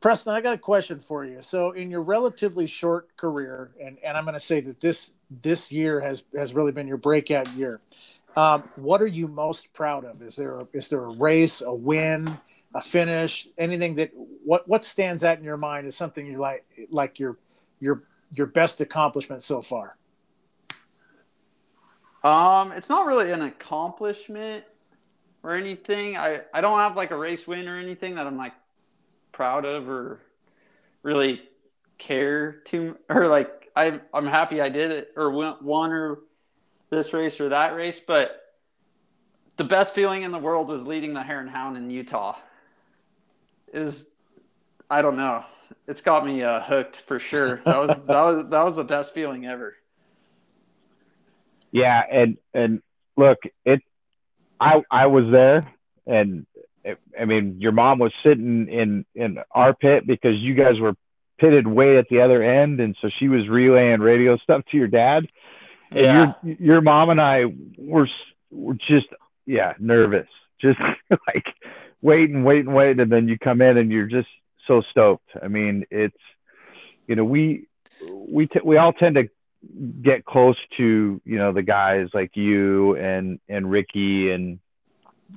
Preston, 0.00 0.34
I 0.34 0.42
got 0.42 0.54
a 0.54 0.58
question 0.58 1.00
for 1.00 1.24
you. 1.24 1.38
So 1.40 1.70
in 1.72 1.90
your 1.90 2.02
relatively 2.02 2.66
short 2.66 3.16
career, 3.16 3.70
and, 3.82 3.96
and 4.04 4.18
I'm 4.18 4.24
going 4.24 4.34
to 4.34 4.40
say 4.40 4.60
that 4.60 4.80
this 4.80 5.12
this 5.42 5.72
year 5.72 6.00
has 6.00 6.24
has 6.36 6.52
really 6.52 6.72
been 6.72 6.86
your 6.86 6.96
breakout 6.96 7.48
year. 7.54 7.80
Um, 8.36 8.68
what 8.76 9.00
are 9.00 9.06
you 9.06 9.28
most 9.28 9.72
proud 9.72 10.04
of? 10.04 10.20
Is 10.20 10.36
there 10.36 10.60
a, 10.60 10.66
is 10.72 10.88
there 10.88 11.04
a 11.04 11.10
race, 11.10 11.62
a 11.62 11.72
win, 11.72 12.36
a 12.74 12.80
finish, 12.80 13.48
anything 13.56 13.94
that 13.96 14.10
what 14.44 14.66
what 14.66 14.84
stands 14.84 15.24
out 15.24 15.38
in 15.38 15.44
your 15.44 15.56
mind 15.56 15.86
is 15.86 15.96
something 15.96 16.26
you 16.26 16.38
like 16.38 16.64
like 16.90 17.18
your 17.18 17.36
your 17.80 18.02
your 18.32 18.46
best 18.46 18.80
accomplishment 18.80 19.42
so 19.42 19.62
far? 19.62 19.96
Um, 22.24 22.72
it's 22.72 22.88
not 22.88 23.06
really 23.06 23.30
an 23.32 23.42
accomplishment 23.42 24.64
or 25.42 25.52
anything. 25.52 26.16
I, 26.16 26.40
I 26.54 26.62
don't 26.62 26.78
have 26.78 26.96
like 26.96 27.10
a 27.10 27.16
race 27.16 27.46
win 27.46 27.68
or 27.68 27.76
anything 27.76 28.14
that 28.14 28.26
I'm 28.26 28.38
like 28.38 28.54
proud 29.30 29.66
of 29.66 29.88
or 29.88 30.20
really 31.02 31.42
care 31.98 32.52
to 32.66 32.96
or 33.10 33.26
like 33.28 33.70
I'm 33.76 34.00
I'm 34.12 34.26
happy 34.26 34.60
I 34.60 34.70
did 34.70 34.90
it 34.90 35.12
or 35.16 35.30
won 35.30 35.56
won 35.60 35.92
or 35.92 36.18
this 36.90 37.12
race 37.12 37.40
or 37.40 37.50
that 37.50 37.74
race, 37.74 38.00
but 38.00 38.40
the 39.56 39.64
best 39.64 39.94
feeling 39.94 40.22
in 40.22 40.32
the 40.32 40.38
world 40.38 40.68
was 40.68 40.86
leading 40.86 41.12
the 41.12 41.22
Hare 41.22 41.40
and 41.40 41.50
Hound 41.50 41.76
in 41.76 41.90
Utah. 41.90 42.36
Is 43.72 44.08
I 44.90 45.02
don't 45.02 45.16
know. 45.16 45.44
It's 45.86 46.00
got 46.00 46.24
me 46.24 46.42
uh, 46.42 46.60
hooked 46.60 47.02
for 47.06 47.18
sure. 47.18 47.60
That 47.66 47.78
was 47.78 47.88
that 47.88 48.06
was 48.06 48.46
that 48.48 48.64
was 48.64 48.76
the 48.76 48.84
best 48.84 49.12
feeling 49.12 49.44
ever. 49.44 49.74
Yeah, 51.74 52.04
and 52.08 52.38
and 52.54 52.80
look, 53.16 53.38
it. 53.64 53.82
I 54.60 54.82
I 54.88 55.06
was 55.06 55.24
there, 55.32 55.68
and 56.06 56.46
it, 56.84 57.00
I 57.20 57.24
mean, 57.24 57.60
your 57.60 57.72
mom 57.72 57.98
was 57.98 58.12
sitting 58.22 58.68
in 58.68 59.04
in 59.16 59.38
our 59.50 59.74
pit 59.74 60.06
because 60.06 60.38
you 60.38 60.54
guys 60.54 60.78
were 60.78 60.94
pitted 61.38 61.66
way 61.66 61.98
at 61.98 62.08
the 62.08 62.20
other 62.20 62.44
end, 62.44 62.78
and 62.78 62.96
so 63.02 63.10
she 63.18 63.26
was 63.26 63.48
relaying 63.48 63.98
radio 63.98 64.36
stuff 64.44 64.62
to 64.70 64.76
your 64.76 64.86
dad. 64.86 65.26
And 65.90 66.34
your 66.44 66.56
your 66.60 66.80
mom 66.80 67.10
and 67.10 67.20
I 67.20 67.46
were 67.76 68.08
were 68.52 68.74
just 68.74 69.08
yeah 69.44 69.72
nervous, 69.80 70.28
just 70.60 70.78
like 71.10 71.46
waiting, 72.02 72.44
waiting, 72.44 72.72
waiting, 72.72 73.00
and 73.00 73.10
then 73.10 73.26
you 73.26 73.36
come 73.36 73.60
in 73.60 73.78
and 73.78 73.90
you're 73.90 74.06
just 74.06 74.28
so 74.68 74.80
stoked. 74.92 75.28
I 75.42 75.48
mean, 75.48 75.86
it's 75.90 76.16
you 77.08 77.16
know 77.16 77.24
we 77.24 77.66
we 78.12 78.46
t- 78.46 78.60
we 78.62 78.76
all 78.76 78.92
tend 78.92 79.16
to 79.16 79.28
get 80.02 80.24
close 80.24 80.56
to 80.76 81.20
you 81.24 81.38
know 81.38 81.52
the 81.52 81.62
guys 81.62 82.08
like 82.14 82.36
you 82.36 82.96
and 82.96 83.40
and 83.48 83.70
Ricky 83.70 84.30
and 84.30 84.58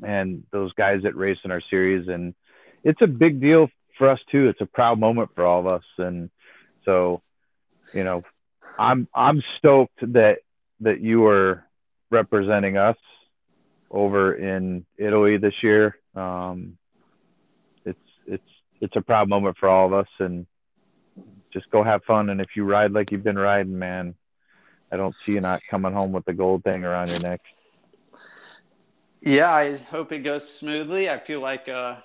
and 0.04 0.44
those 0.52 0.74
guys 0.74 1.04
that 1.04 1.16
race 1.16 1.40
in 1.44 1.52
our 1.52 1.62
series. 1.70 2.08
And 2.08 2.34
it's 2.84 3.02
a 3.02 3.08
big 3.08 3.42
deal 3.42 3.70
for 3.98 4.10
us 4.10 4.20
too. 4.32 4.48
It's 4.48 4.62
a 4.62 4.66
proud 4.66 5.00
moment 5.00 5.32
for 5.36 5.46
all 5.46 5.60
of 5.60 5.68
us. 5.68 5.84
And 5.98 6.30
so 6.86 7.22
you 7.94 8.04
know 8.04 8.24
i'm 8.78 9.08
i'm 9.14 9.42
stoked 9.58 10.00
that 10.14 10.40
that 10.82 11.00
you 11.00 11.26
are 11.26 11.64
representing 12.12 12.78
us 12.78 12.98
over 13.90 14.34
in 14.34 14.86
italy 14.98 15.38
this 15.38 15.64
year. 15.64 15.98
Um 16.16 16.78
it's 17.86 18.00
it's 18.26 18.50
it's 18.82 18.96
a 18.96 19.02
proud 19.02 19.30
moment 19.30 19.58
for 19.58 19.70
all 19.70 19.88
of 19.88 19.94
us. 19.94 20.10
And 20.20 20.46
just 21.58 21.72
go 21.72 21.84
have 21.84 22.04
fun 22.04 22.30
and 22.30 22.42
if 22.42 22.56
you 22.56 22.64
ride 22.64 22.92
like 22.92 23.12
you've 23.12 23.24
been 23.24 23.38
riding 23.38 23.78
man 23.78 24.14
i 24.92 24.98
don't 24.98 25.16
see 25.26 25.34
you 25.34 25.42
not 25.42 25.62
coming 25.70 25.94
home 25.94 26.12
with 26.12 26.26
the 26.26 26.34
gold 26.34 26.64
thing 26.64 26.84
around 26.84 27.10
your 27.10 27.20
neck 27.20 27.42
Yeah, 29.22 29.52
I 29.52 29.78
hope 29.78 30.12
it 30.12 30.20
goes 30.20 30.48
smoothly. 30.48 31.10
I 31.10 31.20
feel 31.20 31.42
like 31.42 31.68
uh, 31.68 31.96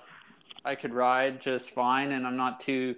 I 0.65 0.75
could 0.75 0.93
ride 0.93 1.39
just 1.39 1.71
fine, 1.71 2.11
and 2.11 2.25
I'm 2.25 2.35
not 2.35 2.59
too 2.59 2.95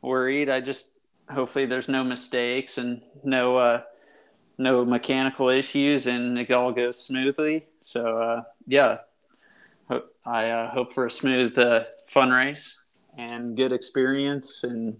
worried. 0.00 0.48
I 0.48 0.60
just 0.60 0.86
hopefully 1.28 1.66
there's 1.66 1.88
no 1.88 2.04
mistakes 2.04 2.78
and 2.78 3.02
no 3.24 3.56
uh, 3.56 3.82
no 4.56 4.84
mechanical 4.84 5.48
issues, 5.48 6.06
and 6.06 6.38
it 6.38 6.50
all 6.52 6.72
goes 6.72 6.98
smoothly. 6.98 7.66
So 7.80 8.16
uh, 8.18 8.42
yeah, 8.66 8.98
I 10.24 10.50
uh, 10.50 10.70
hope 10.70 10.94
for 10.94 11.06
a 11.06 11.10
smooth, 11.10 11.58
uh, 11.58 11.84
fun 12.08 12.30
race 12.30 12.76
and 13.18 13.56
good 13.56 13.72
experience, 13.72 14.62
and 14.62 14.96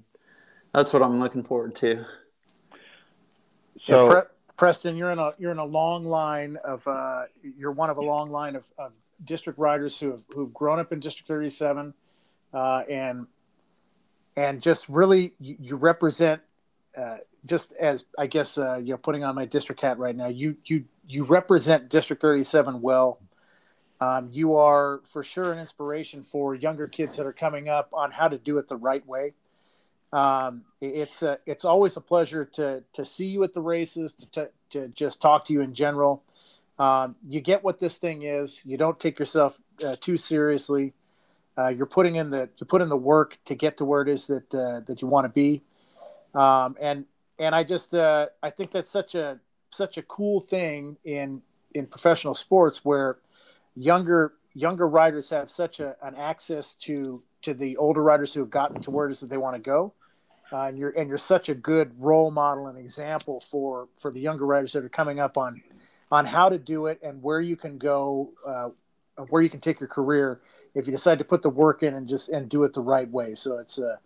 that's 0.75 0.93
what 0.93 1.03
I'm 1.03 1.21
looking 1.21 1.43
forward 1.43 1.77
to. 1.77 2.05
So, 3.87 4.05
yeah, 4.05 4.11
Pre- 4.11 4.31
Preston, 4.57 4.97
you're 4.97 5.11
in 5.11 5.19
a 5.19 5.31
you're 5.39 5.53
in 5.53 5.59
a 5.59 5.65
long 5.65 6.05
line 6.05 6.57
of 6.65 6.87
uh, 6.87 7.25
you're 7.43 7.73
one 7.73 7.91
of 7.91 7.99
a 7.99 8.03
long 8.03 8.31
line 8.31 8.57
of, 8.57 8.71
of 8.79 8.95
district 9.25 9.59
riders 9.59 9.99
who 9.99 10.11
have 10.11 10.25
who've 10.35 10.53
grown 10.53 10.79
up 10.79 10.93
in 10.93 11.01
District 11.01 11.29
37, 11.29 11.95
uh, 12.53 12.83
and 12.91 13.27
and 14.37 14.61
just 14.61 14.89
really 14.89 15.35
you, 15.39 15.57
you 15.61 15.77
represent 15.77 16.41
uh, 16.97 17.19
just 17.45 17.73
as 17.75 18.05
I 18.19 18.27
guess 18.27 18.59
uh, 18.59 18.77
you 18.77 18.91
know 18.91 18.97
putting 18.97 19.25
on 19.25 19.35
my 19.35 19.45
district 19.45 19.81
hat 19.81 19.99
right 19.99 20.17
now. 20.17 20.29
You 20.29 20.57
you 20.65 20.85
you 21.07 21.25
represent 21.25 21.89
District 21.89 22.21
37 22.21 22.81
well. 22.81 23.21
Um, 24.01 24.29
you 24.31 24.57
are 24.57 25.01
for 25.05 25.25
sure 25.25 25.53
an 25.53 25.59
inspiration 25.59 26.23
for 26.23 26.55
younger 26.55 26.87
kids 26.87 27.17
that 27.17 27.25
are 27.25 27.33
coming 27.33 27.69
up 27.69 27.89
on 27.93 28.11
how 28.11 28.29
to 28.29 28.37
do 28.37 28.59
it 28.59 28.69
the 28.69 28.77
right 28.77 29.07
way. 29.07 29.33
Um, 30.17 30.63
it's 30.81 31.23
a, 31.23 31.39
it's 31.45 31.67
always 31.67 31.99
a 31.99 32.01
pleasure 32.01 32.47
to 32.47 32.83
to 32.95 33.05
see 33.05 33.27
you 33.27 33.45
at 33.45 33.53
the 33.53 33.61
races, 33.61 34.15
to, 34.15 34.27
to, 34.27 34.49
to 34.71 34.89
just 34.89 35.21
talk 35.21 35.45
to 35.47 35.53
you 35.53 35.61
in 35.61 35.75
general. 35.75 36.23
Um, 36.79 37.17
you 37.29 37.43
get 37.43 37.63
what 37.63 37.81
this 37.81 37.99
thing 37.99 38.23
is. 38.23 38.63
You 38.65 38.79
don't 38.79 38.99
take 38.99 39.19
yourself 39.19 39.61
uh, 39.85 39.97
too 40.01 40.17
seriously. 40.17 40.95
Uh, 41.59 41.69
you're 41.69 41.85
putting 41.85 42.17
in 42.17 42.31
the 42.31 42.49
you 42.57 42.65
put 42.67 42.81
in 42.81 42.89
the 42.89 42.97
work 42.97 43.39
to 43.45 43.55
get 43.55 43.77
to 43.77 43.85
where 43.85 44.01
it 44.01 44.09
is 44.09 44.27
that 44.29 44.55
uh, 44.55 44.81
that 44.87 45.03
you 45.03 45.09
want 45.09 45.27
to 45.27 45.29
be. 45.29 45.63
Um, 46.35 46.77
and 46.81 47.05
and 47.39 47.55
I 47.55 47.63
just 47.63 47.95
uh, 47.95 48.29
I 48.43 48.49
think 48.49 48.71
that's 48.71 48.91
such 48.91 49.15
a 49.15 49.39
such 49.69 49.99
a 49.99 50.03
cool 50.03 50.41
thing 50.41 50.97
in 51.05 51.43
in 51.75 51.87
professional 51.87 52.35
sports 52.35 52.83
where 52.87 53.19
younger 53.75 54.33
younger 54.55 54.89
riders 54.89 55.29
have 55.29 55.51
such 55.51 55.79
a, 55.79 55.95
an 56.03 56.15
access 56.15 56.75
to 56.75 57.23
to 57.43 57.53
the 57.53 57.77
older 57.77 58.03
riders 58.03 58.33
who 58.33 58.41
have 58.41 58.51
gotten 58.51 58.81
to 58.81 58.91
where 58.91 59.09
it 59.09 59.13
is 59.13 59.21
that 59.21 59.29
they 59.29 59.37
want 59.37 59.57
to 59.57 59.61
go. 59.61 59.93
Uh, 60.53 60.63
and 60.63 60.79
you're 60.79 60.91
and 60.91 61.09
you're 61.09 61.19
such 61.19 61.49
a 61.49 61.55
good 61.55 61.93
role 61.99 62.31
model 62.31 62.69
and 62.69 62.79
example 62.79 63.41
for 63.41 63.89
for 63.99 64.13
the 64.13 64.21
younger 64.21 64.47
writers 64.47 64.73
that 64.73 64.85
are 64.85 64.89
coming 64.89 65.19
up 65.19 65.37
on 65.37 65.61
on 66.13 66.25
how 66.25 66.49
to 66.49 66.59
do 66.59 66.87
it 66.87 67.01
and 67.03 67.23
where 67.23 67.41
you 67.41 67.57
can 67.57 67.79
go, 67.79 68.31
uh, 68.47 68.69
where 69.29 69.43
you 69.43 69.51
can 69.51 69.61
take 69.61 69.81
your 69.81 69.89
career 69.89 70.41
if 70.75 70.87
you 70.87 70.93
decide 70.93 71.19
to 71.19 71.25
put 71.25 71.43
the 71.43 71.51
work 71.51 71.83
in 71.83 71.95
and 71.95 72.09
just 72.09 72.29
and 72.29 72.49
do 72.49 72.63
it 72.65 72.73
the 72.73 72.81
right 72.81 73.11
way. 73.11 73.35
So 73.35 73.59
it's 73.59 73.79
uh, 73.79 73.97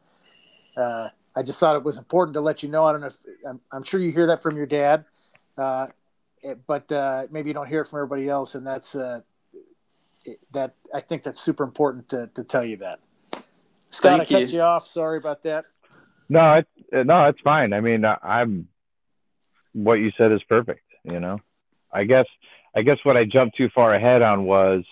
uh 0.76 1.10
I 1.36 1.42
just 1.42 1.60
thought 1.60 1.76
it 1.76 1.84
was 1.84 1.98
important 1.98 2.34
to 2.34 2.40
let 2.40 2.62
you 2.62 2.68
know. 2.68 2.84
I 2.84 2.92
don't 2.92 3.02
know 3.02 3.06
if 3.08 3.18
I'm, 3.48 3.60
I'm 3.70 3.84
sure 3.84 4.00
you 4.00 4.10
hear 4.10 4.26
that 4.28 4.42
from 4.42 4.56
your 4.56 4.66
dad, 4.66 5.04
uh, 5.56 5.88
but 6.66 6.90
uh, 6.90 7.26
maybe 7.30 7.50
you 7.50 7.54
don't 7.54 7.68
hear 7.68 7.82
it 7.82 7.86
from 7.86 7.98
everybody 7.98 8.28
else, 8.28 8.54
and 8.54 8.66
that's 8.66 8.96
uh, 8.96 9.20
that. 10.52 10.74
I 10.92 11.00
think 11.00 11.22
that's 11.22 11.40
super 11.40 11.62
important 11.64 12.08
to, 12.08 12.28
to 12.34 12.42
tell 12.42 12.64
you 12.64 12.78
that. 12.78 13.00
Scott, 13.90 14.18
Thank 14.18 14.22
I 14.22 14.40
cut 14.40 14.52
you 14.52 14.60
off. 14.60 14.86
Sorry 14.86 15.18
about 15.18 15.42
that. 15.44 15.66
No, 16.30 16.54
it, 16.54 17.06
no, 17.06 17.26
it's 17.26 17.40
fine. 17.40 17.72
I 17.72 17.80
mean, 17.80 18.04
I'm 18.04 18.68
what 19.72 19.94
you 19.94 20.12
said 20.16 20.30
is 20.30 20.42
perfect. 20.44 20.84
You 21.04 21.18
know, 21.18 21.40
I 21.92 22.04
guess 22.04 22.26
I 22.74 22.82
guess 22.82 22.98
what 23.02 23.16
I 23.16 23.24
jumped 23.24 23.56
too 23.56 23.68
far 23.74 23.92
ahead 23.92 24.22
on 24.22 24.44
was 24.44 24.84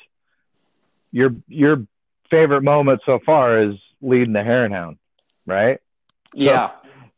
your 1.12 1.36
your 1.46 1.86
favorite 2.28 2.62
moment 2.62 3.02
so 3.06 3.20
far 3.24 3.60
is 3.60 3.76
leading 4.02 4.32
the 4.32 4.42
Hare 4.42 4.64
and 4.64 4.74
Hound, 4.74 4.98
right? 5.46 5.78
Yeah. 6.34 6.72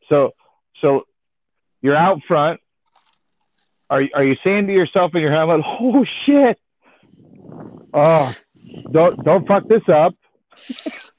So, 0.07 0.33
so 0.81 1.05
you're 1.81 1.95
out 1.95 2.19
front. 2.27 2.59
Are 3.89 4.03
are 4.13 4.23
you 4.23 4.37
saying 4.43 4.67
to 4.67 4.73
yourself 4.73 5.15
in 5.15 5.21
your 5.21 5.31
helmet, 5.31 5.65
"Oh 5.65 6.05
shit! 6.25 6.59
Oh, 7.91 8.33
don't 8.91 9.23
don't 9.23 9.47
fuck 9.47 9.67
this 9.67 9.83
up," 9.89 10.13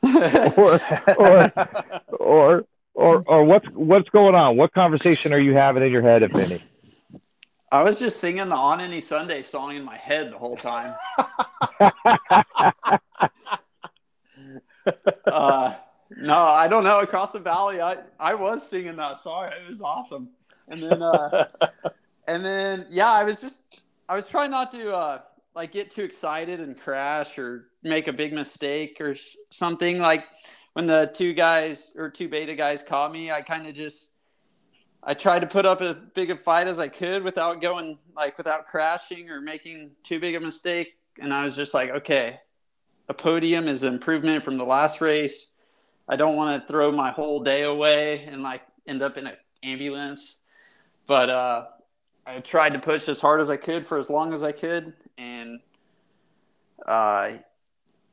or 0.57 0.81
or 1.19 1.53
or 2.09 2.65
or 2.95 3.23
or 3.27 3.45
what's 3.45 3.67
what's 3.73 4.09
going 4.11 4.35
on? 4.35 4.57
What 4.57 4.73
conversation 4.73 5.33
are 5.33 5.41
you 5.41 5.55
having 5.55 5.83
in 5.83 5.91
your 5.91 6.03
head, 6.03 6.23
if 6.23 6.35
any? 6.35 6.61
I 7.71 7.83
was 7.83 7.99
just 7.99 8.21
singing 8.21 8.49
the 8.51 8.55
On 8.55 8.81
Any 8.83 9.01
Sunday 9.01 9.43
song 9.43 9.75
in 9.75 9.83
my 9.83 9.97
head 9.97 10.31
the 10.31 10.37
whole 10.37 10.57
time. 10.57 10.95
uh, 15.27 15.75
no, 16.11 16.39
I 16.39 16.69
don't 16.69 16.85
know. 16.85 17.01
Across 17.01 17.33
the 17.33 17.39
valley, 17.39 17.81
I 17.81 17.97
I 18.21 18.35
was 18.35 18.69
singing 18.69 18.97
that 18.97 19.21
song. 19.21 19.47
It 19.47 19.69
was 19.69 19.81
awesome. 19.81 20.29
And 20.69 20.83
then 20.83 21.03
uh, 21.03 21.47
and 22.29 22.45
then 22.45 22.87
yeah, 22.91 23.11
I 23.11 23.25
was 23.25 23.41
just 23.41 23.57
I 24.09 24.17
was 24.17 24.29
trying 24.29 24.51
not 24.51 24.71
to 24.73 24.95
uh, 24.95 25.21
like 25.55 25.73
get 25.73 25.91
too 25.91 26.03
excited 26.03 26.61
and 26.61 26.79
crash 26.79 27.39
or 27.39 27.69
make 27.83 28.07
a 28.07 28.13
big 28.13 28.35
mistake 28.35 29.01
or 29.01 29.17
something. 29.51 29.99
Like 29.99 30.25
when 30.75 30.87
the 30.87 31.11
two 31.15 31.33
guys 31.33 31.91
or 31.97 32.09
two 32.09 32.29
beta 32.29 32.55
guys 32.55 32.83
caught 32.83 33.13
me, 33.13 33.31
I 33.31 33.43
kind 33.43 33.67
of 33.67 33.75
just 33.75 34.11
I 35.03 35.15
tried 35.15 35.41
to 35.41 35.47
put 35.47 35.67
up 35.67 35.81
as 35.81 35.97
big 36.15 36.31
a 36.31 36.37
fight 36.37 36.69
as 36.69 36.79
I 36.79 36.89
could 36.89 37.23
without 37.23 37.61
going 37.61 37.99
like 38.17 38.39
without 38.39 38.69
crashing 38.69 39.31
or 39.31 39.41
making 39.41 39.91
too 40.03 40.21
big 40.21 40.35
a 40.35 40.41
mistake. 40.41 40.95
And 41.21 41.33
I 41.33 41.45
was 41.45 41.57
just 41.57 41.75
like, 41.75 41.91
okay, 41.91 42.39
a 43.09 43.15
podium 43.15 43.69
is 43.69 43.83
an 43.83 43.93
improvement 43.93 44.45
from 44.45 44.57
the 44.57 44.65
last 44.65 45.01
race. 45.01 45.49
I 46.09 46.17
don't 46.17 46.37
want 46.37 46.61
to 46.61 46.73
throw 46.73 46.91
my 46.93 47.11
whole 47.11 47.41
day 47.41 47.63
away 47.63 48.25
and 48.25 48.43
like 48.43 48.63
end 48.87 49.03
up 49.03 49.17
in 49.17 49.27
an 49.27 49.37
ambulance. 49.63 50.37
But 51.07 51.31
uh, 51.31 51.67
I 52.27 52.39
tried 52.41 52.75
to 52.75 52.79
push 52.79 53.09
as 53.09 53.21
hard 53.21 53.41
as 53.41 53.51
I 53.51 53.57
could 53.57 53.87
for 53.87 53.99
as 53.99 54.09
long 54.09 54.33
as 54.33 54.43
I 54.43 54.53
could, 54.53 54.95
and 55.19 55.61
uh, 56.87 57.39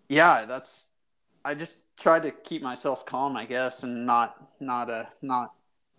yeah, 0.07 0.45
that's. 0.45 0.87
I 1.45 1.53
just 1.53 1.75
tried 1.99 2.23
to 2.23 2.31
keep 2.31 2.63
myself 2.63 3.05
calm, 3.05 3.37
I 3.37 3.45
guess, 3.45 3.83
and 3.83 4.05
not 4.05 4.35
not 4.59 4.89
uh, 4.89 5.05
not 5.21 5.53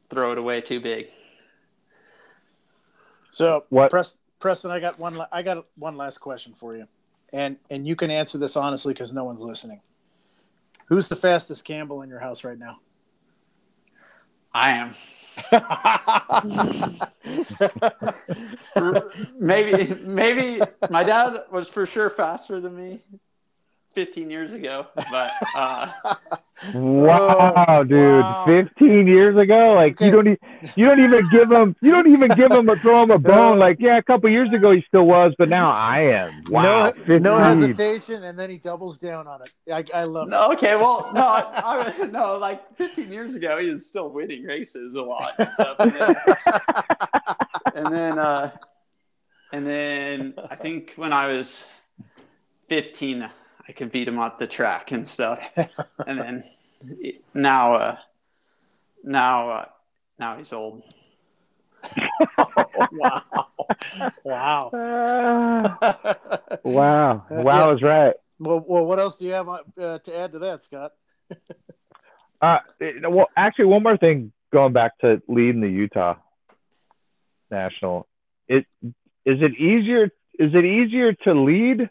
throw 0.09 0.32
it 0.32 0.38
away 0.38 0.61
too 0.61 0.80
big. 0.80 1.09
So 3.30 3.64
what, 3.68 3.92
Preston? 4.40 4.70
I 4.70 4.80
got 4.80 4.98
one. 4.98 5.22
I 5.30 5.42
got 5.42 5.66
one 5.76 5.96
last 5.96 6.18
question 6.18 6.55
for 6.55 6.76
you, 6.76 6.88
and 7.32 7.57
and 7.70 7.86
you 7.86 7.94
can 7.94 8.11
answer 8.11 8.38
this 8.38 8.57
honestly 8.57 8.92
because 8.92 9.12
no 9.12 9.24
one's 9.24 9.42
listening. 9.42 9.80
Who's 10.86 11.09
the 11.09 11.16
fastest 11.16 11.64
Campbell 11.64 12.03
in 12.03 12.09
your 12.09 12.18
house 12.18 12.42
right 12.42 12.59
now? 12.59 12.78
I 14.53 14.72
am. 14.72 14.96
maybe 19.38 19.94
maybe 20.03 20.61
my 20.90 21.05
dad 21.05 21.44
was 21.53 21.68
for 21.68 21.86
sure 21.86 22.11
faster 22.11 22.61
than 22.61 22.76
me 22.76 23.01
15 23.95 24.30
years 24.30 24.53
ago 24.53 24.86
but 25.11 25.32
uh 25.55 25.91
Wow, 26.74 27.64
oh, 27.68 27.84
dude! 27.84 28.20
Wow. 28.20 28.45
Fifteen 28.45 29.07
years 29.07 29.34
ago, 29.34 29.72
like 29.72 29.95
okay. 29.95 30.07
you 30.07 30.11
don't, 30.11 30.28
e- 30.28 30.38
you 30.76 30.84
don't 30.84 31.01
even 31.01 31.26
give 31.30 31.51
him, 31.51 31.74
you 31.80 31.91
don't 31.91 32.07
even 32.07 32.28
give 32.32 32.53
him 32.53 32.68
a 32.68 32.76
throw 32.76 33.03
him 33.03 33.11
a 33.11 33.18
bone. 33.18 33.59
Like, 33.59 33.78
yeah, 33.80 33.97
a 33.97 34.03
couple 34.03 34.28
years 34.28 34.53
ago 34.53 34.70
he 34.72 34.82
still 34.86 35.05
was, 35.07 35.32
but 35.38 35.49
now 35.49 35.70
I 35.70 36.01
am. 36.01 36.45
Wow, 36.51 36.93
no, 37.07 37.18
no 37.18 37.38
hesitation, 37.38 38.24
and 38.24 38.38
then 38.38 38.51
he 38.51 38.59
doubles 38.59 38.99
down 38.99 39.26
on 39.26 39.41
it. 39.43 39.51
I, 39.72 40.01
I 40.01 40.05
love. 40.05 40.28
No, 40.28 40.51
it. 40.51 40.55
okay, 40.57 40.76
well, 40.76 41.11
no, 41.14 41.22
I, 41.22 41.95
I, 42.03 42.07
no, 42.07 42.36
like 42.36 42.76
fifteen 42.76 43.11
years 43.11 43.34
ago 43.36 43.59
he 43.59 43.70
was 43.70 43.86
still 43.86 44.11
winning 44.11 44.45
races 44.45 44.95
a 44.95 45.03
lot, 45.03 45.34
and, 45.38 45.49
and 45.78 45.95
then, 45.95 46.16
and 47.74 47.95
then, 47.95 48.18
uh, 48.18 48.51
and 49.53 49.66
then 49.66 50.34
I 50.51 50.57
think 50.57 50.93
when 50.97 51.14
I 51.14 51.28
was 51.28 51.64
fifteen. 52.68 53.30
I 53.71 53.73
could 53.73 53.93
beat 53.93 54.09
him 54.09 54.18
at 54.18 54.37
the 54.37 54.49
track 54.49 54.91
and 54.91 55.07
stuff. 55.07 55.49
and 56.07 56.18
then 56.18 56.45
now, 57.33 57.75
uh, 57.75 57.97
now, 59.05 59.49
uh, 59.49 59.64
now 60.18 60.37
he's 60.37 60.53
old. 60.53 60.83
wow! 62.93 63.47
Wow! 64.25 64.71
wow! 66.64 67.27
Wow 67.31 67.68
yeah. 67.68 67.75
is 67.77 67.83
right. 67.83 68.14
Well, 68.41 68.64
well, 68.66 68.85
what 68.85 68.99
else 68.99 69.16
do 69.16 69.27
you 69.27 69.35
have 69.35 69.49
uh, 69.49 69.99
to 70.01 70.16
add 70.18 70.33
to 70.33 70.41
that, 70.41 70.64
Scott? 70.64 70.91
uh, 72.43 72.59
well, 73.09 73.29
actually, 73.37 73.66
one 73.66 73.85
more 73.85 73.97
thing. 73.97 74.33
Going 74.53 74.73
back 74.73 74.99
to 74.99 75.23
leading 75.29 75.61
the 75.61 75.68
Utah 75.68 76.16
National, 77.53 78.09
it 78.49 78.66
is 78.83 79.41
it 79.41 79.55
easier? 79.61 80.07
Is 80.41 80.55
it 80.55 80.64
easier 80.64 81.12
to 81.12 81.35
lead 81.35 81.89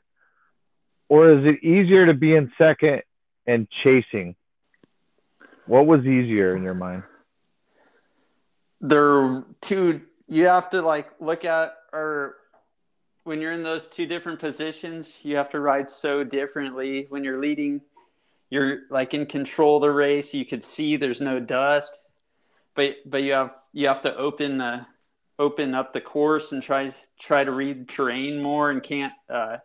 or 1.09 1.31
is 1.31 1.45
it 1.45 1.63
easier 1.63 2.05
to 2.05 2.13
be 2.13 2.35
in 2.35 2.51
second 2.57 3.01
and 3.45 3.67
chasing? 3.83 4.35
What 5.65 5.87
was 5.87 6.01
easier 6.01 6.55
in 6.55 6.63
your 6.63 6.75
mind? 6.75 7.03
There 8.79 9.43
two 9.61 10.01
you 10.27 10.47
have 10.47 10.69
to 10.69 10.81
like 10.81 11.09
look 11.19 11.43
at 11.43 11.75
or 11.91 12.35
when 13.23 13.41
you're 13.41 13.51
in 13.51 13.63
those 13.63 13.87
two 13.87 14.05
different 14.05 14.39
positions, 14.39 15.19
you 15.23 15.35
have 15.35 15.49
to 15.51 15.59
ride 15.59 15.89
so 15.89 16.23
differently. 16.23 17.05
When 17.09 17.23
you're 17.23 17.39
leading, 17.39 17.81
you're 18.49 18.81
like 18.89 19.13
in 19.13 19.25
control 19.25 19.75
of 19.77 19.81
the 19.81 19.91
race. 19.91 20.33
You 20.33 20.45
could 20.45 20.63
see 20.63 20.95
there's 20.95 21.21
no 21.21 21.39
dust, 21.39 21.99
but 22.75 22.95
but 23.05 23.23
you 23.23 23.33
have 23.33 23.55
you 23.73 23.87
have 23.87 24.01
to 24.03 24.15
open 24.15 24.59
the 24.59 24.85
open 25.37 25.73
up 25.73 25.93
the 25.93 26.01
course 26.01 26.51
and 26.51 26.61
try 26.61 26.93
try 27.19 27.43
to 27.43 27.51
read 27.51 27.87
terrain 27.87 28.41
more 28.41 28.71
and 28.71 28.81
can't 28.81 29.13
uh, 29.29 29.57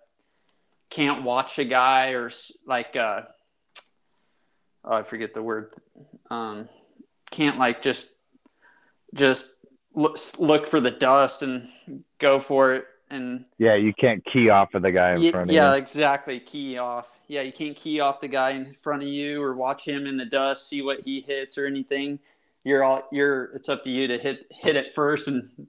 can't 0.95 1.23
watch 1.23 1.59
a 1.59 1.65
guy 1.65 2.11
or 2.11 2.31
like 2.67 2.97
uh, 2.97 3.23
oh, 4.85 4.99
I 4.99 5.03
forget 5.03 5.35
the 5.35 5.43
word 5.43 5.75
um, 6.31 6.69
can't 7.31 7.59
like 7.59 7.83
just 7.83 8.09
just 9.15 9.55
look, 9.95 10.19
look 10.39 10.69
for 10.69 10.81
the 10.81 10.91
dust 10.91 11.43
and 11.43 11.69
go 12.19 12.41
for 12.41 12.75
it 12.75 12.85
and 13.11 13.45
yeah, 13.59 13.75
you 13.75 13.93
can't 13.95 14.25
key 14.33 14.51
off 14.51 14.75
of 14.75 14.83
the 14.83 14.91
guy 14.91 15.13
in 15.13 15.23
yeah, 15.23 15.31
front 15.31 15.51
of 15.51 15.55
yeah, 15.55 15.69
you. 15.69 15.73
Yeah 15.73 15.77
exactly. 15.77 16.41
Key 16.41 16.79
off. 16.79 17.09
Yeah, 17.29 17.43
you 17.43 17.53
can't 17.53 17.77
key 17.77 18.01
off 18.01 18.21
the 18.21 18.29
guy 18.29 18.51
in 18.51 18.75
front 18.75 19.03
of 19.03 19.09
you 19.09 19.43
or 19.43 19.55
watch 19.55 19.87
him 19.87 20.07
in 20.07 20.17
the 20.17 20.25
dust, 20.25 20.69
see 20.69 20.83
what 20.83 21.01
he 21.05 21.21
hits 21.21 21.57
or 21.57 21.67
anything. 21.67 22.19
You're 22.65 22.83
all 22.83 23.03
you're. 23.13 23.45
It's 23.55 23.69
up 23.69 23.85
to 23.85 23.91
you 23.91 24.09
to 24.09 24.19
hit 24.19 24.47
hit 24.51 24.77
it 24.77 24.95
first 24.95 25.29
and 25.29 25.69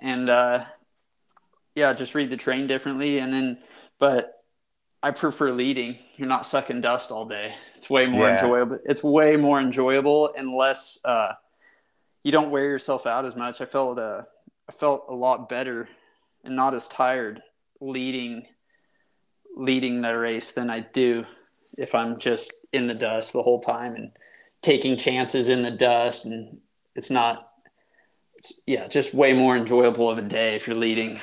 and 0.00 0.30
uh, 0.30 0.64
yeah, 1.74 1.92
just 1.92 2.14
read 2.14 2.30
the 2.30 2.36
train 2.36 2.66
differently 2.66 3.18
and 3.18 3.32
then. 3.32 3.58
But 3.98 4.39
I 5.02 5.10
prefer 5.12 5.50
leading. 5.52 5.98
You're 6.16 6.28
not 6.28 6.44
sucking 6.46 6.82
dust 6.82 7.10
all 7.10 7.24
day. 7.24 7.54
It's 7.76 7.88
way 7.88 8.06
more 8.06 8.28
Yeah. 8.28 8.42
enjoyable. 8.42 8.78
It's 8.84 9.02
way 9.02 9.36
more 9.36 9.58
enjoyable 9.58 10.32
and 10.36 10.52
less. 10.54 10.98
Uh, 11.04 11.32
you 12.22 12.32
don't 12.32 12.50
wear 12.50 12.64
yourself 12.64 13.06
out 13.06 13.24
as 13.24 13.34
much. 13.34 13.60
I 13.60 13.64
felt 13.64 13.98
uh, 13.98 14.22
I 14.68 14.72
felt 14.72 15.06
a 15.08 15.14
lot 15.14 15.48
better 15.48 15.88
and 16.44 16.54
not 16.54 16.74
as 16.74 16.86
tired 16.86 17.42
leading 17.80 18.46
leading 19.56 20.00
the 20.02 20.16
race 20.16 20.52
than 20.52 20.70
I 20.70 20.80
do 20.80 21.24
if 21.76 21.94
I'm 21.94 22.18
just 22.18 22.52
in 22.72 22.86
the 22.86 22.94
dust 22.94 23.32
the 23.32 23.42
whole 23.42 23.60
time 23.60 23.94
and 23.96 24.12
taking 24.62 24.96
chances 24.96 25.48
in 25.48 25.62
the 25.62 25.70
dust 25.70 26.24
and 26.24 26.58
it's 26.94 27.10
not 27.10 27.50
it's 28.36 28.60
yeah 28.66 28.86
just 28.86 29.12
way 29.12 29.32
more 29.32 29.56
enjoyable 29.56 30.08
of 30.10 30.18
a 30.18 30.22
day 30.22 30.54
if 30.54 30.66
you're 30.66 30.76
leading 30.76 31.18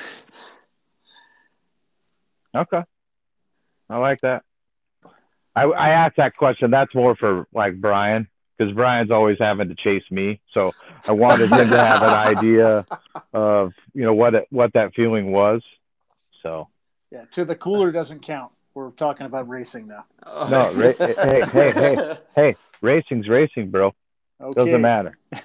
Okay. 2.54 2.82
I 3.88 3.96
like 3.98 4.20
that. 4.20 4.42
I, 5.56 5.64
I 5.64 5.88
asked 5.90 6.16
that 6.18 6.36
question. 6.36 6.70
That's 6.70 6.94
more 6.94 7.16
for 7.16 7.46
like 7.52 7.80
Brian 7.80 8.28
because 8.56 8.74
Brian's 8.74 9.10
always 9.10 9.38
having 9.38 9.68
to 9.68 9.74
chase 9.74 10.04
me. 10.10 10.40
So 10.52 10.72
I 11.06 11.12
wanted 11.12 11.50
him 11.50 11.70
to 11.70 11.78
have 11.78 12.02
an 12.02 12.08
idea 12.36 12.86
of 13.32 13.72
you 13.94 14.02
know 14.04 14.14
what 14.14 14.34
it, 14.34 14.46
what 14.50 14.72
that 14.74 14.94
feeling 14.94 15.32
was. 15.32 15.62
So 16.42 16.68
Yeah, 17.10 17.24
to 17.32 17.44
the 17.44 17.56
cooler 17.56 17.90
doesn't 17.92 18.20
count. 18.22 18.52
We're 18.74 18.90
talking 18.90 19.26
about 19.26 19.48
racing 19.48 19.88
now. 19.88 20.04
Oh. 20.24 20.48
No, 20.48 20.72
ra- 20.72 20.92
hey, 21.06 21.42
hey, 21.52 21.70
hey. 21.72 22.18
hey, 22.36 22.56
racing's 22.80 23.28
racing, 23.28 23.70
bro. 23.70 23.92
Okay. 24.40 24.60
Doesn't 24.64 24.80
matter. 24.80 25.18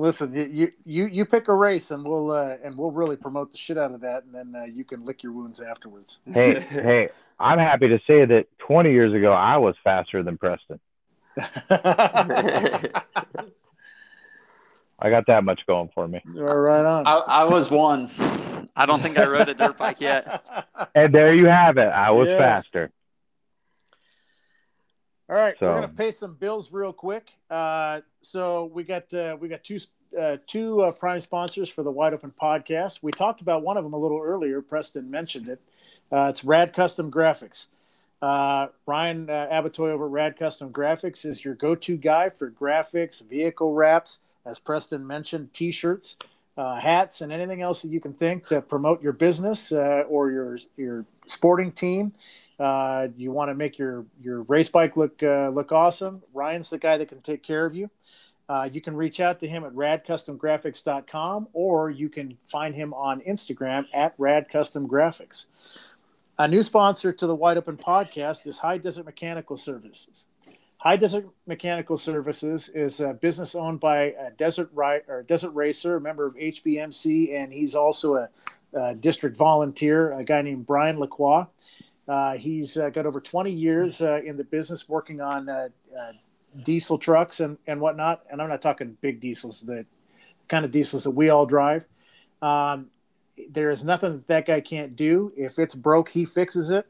Listen, 0.00 0.32
you, 0.32 0.44
you 0.44 0.72
you 0.86 1.06
you 1.08 1.24
pick 1.26 1.48
a 1.48 1.54
race, 1.54 1.90
and 1.90 2.02
we'll 2.02 2.30
uh, 2.30 2.56
and 2.64 2.74
we'll 2.74 2.90
really 2.90 3.16
promote 3.16 3.50
the 3.50 3.58
shit 3.58 3.76
out 3.76 3.92
of 3.92 4.00
that, 4.00 4.24
and 4.24 4.34
then 4.34 4.54
uh, 4.56 4.64
you 4.64 4.82
can 4.82 5.04
lick 5.04 5.22
your 5.22 5.32
wounds 5.32 5.60
afterwards. 5.60 6.20
Hey, 6.32 6.60
hey, 6.70 7.10
I'm 7.38 7.58
happy 7.58 7.88
to 7.88 7.98
say 8.06 8.24
that 8.24 8.46
20 8.60 8.92
years 8.92 9.12
ago 9.12 9.32
I 9.32 9.58
was 9.58 9.74
faster 9.84 10.22
than 10.22 10.38
Preston. 10.38 10.80
I 15.02 15.10
got 15.10 15.26
that 15.26 15.44
much 15.44 15.60
going 15.66 15.90
for 15.94 16.08
me. 16.08 16.22
All 16.34 16.56
right 16.56 16.84
on. 16.84 17.06
I, 17.06 17.16
I 17.16 17.44
was 17.44 17.70
one 17.70 18.10
I 18.76 18.86
don't 18.86 19.00
think 19.00 19.18
I 19.18 19.26
rode 19.26 19.48
a 19.48 19.54
dirt 19.54 19.76
bike 19.78 20.00
yet 20.00 20.44
And 20.94 21.14
there 21.14 21.34
you 21.34 21.46
have 21.46 21.76
it. 21.78 21.88
I 21.88 22.10
was 22.10 22.26
Yes. 22.28 22.38
faster. 22.38 22.90
All 25.30 25.36
right, 25.36 25.56
So- 25.60 25.68
we're 25.68 25.74
gonna 25.76 25.88
pay 25.88 26.10
some 26.10 26.34
bills 26.34 26.72
real 26.72 26.92
quick. 26.92 27.30
Uh, 27.48 28.00
so 28.20 28.64
we 28.74 28.82
got 28.82 29.14
uh, 29.14 29.36
we 29.40 29.48
got 29.48 29.62
two 29.62 29.78
uh, 30.20 30.38
two 30.48 30.80
uh, 30.82 30.90
prime 30.90 31.20
sponsors 31.20 31.68
for 31.68 31.84
the 31.84 31.90
Wide 31.90 32.12
Open 32.12 32.32
podcast. 32.40 32.98
We 33.00 33.12
talked 33.12 33.40
about 33.40 33.62
one 33.62 33.76
of 33.76 33.84
them 33.84 33.92
a 33.92 33.96
little 33.96 34.20
earlier. 34.20 34.60
Preston 34.60 35.08
mentioned 35.08 35.48
it. 35.48 35.60
Uh, 36.10 36.24
it's 36.30 36.42
Rad 36.42 36.74
Custom 36.74 37.12
Graphics. 37.12 37.66
Uh, 38.20 38.66
Ryan 38.86 39.30
uh, 39.30 39.46
Abatoy 39.52 39.90
over 39.90 40.06
at 40.06 40.10
Rad 40.10 40.36
Custom 40.36 40.72
Graphics 40.72 41.24
is 41.24 41.44
your 41.44 41.54
go-to 41.54 41.96
guy 41.96 42.28
for 42.28 42.50
graphics, 42.50 43.22
vehicle 43.26 43.72
wraps, 43.72 44.18
as 44.44 44.58
Preston 44.58 45.06
mentioned, 45.06 45.52
T-shirts, 45.54 46.16
uh, 46.58 46.78
hats, 46.80 47.20
and 47.22 47.32
anything 47.32 47.62
else 47.62 47.80
that 47.82 47.88
you 47.88 48.00
can 48.00 48.12
think 48.12 48.46
to 48.48 48.60
promote 48.60 49.00
your 49.00 49.12
business 49.12 49.70
uh, 49.70 50.02
or 50.08 50.32
your 50.32 50.58
your 50.76 51.06
sporting 51.26 51.70
team. 51.70 52.12
Uh, 52.60 53.08
you 53.16 53.32
want 53.32 53.50
to 53.50 53.54
make 53.54 53.78
your 53.78 54.04
your 54.22 54.42
race 54.42 54.68
bike 54.68 54.96
look 54.96 55.22
uh, 55.22 55.48
look 55.48 55.72
awesome. 55.72 56.22
Ryan's 56.34 56.68
the 56.68 56.78
guy 56.78 56.98
that 56.98 57.08
can 57.08 57.22
take 57.22 57.42
care 57.42 57.64
of 57.64 57.74
you. 57.74 57.90
Uh, 58.50 58.68
you 58.70 58.80
can 58.80 58.96
reach 58.96 59.20
out 59.20 59.38
to 59.40 59.46
him 59.46 59.64
at 59.64 59.72
radcustomgraphics.com 59.72 61.48
or 61.52 61.88
you 61.88 62.08
can 62.08 62.36
find 62.44 62.74
him 62.74 62.92
on 62.92 63.20
Instagram 63.20 63.86
at 63.94 64.18
radcustomgraphics. 64.18 65.46
A 66.38 66.48
new 66.48 66.62
sponsor 66.62 67.12
to 67.12 67.26
the 67.26 67.34
Wide 67.34 67.58
Open 67.58 67.76
podcast 67.76 68.46
is 68.46 68.58
High 68.58 68.78
Desert 68.78 69.04
Mechanical 69.04 69.56
Services. 69.56 70.26
High 70.78 70.96
Desert 70.96 71.28
Mechanical 71.46 71.96
Services 71.96 72.70
is 72.70 73.00
a 73.00 73.12
business 73.12 73.54
owned 73.54 73.78
by 73.78 74.14
a 74.18 74.30
Desert 74.36 74.70
Ri- 74.74 75.02
or 75.06 75.22
Desert 75.22 75.50
Racer, 75.50 75.96
a 75.96 76.00
member 76.00 76.26
of 76.26 76.34
HBMC, 76.34 77.34
and 77.34 77.52
he's 77.52 77.74
also 77.74 78.14
a, 78.16 78.28
a 78.72 78.94
district 78.94 79.36
volunteer, 79.36 80.18
a 80.18 80.24
guy 80.24 80.42
named 80.42 80.66
Brian 80.66 80.98
Lacroix. 80.98 81.46
Uh, 82.10 82.32
he's 82.32 82.76
uh, 82.76 82.90
got 82.90 83.06
over 83.06 83.20
20 83.20 83.52
years 83.52 84.02
uh, 84.02 84.20
in 84.24 84.36
the 84.36 84.42
business 84.42 84.88
working 84.88 85.20
on 85.20 85.48
uh, 85.48 85.68
uh, 85.96 86.12
diesel 86.64 86.98
trucks 86.98 87.38
and, 87.38 87.56
and 87.68 87.80
whatnot. 87.80 88.22
And 88.28 88.42
I'm 88.42 88.48
not 88.48 88.60
talking 88.60 88.96
big 89.00 89.20
diesels, 89.20 89.60
the 89.60 89.86
kind 90.48 90.64
of 90.64 90.72
diesels 90.72 91.04
that 91.04 91.12
we 91.12 91.28
all 91.28 91.46
drive. 91.46 91.84
Um, 92.42 92.88
there 93.48 93.70
is 93.70 93.84
nothing 93.84 94.14
that 94.14 94.26
that 94.26 94.46
guy 94.46 94.60
can't 94.60 94.96
do. 94.96 95.32
If 95.36 95.60
it's 95.60 95.76
broke, 95.76 96.10
he 96.10 96.24
fixes 96.24 96.72
it. 96.72 96.84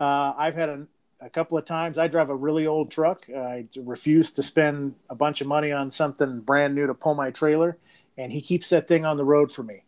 Uh, 0.00 0.32
I've 0.38 0.54
had 0.54 0.70
a, 0.70 0.86
a 1.20 1.28
couple 1.28 1.58
of 1.58 1.66
times. 1.66 1.98
I 1.98 2.06
drive 2.06 2.30
a 2.30 2.34
really 2.34 2.66
old 2.66 2.90
truck. 2.90 3.26
I 3.28 3.66
refuse 3.76 4.32
to 4.32 4.42
spend 4.42 4.94
a 5.10 5.14
bunch 5.14 5.42
of 5.42 5.46
money 5.46 5.70
on 5.70 5.90
something 5.90 6.40
brand 6.40 6.74
new 6.74 6.86
to 6.86 6.94
pull 6.94 7.14
my 7.14 7.30
trailer, 7.30 7.76
and 8.16 8.32
he 8.32 8.40
keeps 8.40 8.70
that 8.70 8.88
thing 8.88 9.04
on 9.04 9.18
the 9.18 9.24
road 9.24 9.52
for 9.52 9.64
me. 9.64 9.82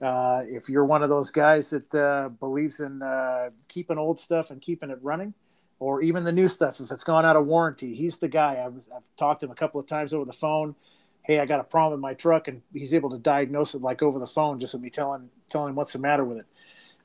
Uh, 0.00 0.42
if 0.46 0.68
you're 0.68 0.84
one 0.84 1.02
of 1.02 1.10
those 1.10 1.30
guys 1.30 1.70
that 1.70 1.94
uh, 1.94 2.28
believes 2.28 2.80
in 2.80 3.02
uh, 3.02 3.50
keeping 3.68 3.98
old 3.98 4.18
stuff 4.18 4.50
and 4.50 4.62
keeping 4.62 4.90
it 4.90 4.98
running, 5.02 5.34
or 5.78 6.02
even 6.02 6.24
the 6.24 6.32
new 6.32 6.48
stuff, 6.48 6.80
if 6.80 6.90
it's 6.90 7.04
gone 7.04 7.24
out 7.24 7.36
of 7.36 7.46
warranty, 7.46 7.94
he's 7.94 8.18
the 8.18 8.28
guy. 8.28 8.62
I've, 8.64 8.76
I've 8.94 9.04
talked 9.16 9.40
to 9.40 9.46
him 9.46 9.52
a 9.52 9.54
couple 9.54 9.80
of 9.80 9.86
times 9.86 10.12
over 10.12 10.24
the 10.24 10.32
phone. 10.32 10.74
Hey, 11.22 11.38
I 11.38 11.46
got 11.46 11.60
a 11.60 11.64
problem 11.64 11.92
with 11.92 12.02
my 12.02 12.14
truck, 12.14 12.48
and 12.48 12.62
he's 12.72 12.94
able 12.94 13.10
to 13.10 13.18
diagnose 13.18 13.74
it 13.74 13.82
like 13.82 14.02
over 14.02 14.18
the 14.18 14.26
phone, 14.26 14.58
just 14.58 14.74
with 14.74 14.82
me 14.82 14.90
telling 14.90 15.28
telling 15.48 15.70
him 15.70 15.76
what's 15.76 15.92
the 15.92 15.98
matter 15.98 16.24
with 16.24 16.38
it. 16.38 16.46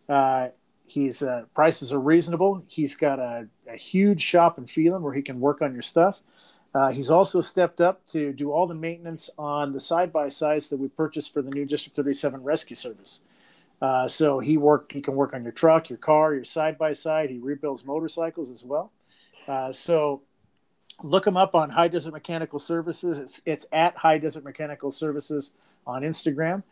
Uh, 0.08 0.50
he's 0.88 1.22
uh, 1.22 1.44
prices 1.54 1.92
are 1.92 2.00
reasonable. 2.00 2.64
He's 2.68 2.96
got 2.96 3.20
a, 3.20 3.48
a 3.70 3.76
huge 3.76 4.22
shop 4.22 4.58
in 4.58 4.68
Phelan 4.68 5.02
where 5.02 5.14
he 5.14 5.22
can 5.22 5.40
work 5.40 5.62
on 5.62 5.74
your 5.74 5.82
stuff. 5.82 6.22
Uh, 6.76 6.90
he's 6.90 7.10
also 7.10 7.40
stepped 7.40 7.80
up 7.80 8.06
to 8.06 8.34
do 8.34 8.52
all 8.52 8.68
the 8.68 8.76
maintenance 8.76 9.30
on 9.38 9.72
the 9.72 9.80
side 9.80 10.12
by 10.12 10.28
sides 10.28 10.68
that 10.68 10.78
we 10.78 10.90
purchased 10.90 11.34
for 11.34 11.42
the 11.42 11.50
new 11.50 11.64
District 11.64 11.96
37 11.96 12.44
rescue 12.44 12.76
service. 12.76 13.22
Uh, 13.82 14.08
so 14.08 14.40
he 14.40 14.58
work 14.58 14.92
he 14.92 15.02
can 15.02 15.16
work 15.16 15.34
on 15.34 15.42
your 15.44 15.54
truck, 15.54 15.90
your 15.90 15.98
car, 15.98 16.34
your 16.34 16.44
side 16.44 16.78
by 16.78 16.92
side. 16.92 17.30
He 17.30 17.40
rebuilds 17.40 17.86
motorcycles 17.86 18.52
as 18.52 18.64
well. 18.64 18.92
Uh, 19.48 19.72
so 19.72 20.22
look 21.02 21.26
him 21.26 21.38
up 21.38 21.56
on 21.56 21.70
High 21.70 21.88
Desert 21.88 22.12
Mechanical 22.12 22.60
Services. 22.60 23.20
It's 23.20 23.42
it's 23.46 23.66
at 23.72 23.96
High 23.96 24.18
Desert 24.18 24.44
Mechanical 24.44 24.92
Services 24.92 25.54
on 25.88 26.02
Instagram. 26.02 26.64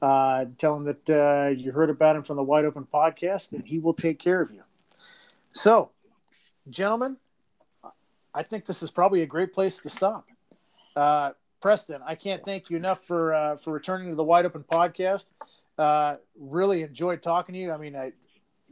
Uh, 0.00 0.44
tell 0.58 0.76
him 0.76 0.84
that 0.84 1.10
uh, 1.10 1.48
you 1.48 1.72
heard 1.72 1.90
about 1.90 2.14
him 2.14 2.22
from 2.22 2.36
the 2.36 2.44
Wide 2.44 2.64
Open 2.64 2.86
podcast, 2.92 3.52
and 3.52 3.66
he 3.66 3.80
will 3.80 3.94
take 3.94 4.20
care 4.20 4.40
of 4.40 4.52
you. 4.52 4.62
So, 5.50 5.90
gentlemen, 6.70 7.16
I 8.34 8.42
think 8.42 8.66
this 8.66 8.82
is 8.82 8.90
probably 8.90 9.22
a 9.22 9.26
great 9.26 9.52
place 9.52 9.78
to 9.80 9.88
stop. 9.88 10.26
Uh, 10.94 11.32
Preston, 11.60 12.00
I 12.06 12.14
can't 12.14 12.44
thank 12.44 12.70
you 12.70 12.76
enough 12.76 13.04
for 13.04 13.34
uh, 13.34 13.56
for 13.56 13.72
returning 13.72 14.10
to 14.10 14.14
the 14.14 14.24
Wide 14.24 14.46
Open 14.46 14.64
podcast. 14.64 15.26
Uh, 15.76 16.16
really 16.38 16.82
enjoyed 16.82 17.22
talking 17.22 17.52
to 17.54 17.58
you. 17.58 17.72
I 17.72 17.76
mean, 17.76 17.96
I, 17.96 18.12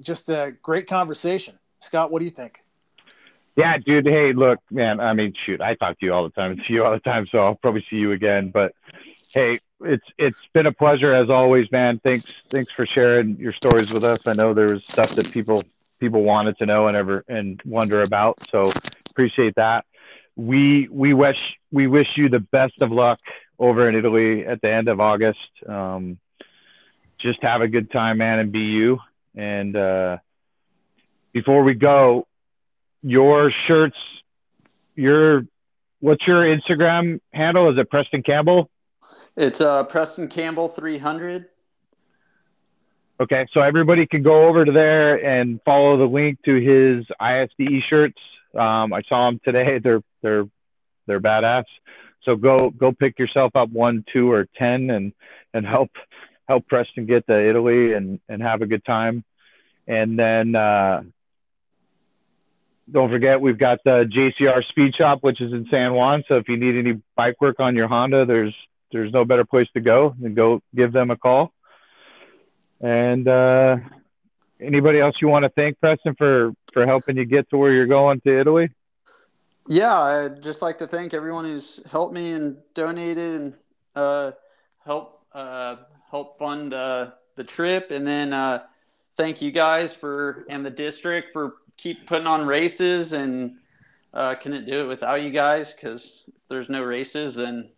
just 0.01 0.29
a 0.29 0.55
great 0.63 0.89
conversation. 0.89 1.59
Scott, 1.81 2.11
what 2.11 2.19
do 2.19 2.25
you 2.25 2.31
think? 2.31 2.63
Yeah, 3.57 3.79
dude. 3.79 4.07
Hey, 4.07 4.33
look, 4.33 4.59
man. 4.71 5.01
I 5.01 5.15
mean, 5.15 5.33
shoot, 5.45 5.61
I 5.61 5.75
talk 5.75 5.99
to 5.99 6.07
you 6.07 6.13
all 6.13 6.25
the 6.25 6.31
time. 6.31 6.61
See 6.67 6.75
you 6.75 6.85
all 6.85 6.93
the 6.93 7.01
time, 7.01 7.27
so 7.31 7.39
I'll 7.39 7.55
probably 7.55 7.85
see 7.89 7.97
you 7.97 8.13
again. 8.13 8.51
But 8.51 8.75
hey, 9.33 9.61
it's 9.81 10.07
it's 10.19 10.47
been 10.53 10.67
a 10.67 10.73
pleasure 10.73 11.13
as 11.15 11.31
always, 11.31 11.71
man. 11.73 12.01
Thanks, 12.07 12.43
thanks 12.51 12.71
for 12.73 12.87
sharing 12.87 13.37
your 13.37 13.53
stories 13.53 13.93
with 13.93 14.05
us. 14.05 14.27
I 14.27 14.35
know 14.35 14.53
there 14.53 14.69
was 14.69 14.85
stuff 14.85 15.11
that 15.11 15.33
people 15.33 15.63
people 15.99 16.23
wanted 16.23 16.59
to 16.59 16.67
know 16.67 16.89
and 16.89 16.97
ever 16.97 17.25
and 17.29 17.61
wonder 17.65 18.03
about. 18.03 18.39
So 18.51 18.71
appreciate 19.17 19.55
that. 19.57 19.87
We 20.37 20.89
we 20.91 21.15
wish 21.15 21.41
we 21.73 21.87
wish 21.87 22.09
you 22.17 22.29
the 22.29 22.41
best 22.41 22.83
of 22.83 22.93
luck 22.93 23.19
over 23.59 23.89
in 23.89 23.95
Italy 23.95 24.47
at 24.47 24.61
the 24.61 24.71
end 24.71 24.89
of 24.89 25.01
August. 25.01 25.39
Um, 25.67 26.19
just 27.19 27.43
have 27.43 27.63
a 27.63 27.69
good 27.69 27.91
time, 27.91 28.19
man, 28.19 28.39
and 28.39 28.53
be 28.53 28.61
you. 28.61 28.99
And 29.35 29.75
uh, 29.75 30.19
before 31.33 31.63
we 31.63 31.73
go, 31.73 32.27
your 33.03 33.51
shirts, 33.67 33.97
your 34.95 35.47
what's 36.01 36.27
your 36.27 36.43
Instagram 36.43 37.21
handle? 37.33 37.71
Is 37.71 37.79
it 37.79 37.91
Preston 37.91 38.23
Campbell? 38.23 38.71
it's 39.37 39.61
uh 39.61 39.85
preston 39.85 40.29
campbell 40.29 40.69
300 40.69 41.47
Okay, 43.19 43.47
so 43.53 43.61
everybody 43.63 44.07
can 44.07 44.23
go 44.23 44.47
over 44.47 44.65
to 44.67 44.73
there 44.73 45.25
and 45.25 45.59
follow 45.65 45.97
the 45.97 46.05
link 46.05 46.39
to 46.45 46.55
his 46.57 47.07
ISDE 47.19 47.83
shirts. 47.89 48.21
Um, 48.55 48.93
I 48.93 49.03
saw 49.09 49.27
them 49.27 49.41
today; 49.45 49.79
they're 49.83 50.03
they're 50.23 50.45
they're 51.07 51.21
badass. 51.21 51.65
So 52.23 52.37
go 52.37 52.71
go 52.71 52.93
pick 52.93 53.19
yourself 53.19 53.55
up 53.55 53.71
one, 53.71 54.05
two, 54.13 54.31
or 54.31 54.47
ten, 54.57 54.91
and 54.91 55.13
and 55.55 55.67
help 55.67 55.91
help 56.49 56.67
Preston 56.67 57.07
get 57.07 57.27
to 57.27 57.49
Italy 57.49 57.93
and 57.93 58.21
and 58.29 58.43
have 58.43 58.63
a 58.63 58.67
good 58.67 58.85
time. 58.85 59.25
And 59.87 60.19
then 60.19 60.57
uh, 60.57 61.03
don't 62.91 63.11
forget 63.11 63.41
we've 63.41 63.59
got 63.59 63.79
the 63.85 64.05
JCR 64.05 64.65
Speed 64.69 64.95
Shop, 64.95 65.19
which 65.23 65.41
is 65.41 65.53
in 65.53 65.67
San 65.71 65.95
Juan. 65.95 66.25
So 66.29 66.37
if 66.37 66.49
you 66.49 66.57
need 66.57 66.77
any 66.77 67.01
bike 67.17 67.41
work 67.41 67.61
on 67.61 67.75
your 67.77 67.89
Honda, 67.89 68.25
there's 68.27 68.55
there's 68.93 69.13
no 69.13 69.25
better 69.25 69.45
place 69.45 69.69
to 69.75 69.81
go 69.81 70.15
than 70.21 70.35
go 70.35 70.61
give 70.75 70.93
them 70.93 71.11
a 71.11 71.17
call. 71.17 71.53
And 72.81 73.27
uh, 73.27 73.77
anybody 74.61 75.01
else 75.01 75.17
you 75.21 75.29
want 75.29 75.45
to 75.45 75.49
thank, 75.49 75.81
Preston, 75.81 76.15
for 76.15 76.53
for 76.77 76.85
helping 76.85 77.17
you 77.17 77.25
get 77.25 77.49
to 77.49 77.57
where 77.57 77.73
you're 77.73 77.87
going 77.87 78.21
to 78.21 78.39
Italy? 78.39 78.69
Yeah, 79.67 79.99
I'd 79.99 80.43
just 80.43 80.61
like 80.61 80.77
to 80.77 80.87
thank 80.87 81.15
everyone 81.15 81.47
who's 81.47 81.81
helped 81.91 82.13
me 82.13 82.33
and 82.33 82.59
donated 82.75 83.41
and 83.41 83.55
uh, 83.95 84.33
help 84.85 85.25
uh, 85.33 85.77
help 86.11 86.39
fund 86.39 86.75
uh, 86.75 87.13
the 87.37 87.45
trip, 87.45 87.91
and 87.93 88.07
then 88.07 88.35
uh, 88.35 88.65
thank 89.17 89.41
you 89.41 89.53
guys 89.53 89.95
for 89.95 90.45
and 90.51 90.67
the 90.67 90.71
district 90.71 91.33
for 91.33 91.55
keep 91.79 92.07
putting 92.07 92.27
on 92.27 92.47
races 92.47 93.15
and 93.15 93.57
uh, 94.13 94.35
couldn't 94.35 94.67
do 94.67 94.83
it 94.83 94.87
without 94.87 95.23
you 95.23 95.31
guys 95.31 95.73
because 95.73 96.25
if 96.29 96.35
there's 96.51 96.69
no 96.69 96.83
races, 96.83 97.35
then 97.35 97.71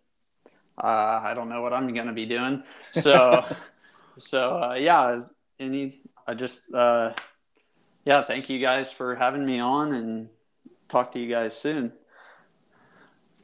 uh, 0.82 1.20
I 1.22 1.34
don't 1.34 1.48
know 1.48 1.62
what 1.62 1.72
I'm 1.72 1.94
gonna 1.94 2.12
be 2.12 2.26
doing. 2.26 2.64
So, 2.94 3.44
so 4.18 4.60
uh, 4.60 4.74
yeah, 4.74 5.20
any 5.60 6.00
I 6.26 6.34
just 6.34 6.62
uh, 6.74 7.12
yeah, 8.08 8.22
thank 8.22 8.48
you 8.48 8.58
guys 8.58 8.90
for 8.90 9.14
having 9.14 9.44
me 9.44 9.60
on 9.60 9.92
and 9.92 10.30
talk 10.88 11.12
to 11.12 11.18
you 11.18 11.28
guys 11.28 11.54
soon. 11.54 11.92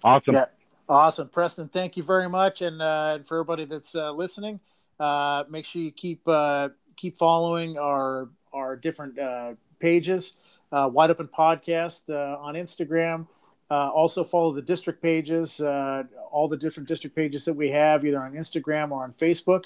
Awesome. 0.02 0.36
Yeah. 0.36 0.46
Awesome, 0.88 1.28
Preston. 1.28 1.68
Thank 1.68 1.98
you 1.98 2.02
very 2.02 2.30
much, 2.30 2.62
and 2.62 2.80
uh, 2.80 3.18
for 3.24 3.36
everybody 3.40 3.66
that's 3.66 3.94
uh, 3.94 4.10
listening, 4.12 4.60
uh, 4.98 5.44
make 5.50 5.66
sure 5.66 5.82
you 5.82 5.92
keep 5.92 6.26
uh, 6.26 6.70
keep 6.96 7.18
following 7.18 7.76
our 7.76 8.30
our 8.54 8.74
different 8.74 9.18
uh, 9.18 9.52
pages. 9.80 10.32
Uh, 10.72 10.88
Wide 10.90 11.10
Open 11.10 11.28
Podcast 11.28 12.08
on 12.08 12.54
Instagram. 12.54 13.26
also 13.70 14.24
follow 14.24 14.50
the 14.54 14.62
district 14.62 15.02
pages, 15.02 15.60
all 15.60 16.48
the 16.48 16.56
different 16.56 16.88
district 16.88 17.14
pages 17.14 17.44
that 17.44 17.54
we 17.54 17.68
have, 17.68 18.06
either 18.06 18.22
on 18.22 18.32
Instagram 18.32 18.92
or 18.92 19.04
on 19.04 19.12
Facebook. 19.12 19.64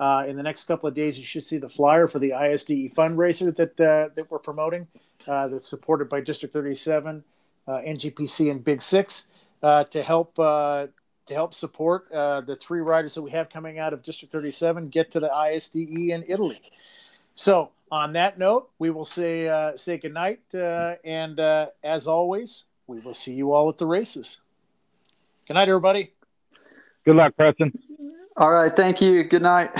In 0.00 0.36
the 0.36 0.42
next 0.42 0.64
couple 0.64 0.88
of 0.88 0.94
days, 0.94 1.18
you 1.18 1.24
should 1.24 1.46
see 1.46 1.58
the 1.58 1.68
flyer 1.68 2.06
for 2.06 2.18
the 2.18 2.30
ISDE 2.30 2.94
fundraiser 2.94 3.54
that 3.56 3.76
that 3.76 4.30
we're 4.30 4.38
promoting. 4.38 4.86
that's 5.26 5.68
supported 5.68 6.08
by 6.08 6.20
District 6.20 6.52
37, 6.52 7.24
NGPC, 7.68 8.50
and 8.50 8.64
Big 8.64 8.82
Six 8.82 9.24
uh, 9.62 9.84
to 9.84 10.02
help 10.02 10.38
uh, 10.38 10.86
to 11.26 11.34
help 11.34 11.52
support 11.52 12.10
uh, 12.12 12.40
the 12.40 12.56
three 12.56 12.80
riders 12.80 13.14
that 13.14 13.22
we 13.22 13.30
have 13.30 13.50
coming 13.50 13.78
out 13.78 13.92
of 13.92 14.02
District 14.02 14.32
37 14.32 14.88
get 14.88 15.10
to 15.10 15.20
the 15.20 15.28
ISDE 15.28 16.10
in 16.10 16.24
Italy. 16.26 16.60
So, 17.34 17.70
on 17.90 18.14
that 18.14 18.38
note, 18.38 18.70
we 18.78 18.90
will 18.90 19.04
say 19.04 19.48
uh, 19.48 19.76
say 19.76 19.98
goodnight, 19.98 20.40
uh, 20.54 20.94
and 21.04 21.38
uh, 21.38 21.66
as 21.82 22.06
always, 22.06 22.64
we 22.86 22.98
will 23.00 23.14
see 23.14 23.34
you 23.34 23.52
all 23.52 23.68
at 23.68 23.78
the 23.78 23.86
races. 23.86 24.40
Good 25.46 25.54
night, 25.54 25.68
everybody. 25.68 26.12
Good 27.08 27.16
luck, 27.16 27.34
Preston. 27.38 27.72
All 28.36 28.50
right. 28.52 28.70
Thank 28.70 29.00
you. 29.00 29.24
Good 29.24 29.40
night. 29.40 29.70